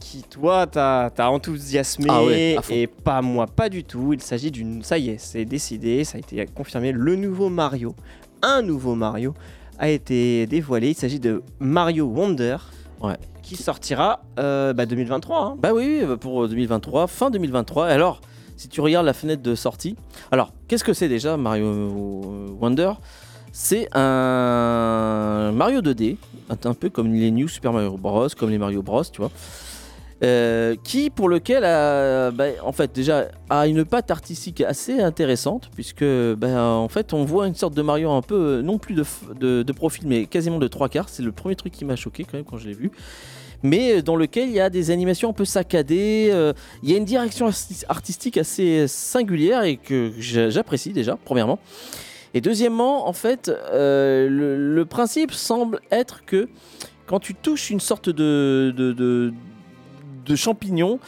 qui 0.00 0.22
toi, 0.22 0.66
t'as 0.66 1.06
as 1.06 1.30
enthousiasmé, 1.30 2.08
Ah 2.10 2.24
ouais, 2.24 2.56
et 2.68 2.86
pas 2.86 3.22
moi, 3.22 3.46
pas 3.46 3.70
du 3.70 3.84
tout. 3.84 4.12
Il 4.12 4.20
s'agit 4.20 4.50
d'une. 4.50 4.82
Ça 4.82 4.98
y 4.98 5.10
est, 5.10 5.18
c'est 5.18 5.46
décidé, 5.46 6.04
ça 6.04 6.16
a 6.16 6.20
été 6.20 6.44
confirmé. 6.46 6.92
Le 6.92 7.16
nouveau 7.16 7.48
Mario, 7.48 7.94
un 8.42 8.60
nouveau 8.60 8.94
Mario, 8.94 9.32
a 9.78 9.88
été 9.88 10.46
dévoilé. 10.46 10.90
Il 10.90 10.96
s'agit 10.96 11.20
de 11.20 11.42
Mario 11.58 12.04
Wonder, 12.04 12.58
Ouais. 13.00 13.16
Sortira 13.56 14.22
euh, 14.38 14.72
bah, 14.72 14.86
2023. 14.86 15.38
hein. 15.38 15.56
Bah 15.60 15.70
oui, 15.74 16.02
pour 16.20 16.48
2023, 16.48 17.06
fin 17.06 17.30
2023. 17.30 17.90
Et 17.90 17.92
alors, 17.92 18.20
si 18.56 18.68
tu 18.68 18.80
regardes 18.80 19.06
la 19.06 19.14
fenêtre 19.14 19.42
de 19.42 19.54
sortie, 19.54 19.96
alors 20.30 20.52
qu'est-ce 20.68 20.84
que 20.84 20.92
c'est 20.92 21.08
déjà 21.08 21.36
Mario 21.36 21.66
Wonder? 22.60 22.92
C'est 23.52 23.88
un 23.96 25.50
Mario 25.52 25.80
2D, 25.80 26.16
un, 26.64 26.74
peu 26.74 26.88
comme 26.88 27.12
les 27.12 27.30
New 27.30 27.48
Super 27.48 27.72
Mario 27.72 27.96
Bros, 27.96 28.28
comme 28.38 28.50
les 28.50 28.58
Mario 28.58 28.82
Bros, 28.82 29.02
tu 29.04 29.20
vois. 29.20 29.30
euh, 30.22 30.76
qui 30.84 31.10
pour 31.10 31.28
lequel 31.28 31.64
a, 31.64 32.30
bah, 32.30 32.44
en 32.62 32.72
fait 32.72 32.94
déjà 32.94 33.28
a 33.48 33.66
une 33.66 33.84
patte 33.84 34.10
artistique 34.10 34.60
assez 34.60 35.00
intéressante 35.00 35.70
puisque 35.74 36.04
bah, 36.36 36.62
en 36.62 36.88
fait 36.88 37.14
on 37.14 37.24
voit 37.24 37.46
une 37.46 37.54
sorte 37.54 37.74
de 37.74 37.82
Mario 37.82 38.10
un 38.10 38.22
peu 38.22 38.34
euh, 38.58 38.62
non 38.62 38.78
plus 38.78 38.94
de, 38.94 39.04
de, 39.38 39.62
de 39.62 39.72
profil 39.72 40.04
mais 40.06 40.26
quasiment 40.26 40.58
de 40.58 40.68
trois 40.68 40.88
quarts 40.90 41.08
c'est 41.08 41.22
le 41.22 41.32
premier 41.32 41.56
truc 41.56 41.72
qui 41.72 41.84
m'a 41.86 41.96
choqué 41.96 42.24
quand 42.24 42.34
même 42.34 42.44
quand 42.44 42.58
je 42.58 42.68
l'ai 42.68 42.74
vu 42.74 42.90
mais 43.62 43.96
euh, 43.98 44.02
dans 44.02 44.16
lequel 44.16 44.48
il 44.48 44.54
y 44.54 44.60
a 44.60 44.70
des 44.70 44.90
animations 44.90 45.30
un 45.30 45.32
peu 45.32 45.44
saccadées 45.44 46.30
euh, 46.32 46.52
il 46.82 46.90
y 46.90 46.94
a 46.94 46.96
une 46.96 47.04
direction 47.04 47.48
arti- 47.48 47.84
artistique 47.88 48.36
assez 48.36 48.86
singulière 48.88 49.62
et 49.64 49.76
que 49.76 50.12
j'a- 50.18 50.50
j'apprécie 50.50 50.92
déjà 50.92 51.16
premièrement 51.24 51.58
et 52.34 52.40
deuxièmement 52.40 53.08
en 53.08 53.12
fait 53.12 53.48
euh, 53.48 54.28
le, 54.28 54.74
le 54.74 54.84
principe 54.84 55.32
semble 55.32 55.80
être 55.90 56.24
que 56.24 56.48
quand 57.06 57.18
tu 57.20 57.34
touches 57.34 57.70
une 57.70 57.80
sorte 57.80 58.08
de, 58.08 58.72
de, 58.76 58.92
de, 58.92 59.32
de 60.26 60.36
champignon, 60.36 61.00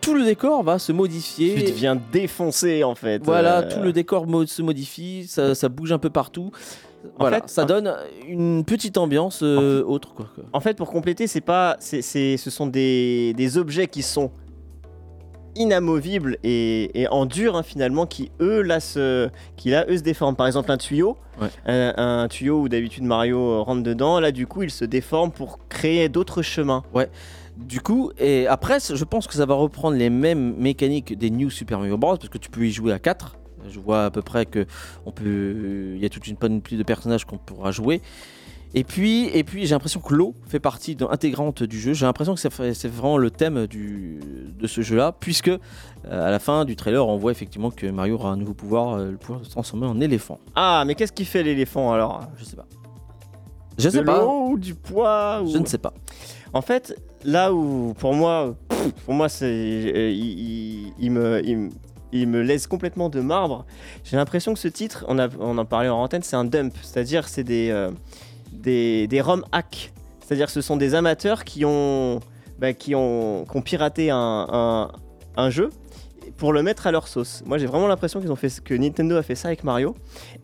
tout 0.00 0.14
le 0.14 0.24
décor 0.24 0.62
va 0.62 0.78
se 0.78 0.92
modifier. 0.92 1.56
Tu 1.56 1.62
deviens 1.72 2.00
défoncé 2.10 2.84
en 2.84 2.94
fait. 2.94 3.20
Voilà, 3.22 3.58
Euh, 3.58 3.68
tout 3.70 3.80
le 3.82 3.92
décor 3.92 4.26
mo- 4.26 4.46
se 4.46 4.62
modifie, 4.62 5.26
ça, 5.28 5.54
ça 5.54 5.68
bouge 5.68 5.92
un 5.92 5.98
peu 5.98 6.08
partout. 6.08 6.52
Voilà, 7.18 7.38
fait, 7.42 7.48
ça 7.48 7.62
en- 7.62 7.66
donne 7.66 7.94
une 8.28 8.64
petite 8.64 8.96
ambiance 8.98 9.40
euh, 9.42 9.82
autre. 9.84 10.14
Quoi, 10.14 10.26
quoi. 10.34 10.44
En 10.52 10.60
fait, 10.60 10.76
pour 10.76 10.90
compléter, 10.90 11.26
c'est 11.26 11.40
pas, 11.40 11.76
c'est, 11.80 12.02
c'est- 12.02 12.36
ce 12.36 12.50
sont 12.50 12.66
des, 12.66 13.34
des 13.34 13.58
objets 13.58 13.86
qui 13.88 14.02
sont 14.02 14.30
inamovibles 15.54 16.38
et, 16.44 17.02
et 17.02 17.08
en 17.08 17.26
dur 17.26 17.56
hein, 17.56 17.62
finalement, 17.62 18.06
qui 18.06 18.30
eux 18.40 18.62
là 18.62 18.80
se, 18.80 19.28
qui 19.56 19.68
là 19.70 19.84
eux 19.88 19.98
se 19.98 20.02
déforment. 20.02 20.36
Par 20.36 20.46
exemple, 20.46 20.70
un 20.72 20.78
tuyau, 20.78 21.16
Ouais. 21.40 21.48
un, 21.66 21.94
un 21.96 22.28
tuyau 22.28 22.60
où 22.62 22.68
d'habitude 22.68 23.04
Mario 23.04 23.38
euh, 23.38 23.60
rentre 23.60 23.82
dedans, 23.82 24.20
là 24.20 24.32
du 24.32 24.46
coup 24.46 24.62
il 24.62 24.70
se 24.70 24.84
déforme 24.84 25.30
pour 25.30 25.58
créer 25.68 26.08
d'autres 26.08 26.42
chemins. 26.42 26.82
Du 27.58 27.80
coup, 27.80 28.12
et 28.18 28.46
après, 28.46 28.78
je 28.80 29.04
pense 29.04 29.26
que 29.26 29.34
ça 29.34 29.44
va 29.44 29.54
reprendre 29.54 29.96
les 29.96 30.08
mêmes 30.08 30.54
mécaniques 30.56 31.16
des 31.18 31.28
New 31.30 31.50
Super 31.50 31.78
Mario 31.78 31.98
Bros. 31.98 32.16
parce 32.16 32.30
que 32.30 32.38
tu 32.38 32.48
peux 32.48 32.64
y 32.64 32.70
jouer 32.70 32.92
à 32.92 32.98
4. 32.98 33.36
Je 33.68 33.78
vois 33.80 34.04
à 34.06 34.10
peu 34.10 34.22
près 34.22 34.46
que 34.46 34.66
on 35.06 35.12
peut, 35.12 35.92
il 35.94 36.00
y 36.00 36.04
a 36.06 36.08
toute 36.08 36.26
une 36.26 36.36
panoplie 36.36 36.76
de 36.76 36.82
personnages 36.82 37.24
qu'on 37.24 37.38
pourra 37.38 37.70
jouer. 37.70 38.00
Et 38.74 38.84
puis, 38.84 39.26
et 39.34 39.44
puis 39.44 39.66
j'ai 39.66 39.74
l'impression 39.74 40.00
que 40.00 40.14
l'eau 40.14 40.34
fait 40.46 40.58
partie 40.58 40.96
de- 40.96 41.04
intégrante 41.04 41.62
du 41.62 41.78
jeu. 41.78 41.92
J'ai 41.92 42.06
l'impression 42.06 42.34
que 42.34 42.40
c'est 42.40 42.88
vraiment 42.88 43.18
le 43.18 43.30
thème 43.30 43.66
du, 43.66 44.18
de 44.58 44.66
ce 44.66 44.80
jeu-là, 44.80 45.12
puisque 45.20 45.48
euh, 45.48 45.58
à 46.06 46.30
la 46.30 46.38
fin 46.38 46.64
du 46.64 46.74
trailer, 46.74 47.06
on 47.06 47.18
voit 47.18 47.32
effectivement 47.32 47.70
que 47.70 47.86
Mario 47.86 48.14
aura 48.14 48.30
un 48.30 48.36
nouveau 48.38 48.54
pouvoir, 48.54 48.94
euh, 48.94 49.10
le 49.10 49.18
pouvoir 49.18 49.40
de 49.40 49.44
se 49.44 49.50
transformer 49.50 49.86
en 49.86 50.00
éléphant. 50.00 50.38
Ah, 50.54 50.84
mais 50.86 50.94
qu'est-ce 50.94 51.12
qui 51.12 51.26
fait 51.26 51.42
l'éléphant 51.42 51.92
alors? 51.92 52.22
Je 52.38 52.44
sais 52.44 52.56
pas. 52.56 52.64
Je 53.76 53.84
De 53.88 53.90
sais 53.90 54.04
pas. 54.04 54.20
l'eau 54.22 54.48
ou 54.52 54.58
du 54.58 54.74
poids 54.74 55.42
ou- 55.42 55.48
Je 55.52 55.58
ne 55.58 55.66
sais 55.66 55.76
pas. 55.78 55.92
En 56.54 56.62
fait, 56.62 56.94
là 57.24 57.52
où 57.52 57.92
pour 57.98 58.14
moi, 58.14 58.54
pour 59.04 59.12
moi, 59.12 59.28
c'est, 59.28 59.44
euh, 59.46 60.10
il, 60.10 60.38
il- 60.38 60.92
il 60.98 61.10
me, 61.10 61.42
il, 61.44 61.58
me- 61.58 61.70
il 62.12 62.28
me 62.28 62.42
laisse 62.42 62.66
complètement 62.66 63.08
de 63.08 63.20
marbre. 63.20 63.64
J'ai 64.04 64.16
l'impression 64.16 64.52
que 64.54 64.60
ce 64.60 64.68
titre, 64.68 65.04
on, 65.08 65.18
a, 65.18 65.28
on 65.40 65.58
en 65.58 65.64
parlait 65.64 65.88
en 65.88 66.02
antenne, 66.02 66.22
c'est 66.22 66.36
un 66.36 66.44
dump, 66.44 66.74
c'est-à-dire 66.82 67.28
c'est 67.28 67.44
des, 67.44 67.70
euh, 67.70 67.90
des, 68.52 69.06
des 69.06 69.20
ROM 69.20 69.44
hacks, 69.52 69.92
c'est-à-dire 70.20 70.50
ce 70.50 70.60
sont 70.60 70.76
des 70.76 70.94
amateurs 70.94 71.44
qui 71.44 71.64
ont, 71.64 72.20
bah, 72.58 72.72
qui 72.72 72.94
ont, 72.94 73.44
qui 73.50 73.56
ont 73.56 73.62
piraté 73.62 74.10
un, 74.10 74.46
un, 74.50 74.90
un 75.36 75.50
jeu 75.50 75.70
pour 76.36 76.52
le 76.52 76.62
mettre 76.62 76.86
à 76.86 76.92
leur 76.92 77.08
sauce. 77.08 77.42
Moi, 77.46 77.58
j'ai 77.58 77.66
vraiment 77.66 77.86
l'impression 77.86 78.20
qu'ils 78.20 78.32
ont 78.32 78.36
fait 78.36 78.60
que 78.62 78.74
Nintendo 78.74 79.16
a 79.16 79.22
fait 79.22 79.34
ça 79.34 79.48
avec 79.48 79.64
Mario. 79.64 79.94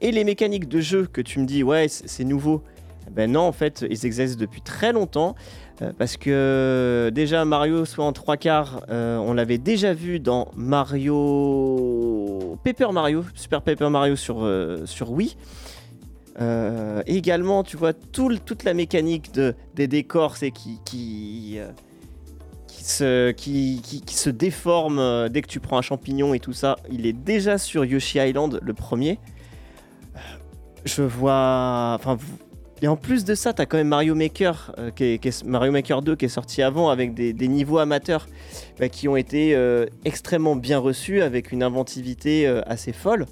Et 0.01 0.12
les 0.12 0.25
mécaniques 0.25 0.69
de 0.69 0.81
jeu 0.81 1.09
que 1.11 1.21
tu 1.21 1.39
me 1.39 1.47
dis, 1.47 1.62
ouais, 1.62 1.87
c'est 1.89 2.25
nouveau. 2.25 2.62
Ben 3.11 3.33
non, 3.33 3.41
en 3.41 3.53
fait, 3.53 3.85
ils 3.89 4.05
existent 4.05 4.39
depuis 4.39 4.61
très 4.61 4.93
longtemps. 4.93 5.35
Euh, 5.81 5.93
parce 5.97 6.16
que 6.16 7.09
déjà 7.14 7.45
Mario 7.45 7.85
soit 7.85 8.05
en 8.05 8.12
trois 8.12 8.37
quarts, 8.37 8.85
euh, 8.91 9.16
on 9.18 9.33
l'avait 9.33 9.59
déjà 9.59 9.95
vu 9.95 10.18
dans 10.18 10.49
Mario 10.57 12.59
Paper 12.64 12.89
Mario, 12.93 13.24
Super 13.35 13.62
Paper 13.62 13.89
Mario 13.89 14.16
sur, 14.16 14.45
euh, 14.45 14.85
sur 14.87 15.12
Wii. 15.12 15.37
Euh, 16.41 17.03
également, 17.07 17.62
tu 17.64 17.76
vois 17.76 17.93
toute 17.93 18.64
la 18.64 18.74
mécanique 18.74 19.33
de, 19.35 19.55
des 19.74 19.89
décors, 19.89 20.37
c'est 20.37 20.51
qui 20.51 20.81
qui, 20.85 21.55
euh, 21.59 21.70
se 22.68 23.31
qui, 23.33 23.81
se 24.07 24.31
déforme 24.31 24.99
euh, 24.99 25.29
dès 25.29 25.43
que 25.43 25.49
tu 25.49 25.61
prends 25.61 25.79
un 25.79 25.83
champignon 25.83 26.35
et 26.35 26.41
tout 26.41 26.53
ça. 26.53 26.76
Il 26.91 27.07
est 27.07 27.12
déjà 27.12 27.59
sur 27.59 27.85
Yoshi 27.85 28.18
Island, 28.18 28.59
le 28.62 28.74
premier. 28.74 29.18
Euh, 30.16 30.18
Je 30.85 31.03
vois, 31.03 31.95
enfin. 31.99 32.16
vous- 32.16 32.39
et 32.81 32.87
en 32.89 32.97
plus 32.97 33.24
de 33.24 33.35
ça, 33.35 33.53
tu 33.53 33.61
as 33.61 33.66
quand 33.66 33.76
même 33.76 33.89
Mario 33.89 34.14
Maker, 34.14 34.72
euh, 34.79 35.18
Mario 35.45 35.72
Maker 35.72 36.03
2 36.03 36.14
qui 36.14 36.26
est 36.26 36.29
sorti 36.29 36.62
avant 36.62 36.91
avec 36.91 37.12
des, 37.12 37.49
niveaux 37.49 37.79
amateurs 37.79 38.29
bah, 38.79 38.89
qui 38.89 39.09
ont 39.09 39.16
été 39.16 39.55
euh, 39.57 39.87
extrêmement 40.05 40.55
bien 40.55 40.79
reçus 40.79 41.22
avec 41.22 41.51
une 41.51 41.64
inventivité 41.64 42.47
euh, 42.47 42.61
assez 42.66 42.93
folle. 42.93 43.26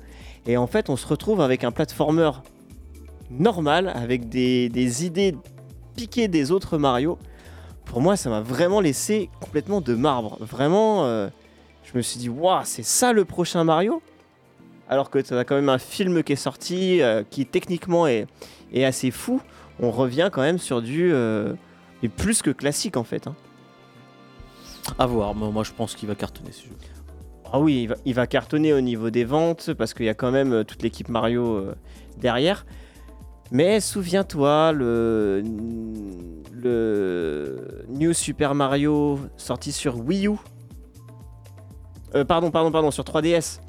Et 0.47 0.57
en 0.57 0.67
fait, 0.67 0.91
on 0.91 0.97
se 0.97 1.07
retrouve 1.07 1.41
avec 1.41 1.63
un 1.63 1.71
platformer 1.71 2.31
normal, 3.31 3.93
avec 3.95 4.29
des, 4.29 4.69
des 4.69 5.05
idées 5.05 5.37
piquées 5.97 6.29
des 6.29 6.51
autres 6.51 6.77
Mario. 6.77 7.19
Pour 7.85 8.01
moi, 8.01 8.17
ça 8.17 8.31
m'a 8.31 8.41
vraiment 8.41 8.81
laissé 8.81 9.31
complètement 9.41 9.81
de 9.81 9.95
marbre. 9.95 10.39
Vraiment, 10.41 11.05
je 11.85 11.97
me 11.97 12.03
suis 12.03 12.19
dit, 12.19 12.29
waouh, 12.29 12.63
c'est 12.65 12.85
ça 12.85 13.13
le 13.13 13.25
prochain 13.25 13.65
Mario? 13.65 14.03
Alors 14.89 15.11
que 15.11 15.19
tu 15.19 15.35
as 15.35 15.45
quand 15.45 15.57
même 15.57 15.69
un 15.69 15.79
film 15.79 16.23
qui 16.23 16.33
est 16.33 16.37
sorti, 16.37 17.01
qui 17.31 17.47
techniquement 17.47 18.07
est, 18.07 18.27
est 18.73 18.85
assez 18.85 19.11
fou. 19.11 19.41
On 19.81 19.91
revient 19.91 20.31
quand 20.33 20.43
même 20.43 20.59
sur 20.59 20.83
du. 20.83 21.13
euh, 21.13 21.55
plus 22.17 22.41
que 22.43 22.51
classique 22.51 22.97
en 22.97 23.05
fait. 23.05 23.27
hein. 23.27 23.35
À 24.99 25.07
voir, 25.07 25.35
moi, 25.35 25.51
moi, 25.51 25.65
je 25.65 25.73
pense 25.73 25.95
qu'il 25.97 26.09
va 26.09 26.15
cartonner 26.15 26.53
ce 26.53 26.65
jeu. 26.67 26.75
Ah 27.53 27.59
oui, 27.61 27.83
il 27.83 27.87
va, 27.89 27.95
il 28.05 28.15
va 28.15 28.27
cartonner 28.27 28.73
au 28.73 28.81
niveau 28.81 29.11
des 29.11 29.25
ventes 29.25 29.73
parce 29.75 29.93
qu'il 29.95 30.07
y 30.07 30.09
a 30.09 30.15
quand 30.15 30.31
même 30.31 30.53
euh, 30.53 30.65
toute 30.65 30.83
l'équipe 30.83 31.09
Mario 31.09 31.45
euh, 31.57 31.75
derrière. 32.19 32.65
Mais 33.53 33.81
souviens-toi, 33.81 34.73
le, 34.73 35.43
le 36.53 37.85
New 37.89 38.13
Super 38.13 38.55
Mario 38.55 39.19
sorti 39.37 39.73
sur 39.73 39.99
Wii 39.99 40.29
U, 40.29 40.33
Euh, 42.15 42.25
pardon, 42.25 42.51
pardon, 42.51 42.71
pardon, 42.73 42.91
sur 42.91 43.05
3DS, 43.05 43.61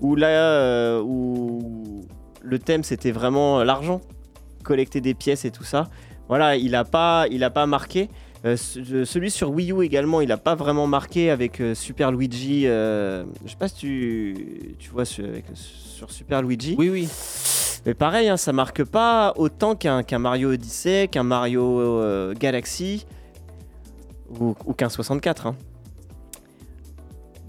où 0.00 0.16
là, 0.16 0.28
euh, 0.28 1.02
où 1.02 2.04
le 2.42 2.58
thème 2.58 2.84
c'était 2.84 3.10
vraiment 3.10 3.64
l'argent, 3.64 4.00
collecter 4.66 5.00
des 5.00 5.14
pièces 5.14 5.44
et 5.44 5.50
tout 5.50 5.64
ça. 5.64 5.88
Voilà, 6.28 6.56
il 6.56 6.74
a 6.74 6.84
pas, 6.84 7.26
il 7.30 7.42
a 7.44 7.50
pas 7.50 7.66
marqué. 7.66 8.08
Euh, 8.44 8.56
ce- 8.56 9.04
celui 9.04 9.30
sur 9.30 9.50
Wii 9.50 9.72
U 9.72 9.82
également, 9.82 10.20
il 10.20 10.30
a 10.30 10.36
pas 10.36 10.54
vraiment 10.54 10.86
marqué 10.86 11.30
avec 11.30 11.60
euh, 11.60 11.74
Super 11.74 12.12
Luigi. 12.12 12.66
euh, 12.66 13.24
je 13.44 13.50
sais 13.50 13.56
pas 13.56 13.68
si 13.68 13.76
tu, 13.76 14.74
tu 14.78 14.90
vois 14.90 15.04
sur, 15.04 15.24
Super 16.10 16.42
Luigi. 16.42 16.74
Oui, 16.78 16.90
oui. 16.90 17.08
Mais 17.86 17.94
pareil, 17.94 18.28
hein, 18.28 18.36
ça 18.36 18.52
marque 18.52 18.84
pas 18.84 19.32
autant 19.36 19.74
qu'un 19.76 20.02
Mario 20.18 20.52
Odyssey, 20.52 21.08
qu'un 21.08 21.22
Mario 21.22 21.80
euh, 21.80 22.34
Galaxy 22.34 23.06
ou, 24.40 24.54
ou 24.66 24.72
qu'un 24.74 24.88
64. 24.88 25.46
hein. 25.46 25.56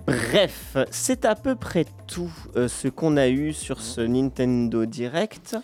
Bref, 0.05 0.77
c'est 0.89 1.25
à 1.25 1.35
peu 1.35 1.55
près 1.55 1.85
tout 2.07 2.31
euh, 2.55 2.67
ce 2.69 2.87
qu'on 2.87 3.17
a 3.17 3.27
eu 3.27 3.51
sur 3.51 3.81
ce 3.81 3.99
Nintendo 3.99 4.85
Direct. 4.85 5.57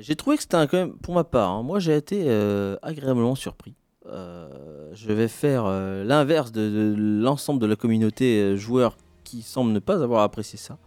J'ai 0.00 0.16
trouvé 0.16 0.36
que 0.36 0.42
c'était 0.42 0.56
un- 0.56 0.66
quand 0.66 0.76
même, 0.78 0.96
pour 0.98 1.14
ma 1.14 1.24
part, 1.24 1.50
hein, 1.50 1.62
moi 1.62 1.78
j'ai 1.78 1.96
été 1.96 2.24
euh, 2.26 2.76
agréablement 2.82 3.34
surpris. 3.34 3.74
Euh, 4.06 4.90
je 4.94 5.12
vais 5.12 5.28
faire 5.28 5.64
euh, 5.66 6.02
l'inverse 6.04 6.50
de, 6.52 6.94
l'ensemble 6.96 7.60
de 7.60 7.66
la 7.66 7.76
communauté 7.76 8.40
euh, 8.40 8.56
joueur 8.56 8.96
qui 9.24 9.42
semble 9.42 9.72
ne 9.72 9.78
pas 9.78 10.02
avoir 10.02 10.22
apprécié 10.22 10.58
ça. 10.58 10.78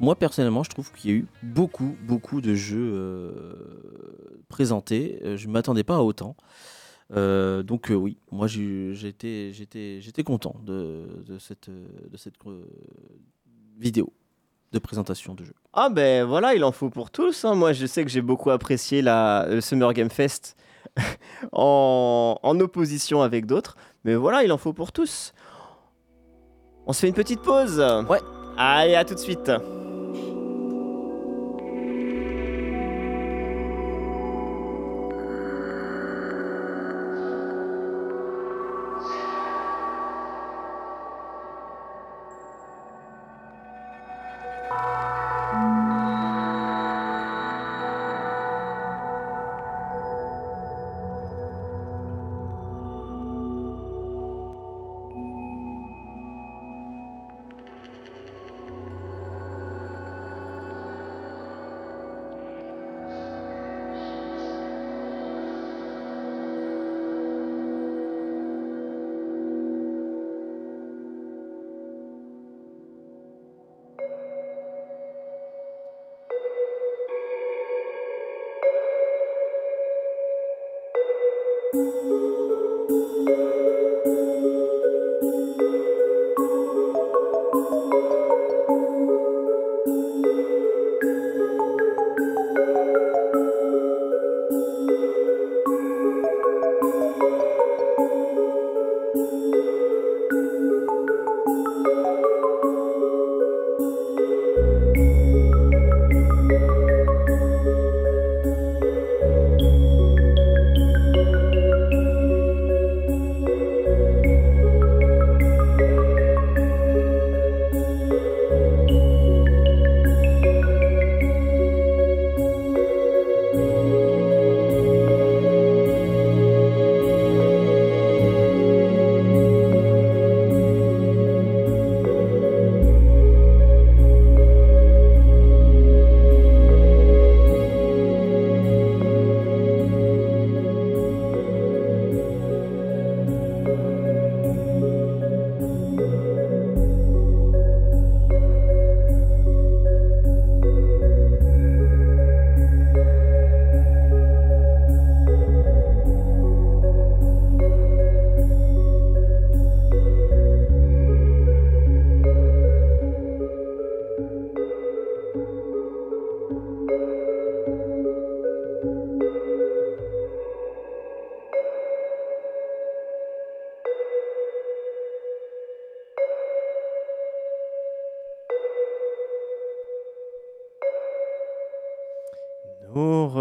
Moi 0.00 0.16
personnellement, 0.16 0.62
je 0.62 0.70
trouve 0.70 0.90
qu'il 0.92 1.10
y 1.10 1.14
a 1.14 1.16
eu 1.16 1.26
beaucoup, 1.42 1.96
beaucoup 2.06 2.40
de 2.40 2.54
jeux 2.54 3.34
présentés. 4.48 5.20
Je 5.36 5.46
ne 5.46 5.52
m'attendais 5.52 5.84
pas 5.84 5.96
à 5.96 6.00
autant. 6.00 6.34
Donc 7.10 7.92
oui, 7.94 8.16
moi 8.32 8.48
j'étais 8.48 9.52
content 10.24 10.56
de, 10.64 11.06
cette 11.38 11.70
vidéo 13.78 14.12
de 14.72 14.78
présentation 14.80 15.34
de 15.34 15.44
jeu. 15.44 15.54
Ah 15.74 15.88
ben 15.88 16.24
voilà, 16.24 16.54
il 16.54 16.64
en 16.64 16.72
faut 16.72 16.90
pour 16.90 17.10
tous. 17.10 17.44
hein. 17.44 17.54
Moi, 17.54 17.72
je 17.72 17.86
sais 17.86 18.04
que 18.04 18.10
j'ai 18.10 18.20
beaucoup 18.20 18.50
apprécié 18.50 19.00
la, 19.02 19.46
le 19.48 19.60
Summer 19.60 19.92
Game 19.94 20.10
Fest 20.10 20.56
en, 21.52 22.38
en 22.42 22.60
opposition 22.60 23.22
avec 23.22 23.46
d'autres. 23.46 23.76
Mais 24.04 24.14
voilà, 24.14 24.42
il 24.42 24.52
en 24.52 24.58
faut 24.58 24.72
pour 24.72 24.92
tous. 24.92 25.32
On 26.86 26.92
se 26.92 27.00
fait 27.00 27.08
une 27.08 27.14
petite 27.14 27.40
pause. 27.40 27.78
Ouais. 28.08 28.20
Allez, 28.58 28.96
à 28.96 29.04
tout 29.04 29.14
de 29.14 29.18
suite. 29.18 29.50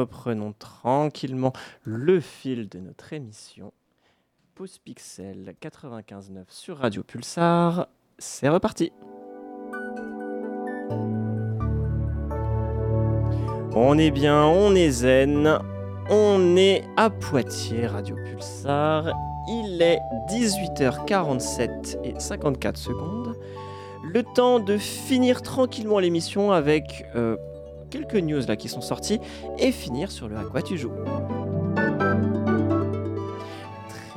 Reprenons 0.01 0.53
tranquillement 0.57 1.53
le 1.83 2.19
fil 2.19 2.67
de 2.69 2.79
notre 2.79 3.13
émission. 3.13 3.71
Pause 4.55 4.79
Pixel 4.79 5.53
95.9 5.61 6.45
sur 6.47 6.79
Radio 6.79 7.03
Pulsar. 7.03 7.87
C'est 8.17 8.49
reparti. 8.49 8.91
On 13.75 13.97
est 13.99 14.09
bien, 14.09 14.43
on 14.43 14.73
est 14.73 14.89
zen. 14.89 15.59
On 16.09 16.57
est 16.57 16.83
à 16.97 17.11
Poitiers, 17.11 17.85
Radio 17.85 18.15
Pulsar. 18.15 19.11
Il 19.47 19.83
est 19.83 19.99
18h47 20.29 21.99
et 22.03 22.19
54 22.19 22.75
secondes. 22.77 23.35
Le 24.03 24.23
temps 24.23 24.59
de 24.59 24.77
finir 24.77 25.43
tranquillement 25.43 25.99
l'émission 25.99 26.51
avec 26.51 27.05
euh, 27.15 27.37
quelques 27.91 28.15
news 28.15 28.41
là 28.47 28.55
qui 28.55 28.69
sont 28.69 28.81
sorties 28.81 29.19
et 29.59 29.71
finir 29.71 30.09
sur 30.11 30.27
le 30.27 30.37
à 30.37 30.43
quoi 30.43 30.63
tu 30.63 30.77
joues. 30.77 30.93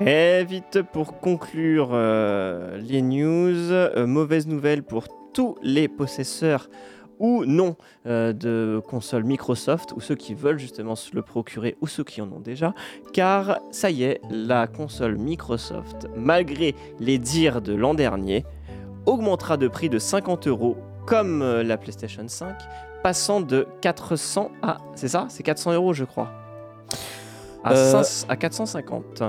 Très 0.00 0.44
vite 0.44 0.80
pour 0.92 1.20
conclure 1.20 1.90
euh, 1.92 2.78
les 2.78 3.02
news, 3.02 3.70
euh, 3.70 4.06
mauvaise 4.06 4.46
nouvelle 4.46 4.82
pour 4.82 5.06
tous 5.32 5.56
les 5.62 5.88
possesseurs 5.88 6.68
ou 7.20 7.44
non 7.44 7.76
euh, 8.06 8.32
de 8.32 8.82
consoles 8.88 9.22
Microsoft 9.22 9.92
ou 9.96 10.00
ceux 10.00 10.16
qui 10.16 10.34
veulent 10.34 10.58
justement 10.58 10.96
se 10.96 11.14
le 11.14 11.22
procurer 11.22 11.76
ou 11.80 11.86
ceux 11.86 12.02
qui 12.02 12.20
en 12.20 12.30
ont 12.32 12.40
déjà 12.40 12.74
car 13.12 13.60
ça 13.70 13.90
y 13.90 14.02
est 14.02 14.20
la 14.30 14.66
console 14.66 15.16
Microsoft 15.16 16.08
malgré 16.16 16.74
les 16.98 17.18
dires 17.18 17.62
de 17.62 17.72
l'an 17.72 17.94
dernier 17.94 18.44
augmentera 19.06 19.56
de 19.56 19.68
prix 19.68 19.88
de 19.88 20.00
50 20.00 20.48
euros 20.48 20.76
comme 21.06 21.44
la 21.44 21.76
PlayStation 21.76 22.26
5 22.26 22.56
passant 23.04 23.40
de 23.40 23.68
400 23.82 24.50
à 24.62 24.78
c'est 24.96 25.08
ça? 25.08 25.26
C'est 25.28 25.42
400 25.44 25.72
euros 25.74 25.92
je 25.92 26.04
crois 26.04 26.30
à, 27.62 27.72
Euh, 27.72 28.02
5 28.02 28.26
à 28.30 28.36
450 28.36 29.22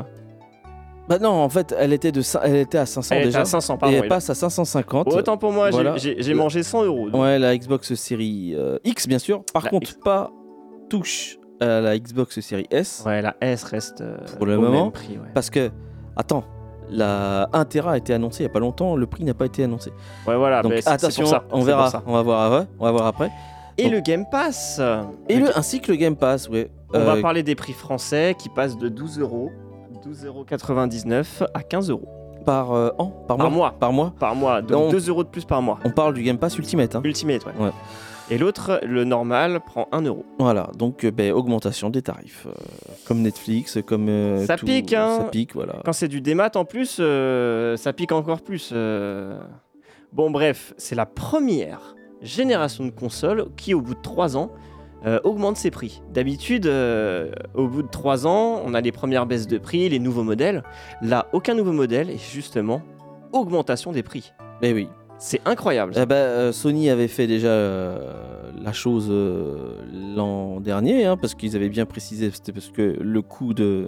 Bah 1.08 1.20
non, 1.20 1.30
en 1.30 1.50
fait, 1.50 1.76
elle 1.78 1.94
était, 1.94 2.12
de, 2.12 2.22
elle 2.44 2.56
était 2.56 2.80
à 2.80 2.86
500 2.88 3.14
Elle 3.14 3.22
était 3.22 3.28
déjà. 3.28 3.42
à 3.42 3.46
500 3.46 3.76
et 3.76 3.78
pardon 3.78 3.96
elle 3.96 4.02
oui. 4.04 4.08
passe 4.08 4.30
à 4.32 4.34
550. 4.34 5.08
autant 5.14 5.38
pour 5.38 5.52
moi 5.52 5.70
j'ai- 5.70 6.16
Voilà. 6.16 6.36
mangé 6.36 6.64
100 6.64 6.84
euros 6.86 7.10
donc. 7.12 7.22
Ouais, 7.22 7.38
la 7.38 7.56
Xbox 7.56 7.94
série 7.94 8.54
euh, 8.56 8.80
X, 8.84 9.08
bien 9.08 9.20
sûr. 9.20 9.44
Par 9.54 9.66
La 9.66 9.70
contre, 9.70 9.92
X. 9.92 10.00
pas 10.04 10.32
touche 10.90 11.38
à 11.62 11.82
la 11.82 11.98
Xbox 12.00 12.40
série 12.40 12.66
S. 12.72 13.04
Ouais, 13.06 13.22
la 13.22 13.36
S 13.42 13.64
reste 13.66 14.02
euh, 14.02 14.18
Pour 14.38 14.46
le 14.48 14.58
au 14.58 14.62
moment, 14.62 14.84
même 14.86 14.92
prix. 14.92 15.14
Ouais, 15.18 15.30
Parce 15.36 15.50
que, 15.52 15.70
attends, 16.16 16.44
la 16.90 17.50
1 17.54 17.66
Tera 17.66 17.92
a 17.94 17.98
été 17.98 18.14
annoncée 18.14 18.44
il 18.44 18.48
n'y 18.48 18.52
a 18.52 18.54
pas 18.54 18.60
longtemps, 18.60 18.96
le 18.96 19.06
prix 19.06 19.24
n'a 19.26 19.34
pas 19.36 19.46
été 19.46 19.64
annoncé. 19.64 19.92
Ouais, 20.28 20.36
voilà. 20.36 20.62
Donc 20.64 20.72
mais 20.72 20.88
attention, 20.88 21.24
pour 21.24 21.32
ça, 21.32 21.44
on 21.52 21.62
verra, 21.62 21.84
pour 21.84 21.92
ça. 21.92 22.04
on 22.08 22.14
va 22.14 22.22
voir 22.24 22.42
après. 22.52 22.68
On 22.80 22.84
va 22.86 22.92
voir 22.92 23.06
après. 23.08 23.32
Et 23.78 23.84
Donc- 23.84 23.92
le 23.94 24.00
Game 24.02 24.26
Pass. 24.32 24.82
Et 25.30 25.38
le, 25.38 25.58
ainsi 25.58 25.82
que 25.82 25.92
le 25.92 25.98
Game 25.98 26.16
Pass, 26.16 26.48
ouais. 26.50 26.70
On 26.94 27.00
va 27.00 27.16
Euh, 27.16 27.22
parler 27.22 27.44
des 27.44 27.56
prix 27.56 27.74
français 27.74 28.36
qui 28.40 28.48
passent 28.50 28.78
de 28.78 28.88
12 28.88 29.20
euros, 29.20 29.52
12,99 30.04 31.42
euros 31.42 31.50
à 31.54 31.62
15 31.64 31.90
euros 31.90 32.08
par 32.46 32.72
euh, 32.74 32.90
an, 33.00 33.08
par, 33.28 33.38
Par 33.38 33.50
mois, 33.50 33.58
mois. 33.72 33.76
par 33.80 33.92
mois. 33.92 34.14
par 34.20 34.36
mois. 34.36 34.62
Donc 34.62 34.70
Donc- 34.84 34.92
2 34.92 35.10
euros 35.10 35.24
de 35.24 35.30
plus 35.30 35.46
par 35.46 35.62
mois. 35.62 35.80
On 35.84 35.90
parle 35.90 36.14
du 36.14 36.24
Game 36.24 36.38
Pass 36.38 36.58
Ultimate. 36.58 36.96
hein. 36.96 37.02
Ultimate, 37.04 37.46
ouais. 37.46 37.52
Ouais. 37.66 37.72
Et 38.32 38.38
l'autre, 38.38 38.80
le 38.84 39.04
normal, 39.04 39.60
prend 39.66 39.88
1 39.92 40.02
euro. 40.04 40.26
Voilà, 40.40 40.70
donc 40.78 41.04
euh, 41.06 41.12
ben, 41.12 41.32
augmentation 41.34 41.90
des 41.90 42.02
tarifs, 42.02 42.48
euh, 42.48 42.52
comme 43.08 43.22
Netflix, 43.22 43.78
comme 43.86 44.08
euh, 44.10 44.46
Ça 44.46 44.58
tout- 44.58 44.66
pique, 44.66 44.94
hein. 44.94 45.18
Ça 45.20 45.24
pique, 45.26 45.54
voilà. 45.54 45.76
Quand 45.86 45.94
c'est 45.94 46.08
du 46.08 46.22
démat 46.22 46.50
en 46.56 46.66
plus, 46.66 47.02
ça 47.78 47.94
pique 47.94 48.12
encore 48.12 48.42
plus. 48.42 48.74
Bon, 50.14 50.32
bref, 50.32 50.74
c'est 50.78 50.96
la 50.96 51.06
première 51.06 51.95
génération 52.26 52.86
de 52.86 52.92
consoles 52.92 53.46
qui, 53.56 53.74
au 53.74 53.82
bout 53.82 53.96
de 53.96 54.02
3 54.02 54.36
ans, 54.36 54.52
euh, 55.06 55.20
augmente 55.24 55.58
ses 55.58 55.70
prix. 55.70 56.02
D'habitude, 56.14 56.66
euh, 56.66 57.32
au 57.54 57.68
bout 57.68 57.84
de 57.84 57.88
3 57.88 58.26
ans, 58.26 58.62
on 58.66 58.74
a 58.74 58.82
les 58.82 58.92
premières 58.92 59.28
baisses 59.28 59.48
de 59.48 59.58
prix, 59.60 59.88
les 59.88 60.00
nouveaux 60.00 60.24
modèles. 60.24 60.64
Là, 61.02 61.28
aucun 61.32 61.54
nouveau 61.54 61.74
modèle 61.74 62.10
et 62.10 62.18
justement, 62.18 62.82
augmentation 63.32 63.92
des 63.92 64.04
prix. 64.04 64.34
Mais 64.62 64.74
oui. 64.74 64.90
C'est 65.18 65.42
incroyable. 65.46 65.94
Eh 65.96 66.06
ben, 66.06 66.16
euh, 66.16 66.52
Sony 66.52 66.90
avait 66.90 67.08
fait 67.08 67.28
déjà 67.28 67.48
la 67.48 68.74
chose 68.74 69.10
l'an 70.16 70.60
dernier, 70.60 71.06
hein, 71.06 71.18
parce 71.18 71.36
qu'ils 71.36 71.56
avaient 71.56 71.70
bien 71.70 71.86
précisé, 71.86 72.32
c'était 72.32 72.52
parce 72.52 72.70
que 72.70 72.98
le 73.00 73.22
coût 73.22 73.54
de, 73.54 73.88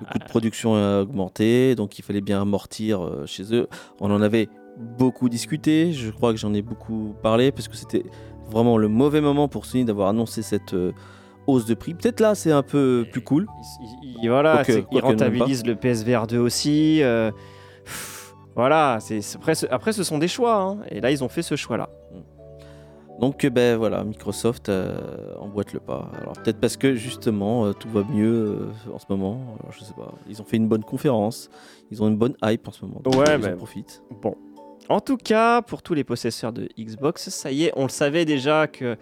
le 0.00 0.06
coût 0.12 0.18
de 0.18 0.24
production 0.24 0.74
a 0.74 1.02
augmenté, 1.02 1.74
donc 1.76 1.98
il 1.98 2.02
fallait 2.02 2.22
bien 2.22 2.40
amortir 2.42 3.08
chez 3.26 3.54
eux. 3.54 3.68
On 4.00 4.10
en 4.10 4.20
avait 4.20 4.48
beaucoup 4.78 5.28
discuté, 5.28 5.92
je 5.92 6.10
crois 6.10 6.32
que 6.32 6.38
j'en 6.38 6.52
ai 6.54 6.62
beaucoup 6.62 7.14
parlé, 7.22 7.52
parce 7.52 7.68
que 7.68 7.76
c'était 7.76 8.04
vraiment 8.50 8.76
le 8.78 8.88
mauvais 8.88 9.20
moment 9.20 9.48
pour 9.48 9.66
Sony 9.66 9.84
d'avoir 9.84 10.08
annoncé 10.08 10.42
cette 10.42 10.74
euh, 10.74 10.92
hausse 11.46 11.64
de 11.66 11.74
prix. 11.74 11.94
Peut-être 11.94 12.20
là, 12.20 12.34
c'est 12.34 12.52
un 12.52 12.62
peu 12.62 13.06
plus 13.10 13.20
cool. 13.22 13.46
Il- 13.80 13.86
il- 14.02 14.16
il- 14.22 14.28
voilà, 14.28 14.58
pas. 15.00 15.06
rentabilisent 15.08 15.66
le 15.66 15.76
PSVR 15.76 16.26
2 16.26 16.38
aussi. 16.38 17.02
euh, 17.02 17.30
pff, 17.84 18.34
voilà, 18.56 18.98
c'est 19.00 19.20
après, 19.36 19.54
ce- 19.54 19.66
après, 19.70 19.92
ce 19.92 20.02
sont 20.04 20.18
des 20.18 20.28
choix. 20.28 20.56
hein, 20.60 20.78
et 20.90 21.00
là, 21.00 21.10
ils 21.10 21.22
ont 21.24 21.28
fait 21.28 21.42
ce 21.42 21.56
choix-là. 21.56 21.88
Donc 23.20 23.44
euh, 23.44 23.50
ben 23.50 23.76
voilà, 23.76 24.02
Microsoft 24.02 24.68
euh, 24.68 25.36
emboîte 25.38 25.72
le 25.72 25.78
pas. 25.78 26.10
Alors 26.20 26.32
peut-être 26.32 26.58
parce 26.58 26.76
que 26.76 26.96
justement 26.96 27.72
tout 27.72 27.88
va 27.88 28.02
mieux 28.02 28.70
en 28.92 28.98
ce 28.98 29.04
moment. 29.08 29.40
Alors, 29.60 29.70
je 29.72 29.84
sais 29.84 29.94
pas. 29.94 30.12
Ils 30.28 30.42
ont 30.42 30.44
fait 30.44 30.56
une 30.56 30.66
bonne 30.66 30.82
conférence. 30.82 31.48
Ils 31.92 32.02
ont 32.02 32.08
une 32.08 32.16
bonne 32.16 32.34
hype 32.42 32.66
en 32.66 32.72
ce 32.72 32.84
moment. 32.84 33.00
Donc, 33.04 33.14
Ouais, 33.14 33.38
ils 33.38 33.46
en 33.46 33.56
profitent. 33.56 34.02
Bon. 34.20 34.34
En 34.88 35.00
tout 35.00 35.16
cas, 35.16 35.62
pour 35.62 35.82
tous 35.82 35.94
les 35.94 36.04
possesseurs 36.04 36.52
de 36.52 36.68
Xbox, 36.78 37.30
ça 37.30 37.50
y 37.50 37.64
est, 37.64 37.72
on 37.76 37.84
le 37.84 37.88
savait 37.88 38.24
déjà 38.24 38.66
que 38.66 38.96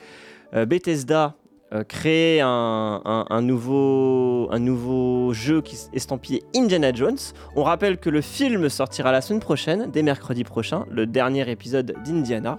euh, 0.54 0.64
Bethesda 0.64 1.34
euh, 1.72 1.82
créait 1.84 2.40
un, 2.40 3.00
un- 3.04 3.26
un 3.28 3.42
nouveau, 3.42 4.46
un 4.52 4.58
nouveau 4.60 5.32
jeu 5.32 5.60
qui 5.60 5.74
s- 5.74 5.90
estampillé 5.92 6.44
Indiana 6.54 6.92
Jones. 6.92 7.16
On 7.56 7.64
rappelle 7.64 7.98
que 7.98 8.10
le 8.10 8.20
film 8.20 8.68
sortira 8.68 9.10
la 9.10 9.20
semaine 9.22 9.40
prochaine, 9.40 9.90
dès 9.90 10.02
mercredi 10.02 10.44
prochain, 10.44 10.84
le 10.90 11.06
dernier 11.06 11.50
épisode 11.50 11.94
d'Indiana. 12.04 12.58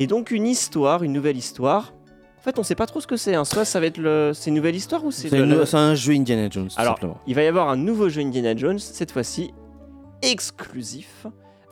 Et 0.00 0.06
donc 0.06 0.30
une 0.30 0.46
histoire, 0.46 1.02
une 1.04 1.12
nouvelle 1.12 1.36
histoire. 1.36 1.92
En 2.38 2.42
fait, 2.42 2.58
on 2.58 2.62
sait 2.62 2.74
pas 2.74 2.86
trop 2.86 3.00
ce 3.00 3.06
que 3.06 3.16
c'est. 3.16 3.34
hein. 3.34 3.44
Soit 3.44 3.64
ça 3.64 3.78
va 3.78 3.86
être 3.86 3.98
le, 3.98 4.32
c'est 4.34 4.50
une 4.50 4.56
nouvelle 4.56 4.76
histoire 4.76 5.04
ou 5.04 5.10
c'est 5.12 5.28
C'est 5.28 5.38
le- 5.38 5.74
un 5.76 5.94
jeu 5.94 6.14
Indiana 6.14 6.48
Jones 6.50 6.70
Alors, 6.76 6.94
simplement. 6.94 7.18
il 7.26 7.34
va 7.34 7.42
y 7.42 7.46
avoir 7.46 7.68
un 7.68 7.76
nouveau 7.76 8.08
jeu 8.08 8.22
Indiana 8.22 8.56
Jones, 8.56 8.78
cette 8.78 9.12
fois-ci 9.12 9.52
exclusif 10.22 11.26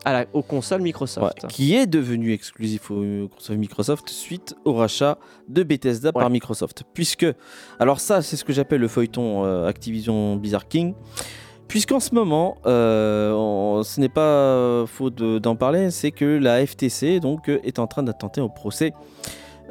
à 0.05 0.13
la, 0.13 0.27
aux 0.33 0.43
consoles 0.43 0.81
Ouais, 0.81 0.85
Microsoft. 0.85 1.47
qui 1.49 1.75
est 1.75 1.87
devenu 1.87 2.33
exclusif 2.33 2.91
aux 2.91 3.29
consoles 3.29 3.57
Microsoft 3.59 4.09
suite 4.11 4.55
au 4.65 4.75
rachat 4.75 5.19
de 5.49 5.63
Bethesda 5.63 6.13
par 6.13 6.25
Ouais. 6.25 6.31
Microsoft. 6.31 6.83
Puisque, 6.95 7.27
alors 7.79 8.01
ça 8.01 8.21
c'est 8.23 8.37
ce 8.37 8.45
que 8.45 8.53
j'appelle 8.53 8.81
le 8.81 8.89
feuilleton 8.89 9.45
euh, 9.45 9.67
Activision 9.67 10.37
Blizzard 10.37 10.69
King. 10.69 10.95
Puisqu'en 11.69 11.99
ce 11.99 12.15
moment, 12.15 12.59
euh, 12.67 13.33
on- 13.33 13.83
ce 13.83 13.99
n'est 13.99 14.11
pas 14.11 14.85
faux 14.87 15.09
de- 15.11 15.39
d'en 15.39 15.57
parler, 15.57 15.91
c'est 15.91 16.11
que 16.11 16.25
la 16.39 16.65
FTC 16.65 17.21
donc, 17.21 17.49
est 17.49 17.79
en 17.79 17.87
train 17.87 18.03
d'attenter 18.03 18.41
au 18.43 18.51
procès 18.51 18.93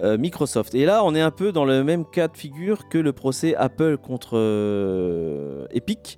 euh, 0.01 0.17
Microsoft. 0.17 0.73
Et 0.73 0.85
là, 0.85 1.03
on 1.05 1.13
est 1.13 1.21
un 1.21 1.29
peu 1.29 1.51
dans 1.51 1.65
le 1.65 1.83
même 1.83 2.03
cas 2.03 2.27
de 2.27 2.35
figure 2.35 2.89
que 2.89 2.97
le 2.97 3.13
procès 3.13 3.53
Apple 3.55 3.97
contre 3.97 4.31
euh, 4.37 5.65
Epic. 5.71 6.17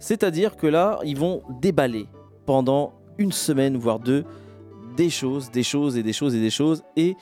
C'est-à-dire 0.00 0.56
que 0.56 0.66
là, 0.66 0.98
ils 1.04 1.16
vont 1.16 1.42
déballer 1.60 2.06
pendant 2.46 2.92
une 3.18 3.32
semaine, 3.32 3.76
voire 3.76 3.98
deux, 3.98 4.24
des 4.96 5.10
choses, 5.10 5.50
des 5.50 5.62
choses 5.62 5.96
et 5.96 6.02
des 6.02 6.12
choses 6.12 6.34
et 6.34 6.40
des 6.40 6.50
choses. 6.50 6.82
Et 6.96 7.16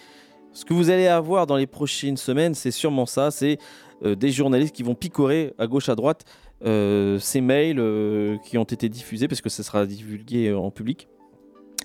ce 0.53 0.65
que 0.65 0.75
vous 0.75 0.91
allez 0.91 1.07
avoir 1.07 1.47
dans 1.47 1.57
les 1.57 1.67
prochaines 1.67 2.17
semaines, 2.17 2.55
c'est 2.55 2.71
sûrement 2.71 3.07
ça, 3.07 3.31
c'est 3.31 3.59
euh, 4.05 4.15
des 4.15 4.31
journalistes 4.31 4.75
qui 4.75 4.83
vont 4.83 4.95
picorer 4.95 5.55
à 5.59 5.67
gauche, 5.67 5.89
à 5.89 5.95
droite 5.95 6.25
euh, 6.65 7.19
ces 7.19 7.41
mails 7.41 7.79
euh, 7.79 8.37
qui 8.45 8.59
ont 8.59 8.65
été 8.65 8.89
diffusés, 8.89 9.29
parce 9.29 9.41
que 9.41 9.49
ça 9.49 9.63
sera 9.63 9.87
divulgué 9.87 10.53
en 10.53 10.71
public, 10.71 11.09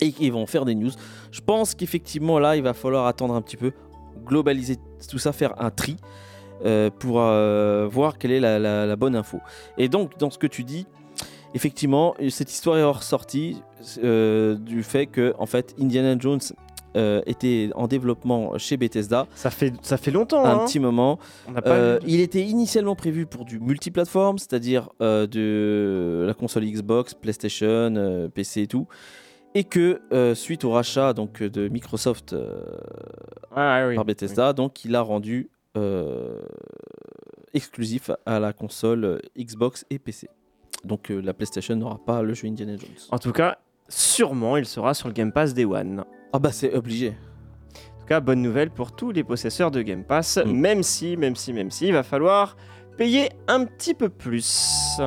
et 0.01 0.11
qui 0.11 0.29
vont 0.29 0.45
faire 0.45 0.65
des 0.65 0.75
news. 0.75 0.91
Je 1.31 1.41
pense 1.41 1.75
qu'effectivement, 1.75 2.39
là, 2.39 2.55
il 2.55 2.63
va 2.63 2.73
falloir 2.73 3.05
attendre 3.05 3.35
un 3.35 3.41
petit 3.41 3.57
peu, 3.57 3.71
globaliser 4.25 4.77
tout 5.09 5.19
ça, 5.19 5.31
faire 5.31 5.61
un 5.61 5.69
tri. 5.69 5.97
pour 6.99 7.15
voir 7.15 8.17
quelle 8.17 8.31
est 8.31 8.39
la 8.39 8.95
bonne 8.95 9.15
info. 9.15 9.39
Et 9.77 9.87
donc, 9.89 10.17
dans 10.17 10.31
ce 10.31 10.37
que 10.37 10.47
tu 10.47 10.63
dis, 10.63 10.87
effectivement, 11.55 12.13
cette 12.29 12.51
histoire 12.51 12.77
est 12.77 12.83
ressortie 12.83 13.57
euh, 14.03 14.55
du 14.55 14.83
fait 14.83 15.07
que, 15.07 15.33
en 15.39 15.45
fait, 15.47 15.73
Indiana 15.81 16.15
Jones 16.19 16.39
euh, 16.95 17.21
était 17.25 17.71
en 17.75 17.87
développement 17.87 18.57
chez 18.57 18.77
Bethesda 18.77 19.27
Ça 19.35 19.49
fait, 19.49 19.73
ça 19.81 19.97
fait 19.97 20.11
longtemps. 20.11 20.45
un 20.45 20.59
hein. 20.61 20.65
petit 20.65 20.79
moment. 20.79 21.17
On 21.47 21.51
n'a 21.51 21.61
pas 21.61 21.71
Euh, 21.71 21.99
de- 21.99 22.05
il 22.07 22.19
était 22.21 22.43
initialement 22.43 22.95
prévu 22.95 23.25
pour 23.25 23.43
du 23.45 23.59
multiplateforme, 23.59 24.37
c'est-à-dire 24.37 24.89
euh, 25.01 25.27
de 25.27 26.23
la 26.27 26.33
console 26.33 26.63
Xbox, 26.65 27.13
PlayStation, 27.13 28.29
PC 28.33 28.61
et 28.61 28.67
tout. 28.67 28.87
Et 29.55 29.63
que 29.63 30.01
suite 30.35 30.65
au 30.65 30.71
rachat 30.71 31.13
donc 31.13 31.41
de 31.41 31.69
Microsoft 31.69 32.33
ouais, 32.33 33.85
oui. 33.87 33.95
par 33.95 34.03
Bethesda, 34.05 34.51
donc 34.53 34.83
il 34.83 34.95
a 34.95 35.01
rendu 35.01 35.49
exclusif 37.53 38.11
à 38.25 38.39
la 38.39 38.53
console 38.53 39.21
Xbox 39.37 39.85
et 39.89 39.99
PC. 39.99 40.27
Donc 40.85 41.09
euh, 41.11 41.19
la 41.21 41.33
PlayStation 41.33 41.75
n'aura 41.75 41.97
pas 42.05 42.21
le 42.21 42.33
jeu 42.33 42.47
Indiana 42.47 42.77
Jones. 42.77 42.89
En 43.11 43.17
tout 43.17 43.31
cas, 43.31 43.57
sûrement, 43.89 44.55
il 44.57 44.65
sera 44.65 44.93
sur 44.93 45.07
le 45.07 45.13
Game 45.13 45.31
Pass 45.31 45.53
Day 45.53 45.65
One. 45.65 46.03
Ah 46.31 46.39
bah 46.39 46.51
c'est 46.51 46.73
obligé. 46.73 47.09
En 47.09 47.99
tout 48.01 48.05
cas, 48.07 48.19
bonne 48.19 48.41
nouvelle 48.41 48.69
pour 48.69 48.95
tous 48.95 49.11
les 49.11 49.23
possesseurs 49.23 49.71
de 49.71 49.81
Game 49.81 50.03
Pass, 50.03 50.37
Mm. 50.45 50.51
même 50.51 50.83
si, 50.83 51.17
même 51.17 51.35
si, 51.35 51.53
même 51.53 51.71
si, 51.71 51.87
il 51.87 51.93
va 51.93 52.03
falloir 52.03 52.55
payer 52.97 53.29
un 53.47 53.65
petit 53.65 53.93
peu 53.95 54.09
plus. 54.09 54.97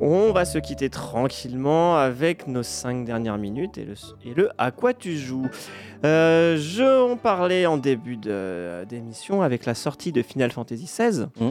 On 0.00 0.32
va 0.32 0.44
se 0.44 0.58
quitter 0.58 0.90
tranquillement 0.90 1.96
avec 1.96 2.46
nos 2.46 2.62
5 2.62 3.04
dernières 3.04 3.38
minutes 3.38 3.78
et 3.78 3.84
le, 3.84 3.94
et 4.24 4.34
le 4.34 4.50
à 4.58 4.70
quoi 4.70 4.92
tu 4.94 5.16
joues. 5.16 5.48
Euh, 6.04 6.56
je 6.58 7.10
en 7.12 7.16
parlais 7.16 7.66
en 7.66 7.76
début 7.78 8.16
d'émission 8.16 9.42
avec 9.42 9.64
la 9.66 9.74
sortie 9.74 10.12
de 10.12 10.22
Final 10.22 10.50
Fantasy 10.52 10.84
XVI. 10.84 11.26
Mm. 11.40 11.50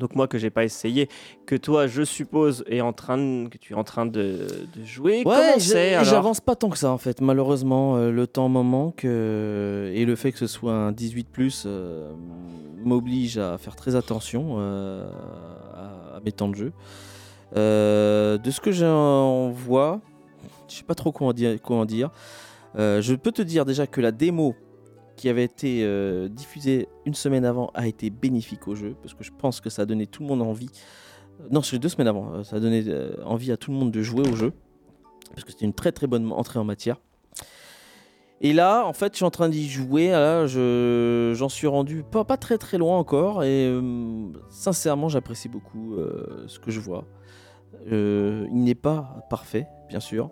Donc 0.00 0.14
moi 0.14 0.28
que 0.28 0.36
j'ai 0.36 0.50
pas 0.50 0.64
essayé, 0.64 1.08
que 1.46 1.54
toi 1.56 1.86
je 1.86 2.02
suppose 2.02 2.64
est 2.68 2.82
en 2.82 2.92
train 2.92 3.16
de- 3.16 3.48
que 3.48 3.56
tu 3.56 3.72
es 3.72 3.76
en 3.76 3.84
train 3.84 4.04
de, 4.04 4.46
de 4.76 4.84
jouer. 4.84 5.22
Ouais, 5.24 5.54
j'avance 6.04 6.40
pas 6.42 6.54
tant 6.54 6.68
que 6.68 6.76
ça 6.76 6.90
en 6.90 6.98
fait. 6.98 7.22
Malheureusement, 7.22 7.96
euh, 7.96 8.10
le 8.10 8.26
temps 8.26 8.50
m'en 8.50 8.62
manque 8.62 9.06
euh, 9.06 9.90
et 9.94 10.04
le 10.04 10.14
fait 10.14 10.32
que 10.32 10.38
ce 10.38 10.46
soit 10.48 10.74
un 10.74 10.92
18 10.92 11.28
plus 11.30 11.62
euh, 11.66 12.10
m'oblige 12.84 13.38
à 13.38 13.56
faire 13.56 13.74
très 13.74 13.94
attention 13.96 14.58
à, 14.58 16.16
à 16.16 16.20
mes 16.22 16.32
temps 16.32 16.48
de 16.48 16.56
jeu. 16.56 16.72
Euh, 17.54 18.38
de 18.38 18.50
ce 18.50 18.60
que 18.60 18.72
j'en 18.72 19.50
vois, 19.50 20.00
je 20.68 20.76
sais 20.76 20.84
pas 20.84 20.94
trop 20.94 21.14
en 21.20 21.32
dire. 21.32 21.56
dire. 21.86 22.10
Euh, 22.76 23.00
je 23.00 23.14
peux 23.14 23.32
te 23.32 23.42
dire 23.42 23.64
déjà 23.64 23.86
que 23.86 24.00
la 24.00 24.12
démo 24.12 24.54
qui 25.16 25.28
avait 25.28 25.44
été 25.44 25.82
euh, 25.82 26.28
diffusée 26.28 26.88
une 27.06 27.14
semaine 27.14 27.44
avant 27.44 27.70
a 27.74 27.86
été 27.86 28.10
bénéfique 28.10 28.68
au 28.68 28.74
jeu 28.74 28.94
parce 29.00 29.14
que 29.14 29.24
je 29.24 29.30
pense 29.36 29.60
que 29.60 29.70
ça 29.70 29.82
a 29.82 29.86
donné 29.86 30.06
tout 30.06 30.22
le 30.22 30.28
monde 30.28 30.42
envie. 30.42 30.68
Non, 31.50 31.62
c'est 31.62 31.78
deux 31.78 31.88
semaines 31.88 32.08
avant. 32.08 32.42
Ça 32.44 32.56
a 32.56 32.60
donné 32.60 32.84
envie 33.24 33.52
à 33.52 33.56
tout 33.56 33.70
le 33.70 33.76
monde 33.76 33.92
de 33.92 34.02
jouer 34.02 34.28
au 34.28 34.34
jeu 34.34 34.52
parce 35.30 35.44
que 35.44 35.52
c'était 35.52 35.66
une 35.66 35.74
très 35.74 35.92
très 35.92 36.06
bonne 36.06 36.30
entrée 36.32 36.58
en 36.58 36.64
matière. 36.64 37.00
Et 38.42 38.52
là, 38.52 38.84
en 38.84 38.92
fait, 38.92 39.12
je 39.12 39.16
suis 39.16 39.24
en 39.24 39.30
train 39.30 39.48
d'y 39.48 39.66
jouer. 39.66 40.10
J'en 41.34 41.48
suis 41.48 41.66
rendu 41.66 42.02
pas, 42.02 42.24
très 42.36 42.58
très 42.58 42.76
loin 42.76 42.98
encore. 42.98 43.44
Et 43.44 43.70
sincèrement, 44.50 45.08
j'apprécie 45.08 45.48
beaucoup 45.48 45.96
ce 46.46 46.58
que 46.58 46.70
je 46.70 46.80
vois. 46.80 47.06
Euh, 47.92 48.46
il 48.50 48.64
n'est 48.64 48.74
pas 48.74 49.26
parfait, 49.30 49.66
bien 49.88 50.00
sûr. 50.00 50.30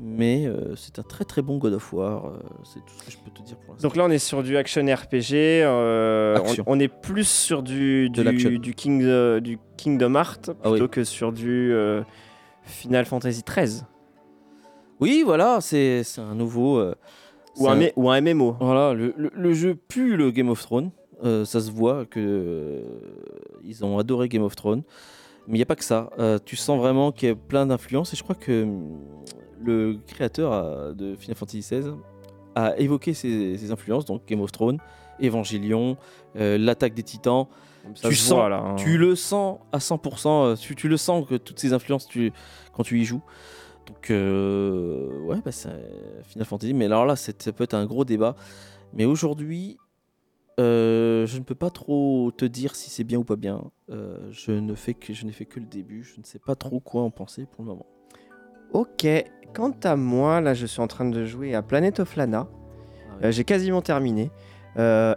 Mais 0.00 0.46
euh, 0.46 0.76
c'est 0.76 1.00
un 1.00 1.02
très 1.02 1.24
très 1.24 1.42
bon 1.42 1.58
God 1.58 1.72
of 1.74 1.92
War. 1.92 2.26
euh, 2.26 2.38
c'est 2.64 2.78
tout 2.80 2.94
ce 3.00 3.04
que 3.04 3.10
je 3.10 3.18
peux 3.18 3.30
te 3.32 3.42
dire 3.42 3.56
pour 3.56 3.74
l'instant. 3.74 3.88
Donc 3.88 3.96
là, 3.96 4.04
on 4.04 4.10
est 4.10 4.18
sur 4.18 4.42
du 4.44 4.56
action 4.56 4.82
RPG. 4.82 5.64
on- 5.66 6.34
Action. 6.36 6.64
on, 6.68 6.78
est 6.78 6.86
plus 6.88 7.26
sur 7.28 7.62
du, 7.64 8.08
De 8.10 8.22
du, 8.58 8.74
King, 8.74 9.38
du 9.40 9.58
Kingdom 9.76 10.14
Hearts 10.14 10.50
Ah 10.50 10.70
plutôt 10.70 10.84
oui. 10.84 10.88
que 10.88 11.02
sur 11.04 11.32
du 11.32 11.72
Final 12.62 13.06
Fantasy 13.06 13.42
XIII 13.42 13.82
Oui, 15.00 15.22
voilà, 15.24 15.58
c'est, 15.60 16.02
un 16.18 16.34
nouveau. 16.36 16.80
ou 17.56 17.68
un, 17.68 17.72
un- 17.72 17.76
mé- 17.80 17.92
ou 17.96 18.08
un 18.08 18.20
MMO. 18.20 18.56
Voilà, 18.60 18.94
le, 18.94 19.14
le- 19.16 19.32
le 19.34 19.52
jeu 19.52 19.74
pue 19.74 20.16
le 20.16 20.30
Game 20.30 20.48
of 20.48 20.62
Thrones. 20.62 20.90
Ça 21.22 21.60
se 21.60 21.70
voit 21.72 22.06
que 22.06 22.84
ils 23.64 23.84
ont 23.84 23.98
adoré 23.98 24.28
Game 24.28 24.44
of 24.44 24.54
Thrones. 24.54 24.82
Mais 25.48 25.54
il 25.54 25.58
n'y 25.58 25.62
a 25.62 25.66
pas 25.66 25.76
que 25.76 25.84
ça. 25.84 26.10
Euh, 26.18 26.38
tu 26.44 26.54
sens 26.56 26.78
vraiment 26.78 27.10
qu'il 27.10 27.28
y 27.28 27.32
a 27.32 27.34
plein 27.34 27.66
d'influences. 27.66 28.12
Et 28.12 28.16
je 28.16 28.22
crois 28.22 28.34
que 28.36 28.62
hum, 28.64 28.98
le 29.60 29.98
créateur 30.06 30.52
euh, 30.52 30.92
de 30.92 31.16
Final 31.16 31.36
Fantasy 31.36 31.60
XVI 31.60 31.92
a 32.54 32.76
évoqué 32.78 33.14
ces, 33.14 33.56
ces 33.58 33.72
influences. 33.72 34.04
Donc 34.04 34.26
Game 34.26 34.40
of 34.40 34.52
Thrones, 34.52 34.78
Evangelion, 35.22 35.96
euh, 36.36 36.58
l'attaque 36.58 36.94
des 36.94 37.02
titans. 37.02 37.46
Ça 37.94 38.08
Tu 38.10 38.14
se 38.16 38.24
sens- 38.24 38.34
voit, 38.38 38.48
là, 38.50 38.58
hein. 38.58 38.76
Tu 38.76 38.98
le 38.98 39.16
sens 39.16 39.58
à 39.72 39.78
100%. 39.78 40.44
euh, 40.44 40.56
Tu, 40.56 40.74
tu 40.76 40.88
le 40.88 40.96
sens 40.98 41.26
que 41.26 41.36
toutes 41.36 41.58
ces 41.58 41.72
influences, 41.72 42.06
tu, 42.06 42.32
quand 42.74 42.82
tu 42.82 43.00
y 43.00 43.04
joues. 43.04 43.22
Donc, 43.86 44.10
euh, 44.10 45.08
ouais, 45.24 45.38
bah, 45.42 45.50
c'est 45.52 45.70
Final 46.24 46.44
Fantasy. 46.46 46.74
Mais 46.74 46.84
alors 46.84 47.06
là, 47.06 47.16
ça 47.16 47.32
peut 47.52 47.64
être 47.64 47.72
un 47.74 47.86
gros 47.86 48.04
débat. 48.04 48.36
Mais 48.92 49.06
aujourd'hui, 49.06 49.78
euh, 50.58 51.26
je 51.26 51.38
ne 51.38 51.42
peux 51.44 51.54
pas 51.54 51.70
trop 51.70 52.30
te 52.36 52.44
dire 52.44 52.74
si 52.74 52.90
c'est 52.90 53.04
bien 53.04 53.18
ou 53.18 53.24
pas 53.24 53.36
bien. 53.36 53.62
Euh, 53.90 54.18
je 54.30 54.50
ne 54.52 54.74
fais 54.74 54.94
que, 54.94 55.12
je 55.12 55.24
n'ai 55.24 55.32
fait 55.32 55.44
que 55.44 55.60
le 55.60 55.66
début. 55.66 56.02
Je 56.02 56.18
ne 56.20 56.24
sais 56.24 56.38
pas 56.38 56.54
trop 56.54 56.80
quoi 56.80 57.02
en 57.02 57.10
penser 57.10 57.46
pour 57.46 57.62
le 57.62 57.68
moment. 57.68 57.86
Ok. 58.72 59.06
Quant 59.54 59.74
à 59.84 59.96
moi, 59.96 60.40
là, 60.40 60.54
je 60.54 60.66
suis 60.66 60.80
en 60.80 60.86
train 60.88 61.08
de 61.08 61.24
jouer 61.24 61.54
à 61.54 61.62
Planet 61.62 62.00
of 62.00 62.16
Lana. 62.16 62.48
Ah 62.50 63.26
Euh, 63.26 63.30
J'ai 63.32 63.44
quasiment 63.44 63.82
terminé. 63.82 64.30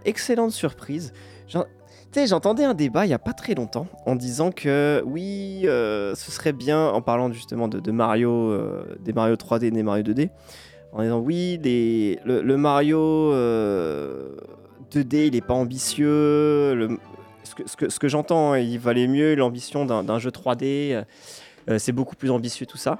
Excellente 0.05 0.51
surprise. 0.51 1.13
J'en- 1.47 1.65
Tu 2.11 2.19
sais, 2.19 2.27
j'entendais 2.27 2.63
un 2.65 2.73
débat 2.73 3.05
il 3.05 3.09
n'y 3.09 3.13
a 3.13 3.19
pas 3.19 3.31
très 3.33 3.53
longtemps 3.55 3.87
en 4.05 4.15
disant 4.15 4.51
que 4.51 5.01
oui, 5.05 5.61
ce 5.63 6.13
serait 6.31 6.51
bien, 6.53 6.87
en 6.89 7.01
parlant 7.01 7.31
justement 7.31 7.67
de, 7.67 7.79
de 7.79 7.91
Mario, 7.91 8.57
des 8.99 9.13
Mario 9.13 9.35
3D 9.35 9.65
et 9.67 9.71
des 9.71 9.83
Mario 9.83 10.03
2D, 10.03 10.29
en 10.93 11.03
disant 11.03 11.19
oui, 11.19 11.59
les- 11.63 12.19
le, 12.25 12.41
le 12.41 12.57
Mario 12.57 12.97
2D 14.91 15.27
il 15.27 15.33
n'est 15.33 15.41
pas 15.41 15.53
ambitieux. 15.53 16.97
ce 17.43 17.97
que, 17.97 18.07
j'entends, 18.07 18.53
hein, 18.53 18.59
il 18.59 18.79
valait 18.79 19.07
mieux 19.07 19.35
l'ambition 19.35 19.85
d'un 19.85 20.19
jeu 20.19 20.29
3D, 20.31 20.63
euh, 20.93 21.03
euh, 21.69 21.79
c'est 21.79 21.91
beaucoup 21.91 22.15
plus 22.15 22.29
ambitieux 22.31 22.65
tout 22.65 22.77
ça. 22.77 22.97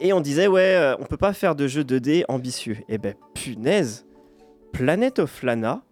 Et 0.00 0.12
on 0.12 0.20
disait 0.20 0.48
ouais, 0.48 0.74
euh, 0.74 0.96
on 0.98 1.04
peut 1.04 1.16
pas 1.16 1.32
faire 1.32 1.54
de 1.54 1.66
jeu 1.68 1.82
2D 1.84 2.24
ambitieux. 2.28 2.78
Et 2.88 2.98
ben 2.98 3.14
punaise, 3.34 4.06
Planet 4.72 5.18
of 5.20 5.42
Lana 5.42 5.82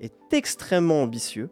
est 0.00 0.32
extrêmement 0.32 1.02
ambitieux 1.02 1.50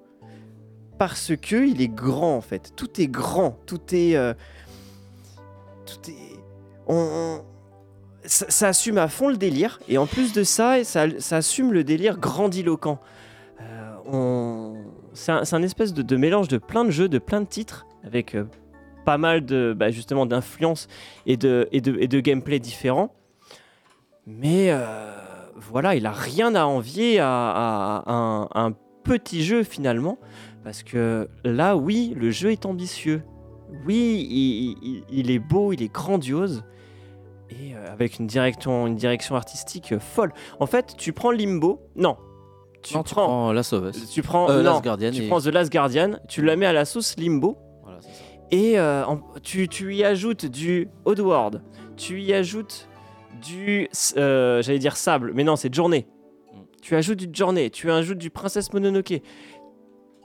parce 0.98 1.32
que 1.40 1.66
il 1.66 1.80
est 1.80 1.88
grand 1.88 2.36
en 2.36 2.40
fait. 2.40 2.72
Tout 2.76 3.00
est 3.00 3.06
grand, 3.06 3.58
tout 3.66 3.80
est, 3.92 4.16
euh, 4.16 4.34
tout 5.86 6.10
est, 6.10 6.38
on- 6.88 7.44
ça, 8.24 8.68
assume 8.68 8.98
à 8.98 9.08
fond 9.08 9.28
le 9.28 9.36
délire 9.36 9.80
et 9.88 9.98
en 9.98 10.06
plus 10.06 10.32
de 10.32 10.44
ça, 10.44 10.84
ça, 10.84 11.06
assume 11.30 11.72
le 11.72 11.84
délire 11.84 12.18
grandiloquent. 12.18 13.00
Euh, 14.12 14.74
c'est 15.12 15.32
un, 15.32 15.62
espèce 15.62 15.92
de, 15.94 16.16
mélange 16.16 16.48
de 16.48 16.58
plein 16.58 16.84
de 16.84 16.90
jeux, 16.90 17.08
de 17.08 17.18
plein 17.18 17.40
de 17.40 17.46
titres 17.46 17.86
avec 18.04 18.34
euh, 18.34 18.44
pas 19.04 19.18
mal 19.18 19.42
bah, 19.74 19.90
justement 19.90 20.26
d'influences 20.26 20.88
et 21.26 21.36
de, 21.36 22.20
gameplay 22.20 22.58
différents. 22.58 23.14
Mais 24.26 24.68
euh, 24.70 25.12
voilà, 25.56 25.94
il 25.96 26.06
a 26.06 26.12
rien 26.12 26.54
à 26.54 26.64
envier 26.64 27.18
à, 27.20 28.04
un, 28.54 28.72
petit 29.04 29.42
jeu 29.42 29.64
finalement. 29.64 30.18
Parce 30.62 30.84
que 30.84 31.28
là, 31.44 31.76
oui, 31.76 32.14
le 32.16 32.30
jeu 32.30 32.52
est 32.52 32.66
ambitieux. 32.66 33.22
Oui, 33.84 35.04
il 35.10 35.30
est 35.30 35.40
beau, 35.40 35.72
il 35.72 35.82
est 35.82 35.92
grandiose. 35.92 36.62
Et 37.60 37.74
euh, 37.74 37.92
avec 37.92 38.18
une 38.18 38.26
direction, 38.26 38.86
une 38.86 38.96
direction 38.96 39.34
artistique 39.36 39.92
euh, 39.92 39.98
folle. 40.00 40.32
En 40.60 40.66
fait, 40.66 40.94
tu 40.96 41.12
prends 41.12 41.30
Limbo. 41.30 41.80
Non. 41.96 42.16
Tu 42.82 42.94
non, 42.94 43.02
tu 43.02 43.14
prends. 43.14 43.26
prends 43.26 43.52
Last 43.52 43.72
of 43.72 43.94
Us. 43.94 44.10
Tu 44.10 44.22
prends. 44.22 44.50
Euh, 44.50 44.62
non, 44.62 44.72
Last 44.72 44.82
Guardian 44.84 45.10
tu 45.12 45.22
et- 45.22 45.28
prends 45.28 45.40
The 45.40 45.46
Last 45.46 45.70
Guardian, 45.72 46.18
tu 46.28 46.42
la 46.42 46.56
mets 46.56 46.66
à 46.66 46.72
la 46.72 46.84
sauce 46.84 47.16
Limbo. 47.16 47.56
Voilà, 47.82 47.98
c'est 48.00 48.08
ça. 48.08 48.22
Et 48.50 48.78
euh, 48.78 49.04
en- 49.06 49.20
tu, 49.42 49.68
tu 49.68 49.94
y 49.94 50.02
ajoutes 50.04 50.46
du 50.46 50.88
Oddworld, 51.04 51.62
tu 51.96 52.20
y 52.20 52.34
ajoutes 52.34 52.88
du, 53.40 53.88
euh, 54.16 54.60
j'allais 54.62 54.78
dire 54.80 54.96
sable, 54.96 55.32
mais 55.34 55.44
non, 55.44 55.56
c'est 55.56 55.72
Journée. 55.72 56.06
Mm. 56.52 56.56
Tu 56.82 56.96
ajoutes 56.96 57.18
du 57.18 57.30
Journée, 57.32 57.70
tu 57.70 57.90
ajoutes 57.90 58.18
du 58.18 58.30
Princesse 58.30 58.72
Mononoke, 58.72 59.14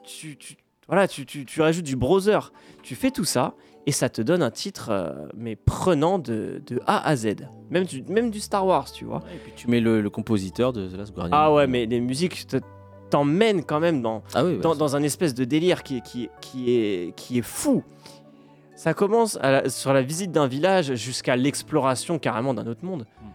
tu, 0.03 0.37
tu- 0.37 0.55
voilà, 0.87 1.07
tu, 1.07 1.25
tu, 1.25 1.45
tu 1.45 1.61
rajoutes 1.61 1.85
du 1.85 1.95
Browser, 1.95 2.39
tu 2.83 2.95
fais 2.95 3.11
tout 3.11 3.23
ça 3.25 3.53
et 3.87 3.91
ça 3.91 4.09
te 4.09 4.21
donne 4.21 4.43
un 4.43 4.51
titre 4.51 4.89
euh, 4.91 5.13
mais 5.35 5.55
prenant 5.55 6.19
de, 6.19 6.61
de 6.67 6.79
A 6.85 7.07
à 7.07 7.15
Z, 7.15 7.35
même 7.71 7.85
du, 7.85 8.03
même 8.03 8.29
du 8.29 8.39
Star 8.39 8.65
Wars, 8.67 8.91
tu 8.91 9.05
vois. 9.05 9.23
Et 9.33 9.37
puis 9.37 9.53
tu 9.55 9.67
mets 9.69 9.79
le, 9.79 10.01
le 10.01 10.09
compositeur 10.11 10.73
de 10.73 10.87
The 10.87 10.93
Last 10.97 11.15
Guardian. 11.15 11.35
Ah 11.35 11.51
ouais, 11.53 11.65
mais 11.65 11.85
les 11.87 11.99
musiques 12.01 12.45
te- 12.47 12.57
t'emmènent 13.09 13.63
quand 13.63 13.79
même 13.79 14.01
dans, 14.03 14.21
Ah 14.35 14.43
oui, 14.45 14.57
ouais, 14.57 14.57
dans, 14.59 14.95
un 14.95 15.01
espèce 15.03 15.33
de 15.33 15.45
délire 15.45 15.81
qui, 15.83 16.01
qui, 16.01 16.29
qui, 16.41 16.71
est, 16.71 17.15
qui 17.15 17.39
est 17.39 17.41
fou. 17.41 17.83
Ça 18.75 18.93
commence 18.93 19.37
à 19.41 19.51
la- 19.51 19.69
sur 19.69 19.91
la 19.93 20.01
visite 20.03 20.31
d'un 20.31 20.45
village 20.47 20.93
jusqu'à 20.95 21.35
l'exploration 21.35 22.19
carrément 22.19 22.53
d'un 22.53 22.67
autre 22.67 22.83
monde. 22.85 23.07
Mm. 23.21 23.25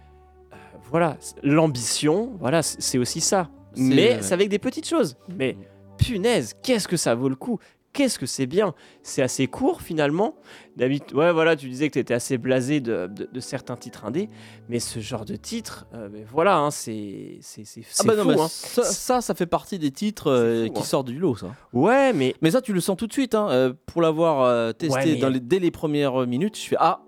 Euh, 0.52 0.56
voilà, 0.90 1.16
l'ambition, 1.42 2.32
voilà, 2.38 2.62
c'est 2.62 2.98
aussi 2.98 3.20
ça. 3.20 3.48
Mais 3.76 4.20
c'est 4.20 4.34
avec 4.34 4.50
des 4.50 4.58
petites 4.58 4.86
choses. 4.86 5.16
Mais 5.34 5.54
Mm. 5.54 5.96
punaise, 5.96 6.54
qu'est-ce 6.62 6.86
que 6.86 6.96
ça 6.98 7.14
vaut 7.14 7.28
le 7.30 7.36
coup? 7.36 7.58
Qu'est-ce 7.92 8.18
que 8.18 8.24
c'est 8.26 8.46
bien? 8.46 8.74
C'est 9.02 9.20
assez 9.22 9.46
court 9.46 9.82
finalement. 9.82 10.34
D'habitude, 10.76 11.14
ouais, 11.14 11.30
voilà, 11.32 11.56
tu 11.56 11.68
disais 11.68 11.88
que 11.88 11.92
tu 11.92 11.98
étais 11.98 12.14
assez 12.14 12.38
blasé 12.38 12.80
de, 12.80 13.06
de- 13.06 13.28
de 13.30 13.40
certains 13.40 13.76
titres 13.76 14.06
indés, 14.06 14.30
mais 14.70 14.78
ce 14.80 15.00
genre 15.00 15.26
de 15.26 15.36
titre, 15.36 15.86
euh, 15.94 16.08
mais 16.10 16.24
voilà, 16.32 16.56
hein, 16.56 16.70
c'est 16.70 17.36
c'est 17.42 17.64
c'est- 17.66 17.82
Ah 18.00 18.04
bah 18.06 18.16
non, 18.16 18.22
fou. 18.22 18.28
mais 18.30 18.40
hein. 18.40 18.48
ça, 18.48 18.82
ça, 18.84 19.20
ça 19.20 19.34
fait 19.34 19.44
partie 19.46 19.78
des 19.78 19.90
titres 19.90 20.30
euh, 20.30 20.66
fou, 20.68 20.72
qui 20.72 20.80
hein. 20.80 20.84
sortent 20.84 21.08
du 21.08 21.18
lot, 21.18 21.36
ça. 21.36 21.48
Ouais, 21.74 22.14
mais 22.14 22.34
Mais 22.40 22.50
ça, 22.52 22.62
tu 22.62 22.72
le 22.72 22.80
sens 22.80 22.96
tout 22.96 23.06
de 23.06 23.12
suite. 23.12 23.34
hein, 23.34 23.48
euh, 23.50 23.72
pour 23.86 24.00
l'avoir 24.00 24.42
euh, 24.44 24.72
testé 24.72 24.94
Ouais, 24.96 25.04
mais- 25.04 25.16
dans 25.16 25.28
les- 25.28 25.40
dès 25.40 25.58
les 25.58 25.70
premières 25.70 26.26
minutes, 26.26 26.56
je 26.58 26.68
fais 26.68 26.76
Ah, 26.78 27.02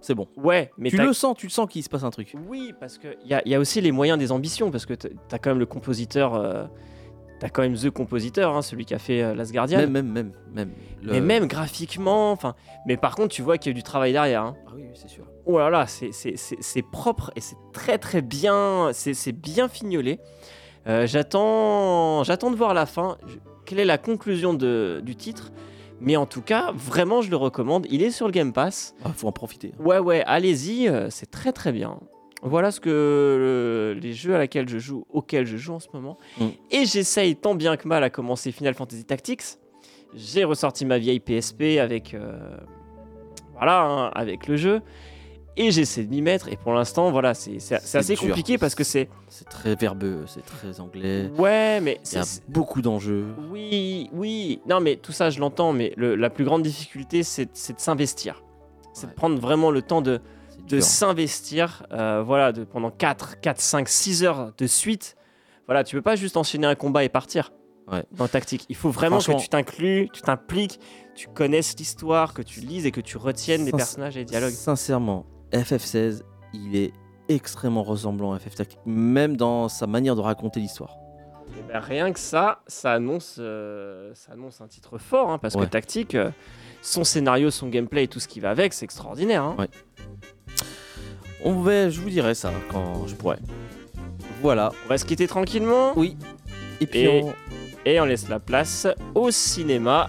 c'est 0.00 0.14
bon. 0.14 0.26
ouais, 0.38 0.70
mais 0.78 0.88
tu 0.88 0.96
le 0.96 1.12
sens, 1.12 1.36
tu 1.36 1.44
le 1.46 1.50
sens 1.52 1.68
qu'il 1.68 1.82
se 1.82 1.90
passe 1.90 2.04
un 2.04 2.10
truc. 2.10 2.34
Oui, 2.48 2.72
parce 2.80 2.96
qu'il 2.96 3.14
y 3.26 3.34
a, 3.34 3.46
y 3.46 3.54
a 3.54 3.60
aussi 3.60 3.82
les 3.82 3.92
moyens 3.92 4.18
des 4.18 4.32
ambitions, 4.32 4.70
parce 4.70 4.86
que 4.86 4.94
tu 4.94 5.08
as 5.30 5.38
quand 5.38 5.50
même 5.50 5.58
le 5.58 5.66
compositeur, 5.66 6.34
euh, 7.40 7.46
tu 7.46 7.46
as 7.46 7.50
quand 7.50 7.62
même 7.62 7.76
The 7.76 7.90
Compositeur, 7.90 8.54
hein, 8.56 8.62
celui 8.62 8.84
qui 8.84 8.94
a 8.94 8.98
fait 8.98 9.22
euh, 9.22 9.34
Last 9.34 9.52
Guardian. 9.52 9.78
Même, 9.78 9.90
même, 9.92 10.06
même. 10.12 10.32
même 10.54 10.70
le- 11.02 11.12
Mais 11.12 11.20
même 11.20 11.46
graphiquement, 11.46 12.32
enfin, 12.32 12.54
mais 12.86 12.96
par 12.96 13.14
contre, 13.16 13.34
tu 13.34 13.42
vois 13.42 13.58
qu'il 13.58 13.72
y 13.72 13.74
a 13.74 13.76
du 13.76 13.82
travail 13.82 14.12
derrière. 14.12 14.42
hein. 14.42 14.56
Ah 14.66 14.72
oui, 14.76 14.82
oui, 14.84 14.90
c'est 14.94 15.08
sûr. 15.08 15.24
Oh 15.46 15.58
là 15.58 15.70
là, 15.70 15.86
c'est- 15.86 16.10
propre 16.90 17.30
et 17.36 17.40
c'est 17.40 17.56
très 17.72 17.98
très 17.98 18.22
bien, 18.22 18.90
c'est 18.92 19.32
bien 19.32 19.68
fignolé. 19.68 20.20
Euh, 20.86 21.06
J'attends 21.06 22.22
j'attends 22.24 22.50
de 22.50 22.56
voir 22.56 22.72
la 22.74 22.86
fin. 22.86 23.18
Je- 23.26 23.36
quelle 23.66 23.78
est 23.80 23.84
la 23.84 23.98
conclusion 23.98 24.54
de- 24.54 25.00
du 25.04 25.14
titre? 25.16 25.50
Mais 26.00 26.16
en 26.16 26.24
tout 26.24 26.40
cas, 26.40 26.72
vraiment, 26.74 27.20
je 27.20 27.28
le 27.30 27.36
recommande. 27.36 27.86
Il 27.90 28.02
est 28.02 28.10
sur 28.10 28.26
le 28.26 28.32
Game 28.32 28.52
Pass. 28.54 28.94
Ah, 29.04 29.10
faut 29.14 29.28
en 29.28 29.32
profiter. 29.32 29.74
Ouais, 29.78 29.98
ouais, 29.98 30.22
allez-y, 30.26 30.88
euh, 30.88 31.08
c'est 31.10 31.30
très 31.30 31.52
très 31.52 31.72
bien. 31.72 32.00
Voilà 32.42 32.70
ce 32.70 32.80
que 32.80 32.88
euh, 32.90 33.94
les 34.00 34.12
jeux 34.14 34.34
à 34.34 34.38
laquelle 34.38 34.68
je 34.68 34.78
joue, 34.78 35.04
auxquels 35.10 35.46
je 35.46 35.56
joue 35.58 35.74
en 35.74 35.80
ce 35.80 35.88
moment. 35.92 36.16
Mm. 36.38 36.46
Et 36.70 36.84
j'essaye 36.86 37.36
tant 37.36 37.54
bien 37.54 37.76
que 37.76 37.86
mal 37.86 38.02
à 38.02 38.10
commencer 38.10 38.50
Final 38.52 38.74
Fantasy 38.74 39.04
Tactics. 39.04 39.42
j'ai 40.14 40.44
ressorti 40.44 40.86
ma 40.86 40.98
vieille 40.98 41.20
PSP 41.20 41.78
avec, 41.80 42.14
euh, 42.14 42.38
voilà, 43.54 43.82
hein, 43.82 44.06
avec 44.14 44.46
le 44.46 44.56
jeu. 44.56 44.80
Et 45.56 45.72
j'essaie 45.72 46.04
de 46.04 46.10
m'y 46.10 46.22
mettre. 46.22 46.48
Et 46.48 46.56
pour 46.56 46.72
l'instant, 46.72 47.10
voilà, 47.10 47.34
c'est 47.34 47.56
assez 47.72 48.14
dur. 48.14 48.28
compliqué 48.28 48.56
parce 48.56 48.74
que 48.74 48.84
c'est. 48.84 49.08
C'est 49.28 49.48
très 49.48 49.74
verbeux, 49.74 50.22
c'est 50.26 50.44
très 50.46 50.80
anglais. 50.80 51.28
Ouais, 51.36 51.80
mais 51.82 52.00
Il 52.10 52.14
y 52.14 52.18
a 52.18 52.22
c'est. 52.22 52.48
beaucoup 52.48 52.80
d'enjeux. 52.80 53.26
Oui, 53.50 54.08
oui. 54.14 54.60
Non, 54.66 54.80
mais 54.80 54.96
tout 54.96 55.12
ça, 55.12 55.28
je 55.28 55.40
l'entends. 55.40 55.72
Mais 55.74 55.92
le- 55.96 56.14
la 56.14 56.30
plus 56.30 56.44
grande 56.44 56.62
difficulté, 56.62 57.22
c'est 57.22 57.46
de 57.46 57.50
s'investir. 57.80 58.42
C'est 58.94 59.08
de 59.08 59.12
prendre 59.12 59.38
vraiment 59.38 59.70
le 59.70 59.82
temps 59.82 60.00
de, 60.00 60.20
de 60.76 60.80
s'investir. 60.80 61.84
euh, 61.92 62.22
voilà, 62.24 62.52
de, 62.52 62.64
pendant 62.64 62.90
4, 62.90 63.40
4, 63.40 63.60
5, 63.60 63.88
6 63.88 64.24
heures 64.24 64.52
de 64.56 64.66
suite. 64.66 65.16
Voilà, 65.66 65.84
tu 65.84 65.96
peux 65.96 66.02
pas 66.02 66.16
juste 66.16 66.36
enchaîner 66.36 66.66
un 66.66 66.74
combat 66.74 67.04
et 67.04 67.08
partir. 67.08 67.52
Ouais. 67.90 68.04
Dans 68.12 68.28
tactique. 68.28 68.66
Il 68.68 68.76
faut 68.76 68.90
vraiment 68.90 69.18
que 69.18 69.32
tu 69.40 69.48
t'inclues, 69.48 70.08
tu 70.12 70.22
t'impliques, 70.22 70.78
tu 71.16 71.26
connaisses 71.28 71.76
l'histoire, 71.76 72.34
que 72.34 72.42
tu 72.42 72.60
lises 72.60 72.86
et 72.86 72.92
que 72.92 73.00
tu 73.00 73.16
retiennes 73.16 73.64
les 73.64 73.72
personnages 73.72 74.16
et 74.16 74.20
les 74.20 74.24
dialogues. 74.24 74.52
Sincèrement, 74.52 75.26
FF16, 75.52 76.22
il 76.54 76.76
est 76.76 76.92
extrêmement 77.28 77.82
ressemblant 77.82 78.32
à 78.32 78.38
FF 78.38 78.54
Tactique, 78.54 78.78
même 78.86 79.36
dans 79.36 79.68
sa 79.68 79.86
manière 79.88 80.14
de 80.16 80.20
raconter 80.20 80.60
l'histoire. 80.60 80.96
Ben, 81.68 81.80
rien 81.80 82.12
que 82.12 82.18
ça, 82.20 82.62
ça 82.68 82.92
annonce, 82.92 83.36
euh, 83.40 84.12
ça 84.14 84.32
annonce 84.32 84.60
un 84.60 84.68
titre 84.68 84.98
fort, 84.98 85.30
hein, 85.30 85.38
parce 85.38 85.54
Ouais. 85.56 85.66
que 85.66 85.70
Tactique, 85.70 86.14
euh, 86.14 86.30
son 86.82 87.02
scénario, 87.02 87.50
son 87.50 87.68
gameplay 87.68 88.04
et 88.04 88.08
tout 88.08 88.20
ce 88.20 88.28
qui 88.28 88.38
va 88.38 88.50
avec, 88.50 88.72
c'est 88.72 88.84
extraordinaire. 88.84 89.42
hein. 89.42 89.56
Ouais. 89.58 89.68
On 91.44 91.54
va, 91.60 91.88
je 91.90 92.00
vous 92.00 92.10
dirai 92.10 92.34
ça 92.34 92.52
quand 92.70 93.06
je 93.06 93.14
pourrai. 93.14 93.36
Voilà. 94.42 94.72
On 94.86 94.88
va 94.88 94.98
se 94.98 95.04
quitter 95.04 95.26
tranquillement 95.26 95.92
Oui. 95.96 96.16
Et 96.80 96.86
puis 96.86 97.00
Et- 97.00 97.22
on- 97.22 97.34
et 97.84 98.00
on 98.00 98.04
laisse 98.04 98.28
la 98.28 98.38
place 98.40 98.86
au 99.14 99.30
cinéma, 99.30 100.08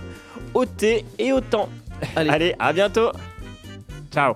au 0.53 0.65
thé 0.65 1.05
et 1.17 1.31
au 1.31 1.39
temps. 1.41 1.69
Allez. 2.15 2.29
Allez, 2.29 2.55
à 2.59 2.73
bientôt. 2.73 3.11
Ciao. 4.11 4.33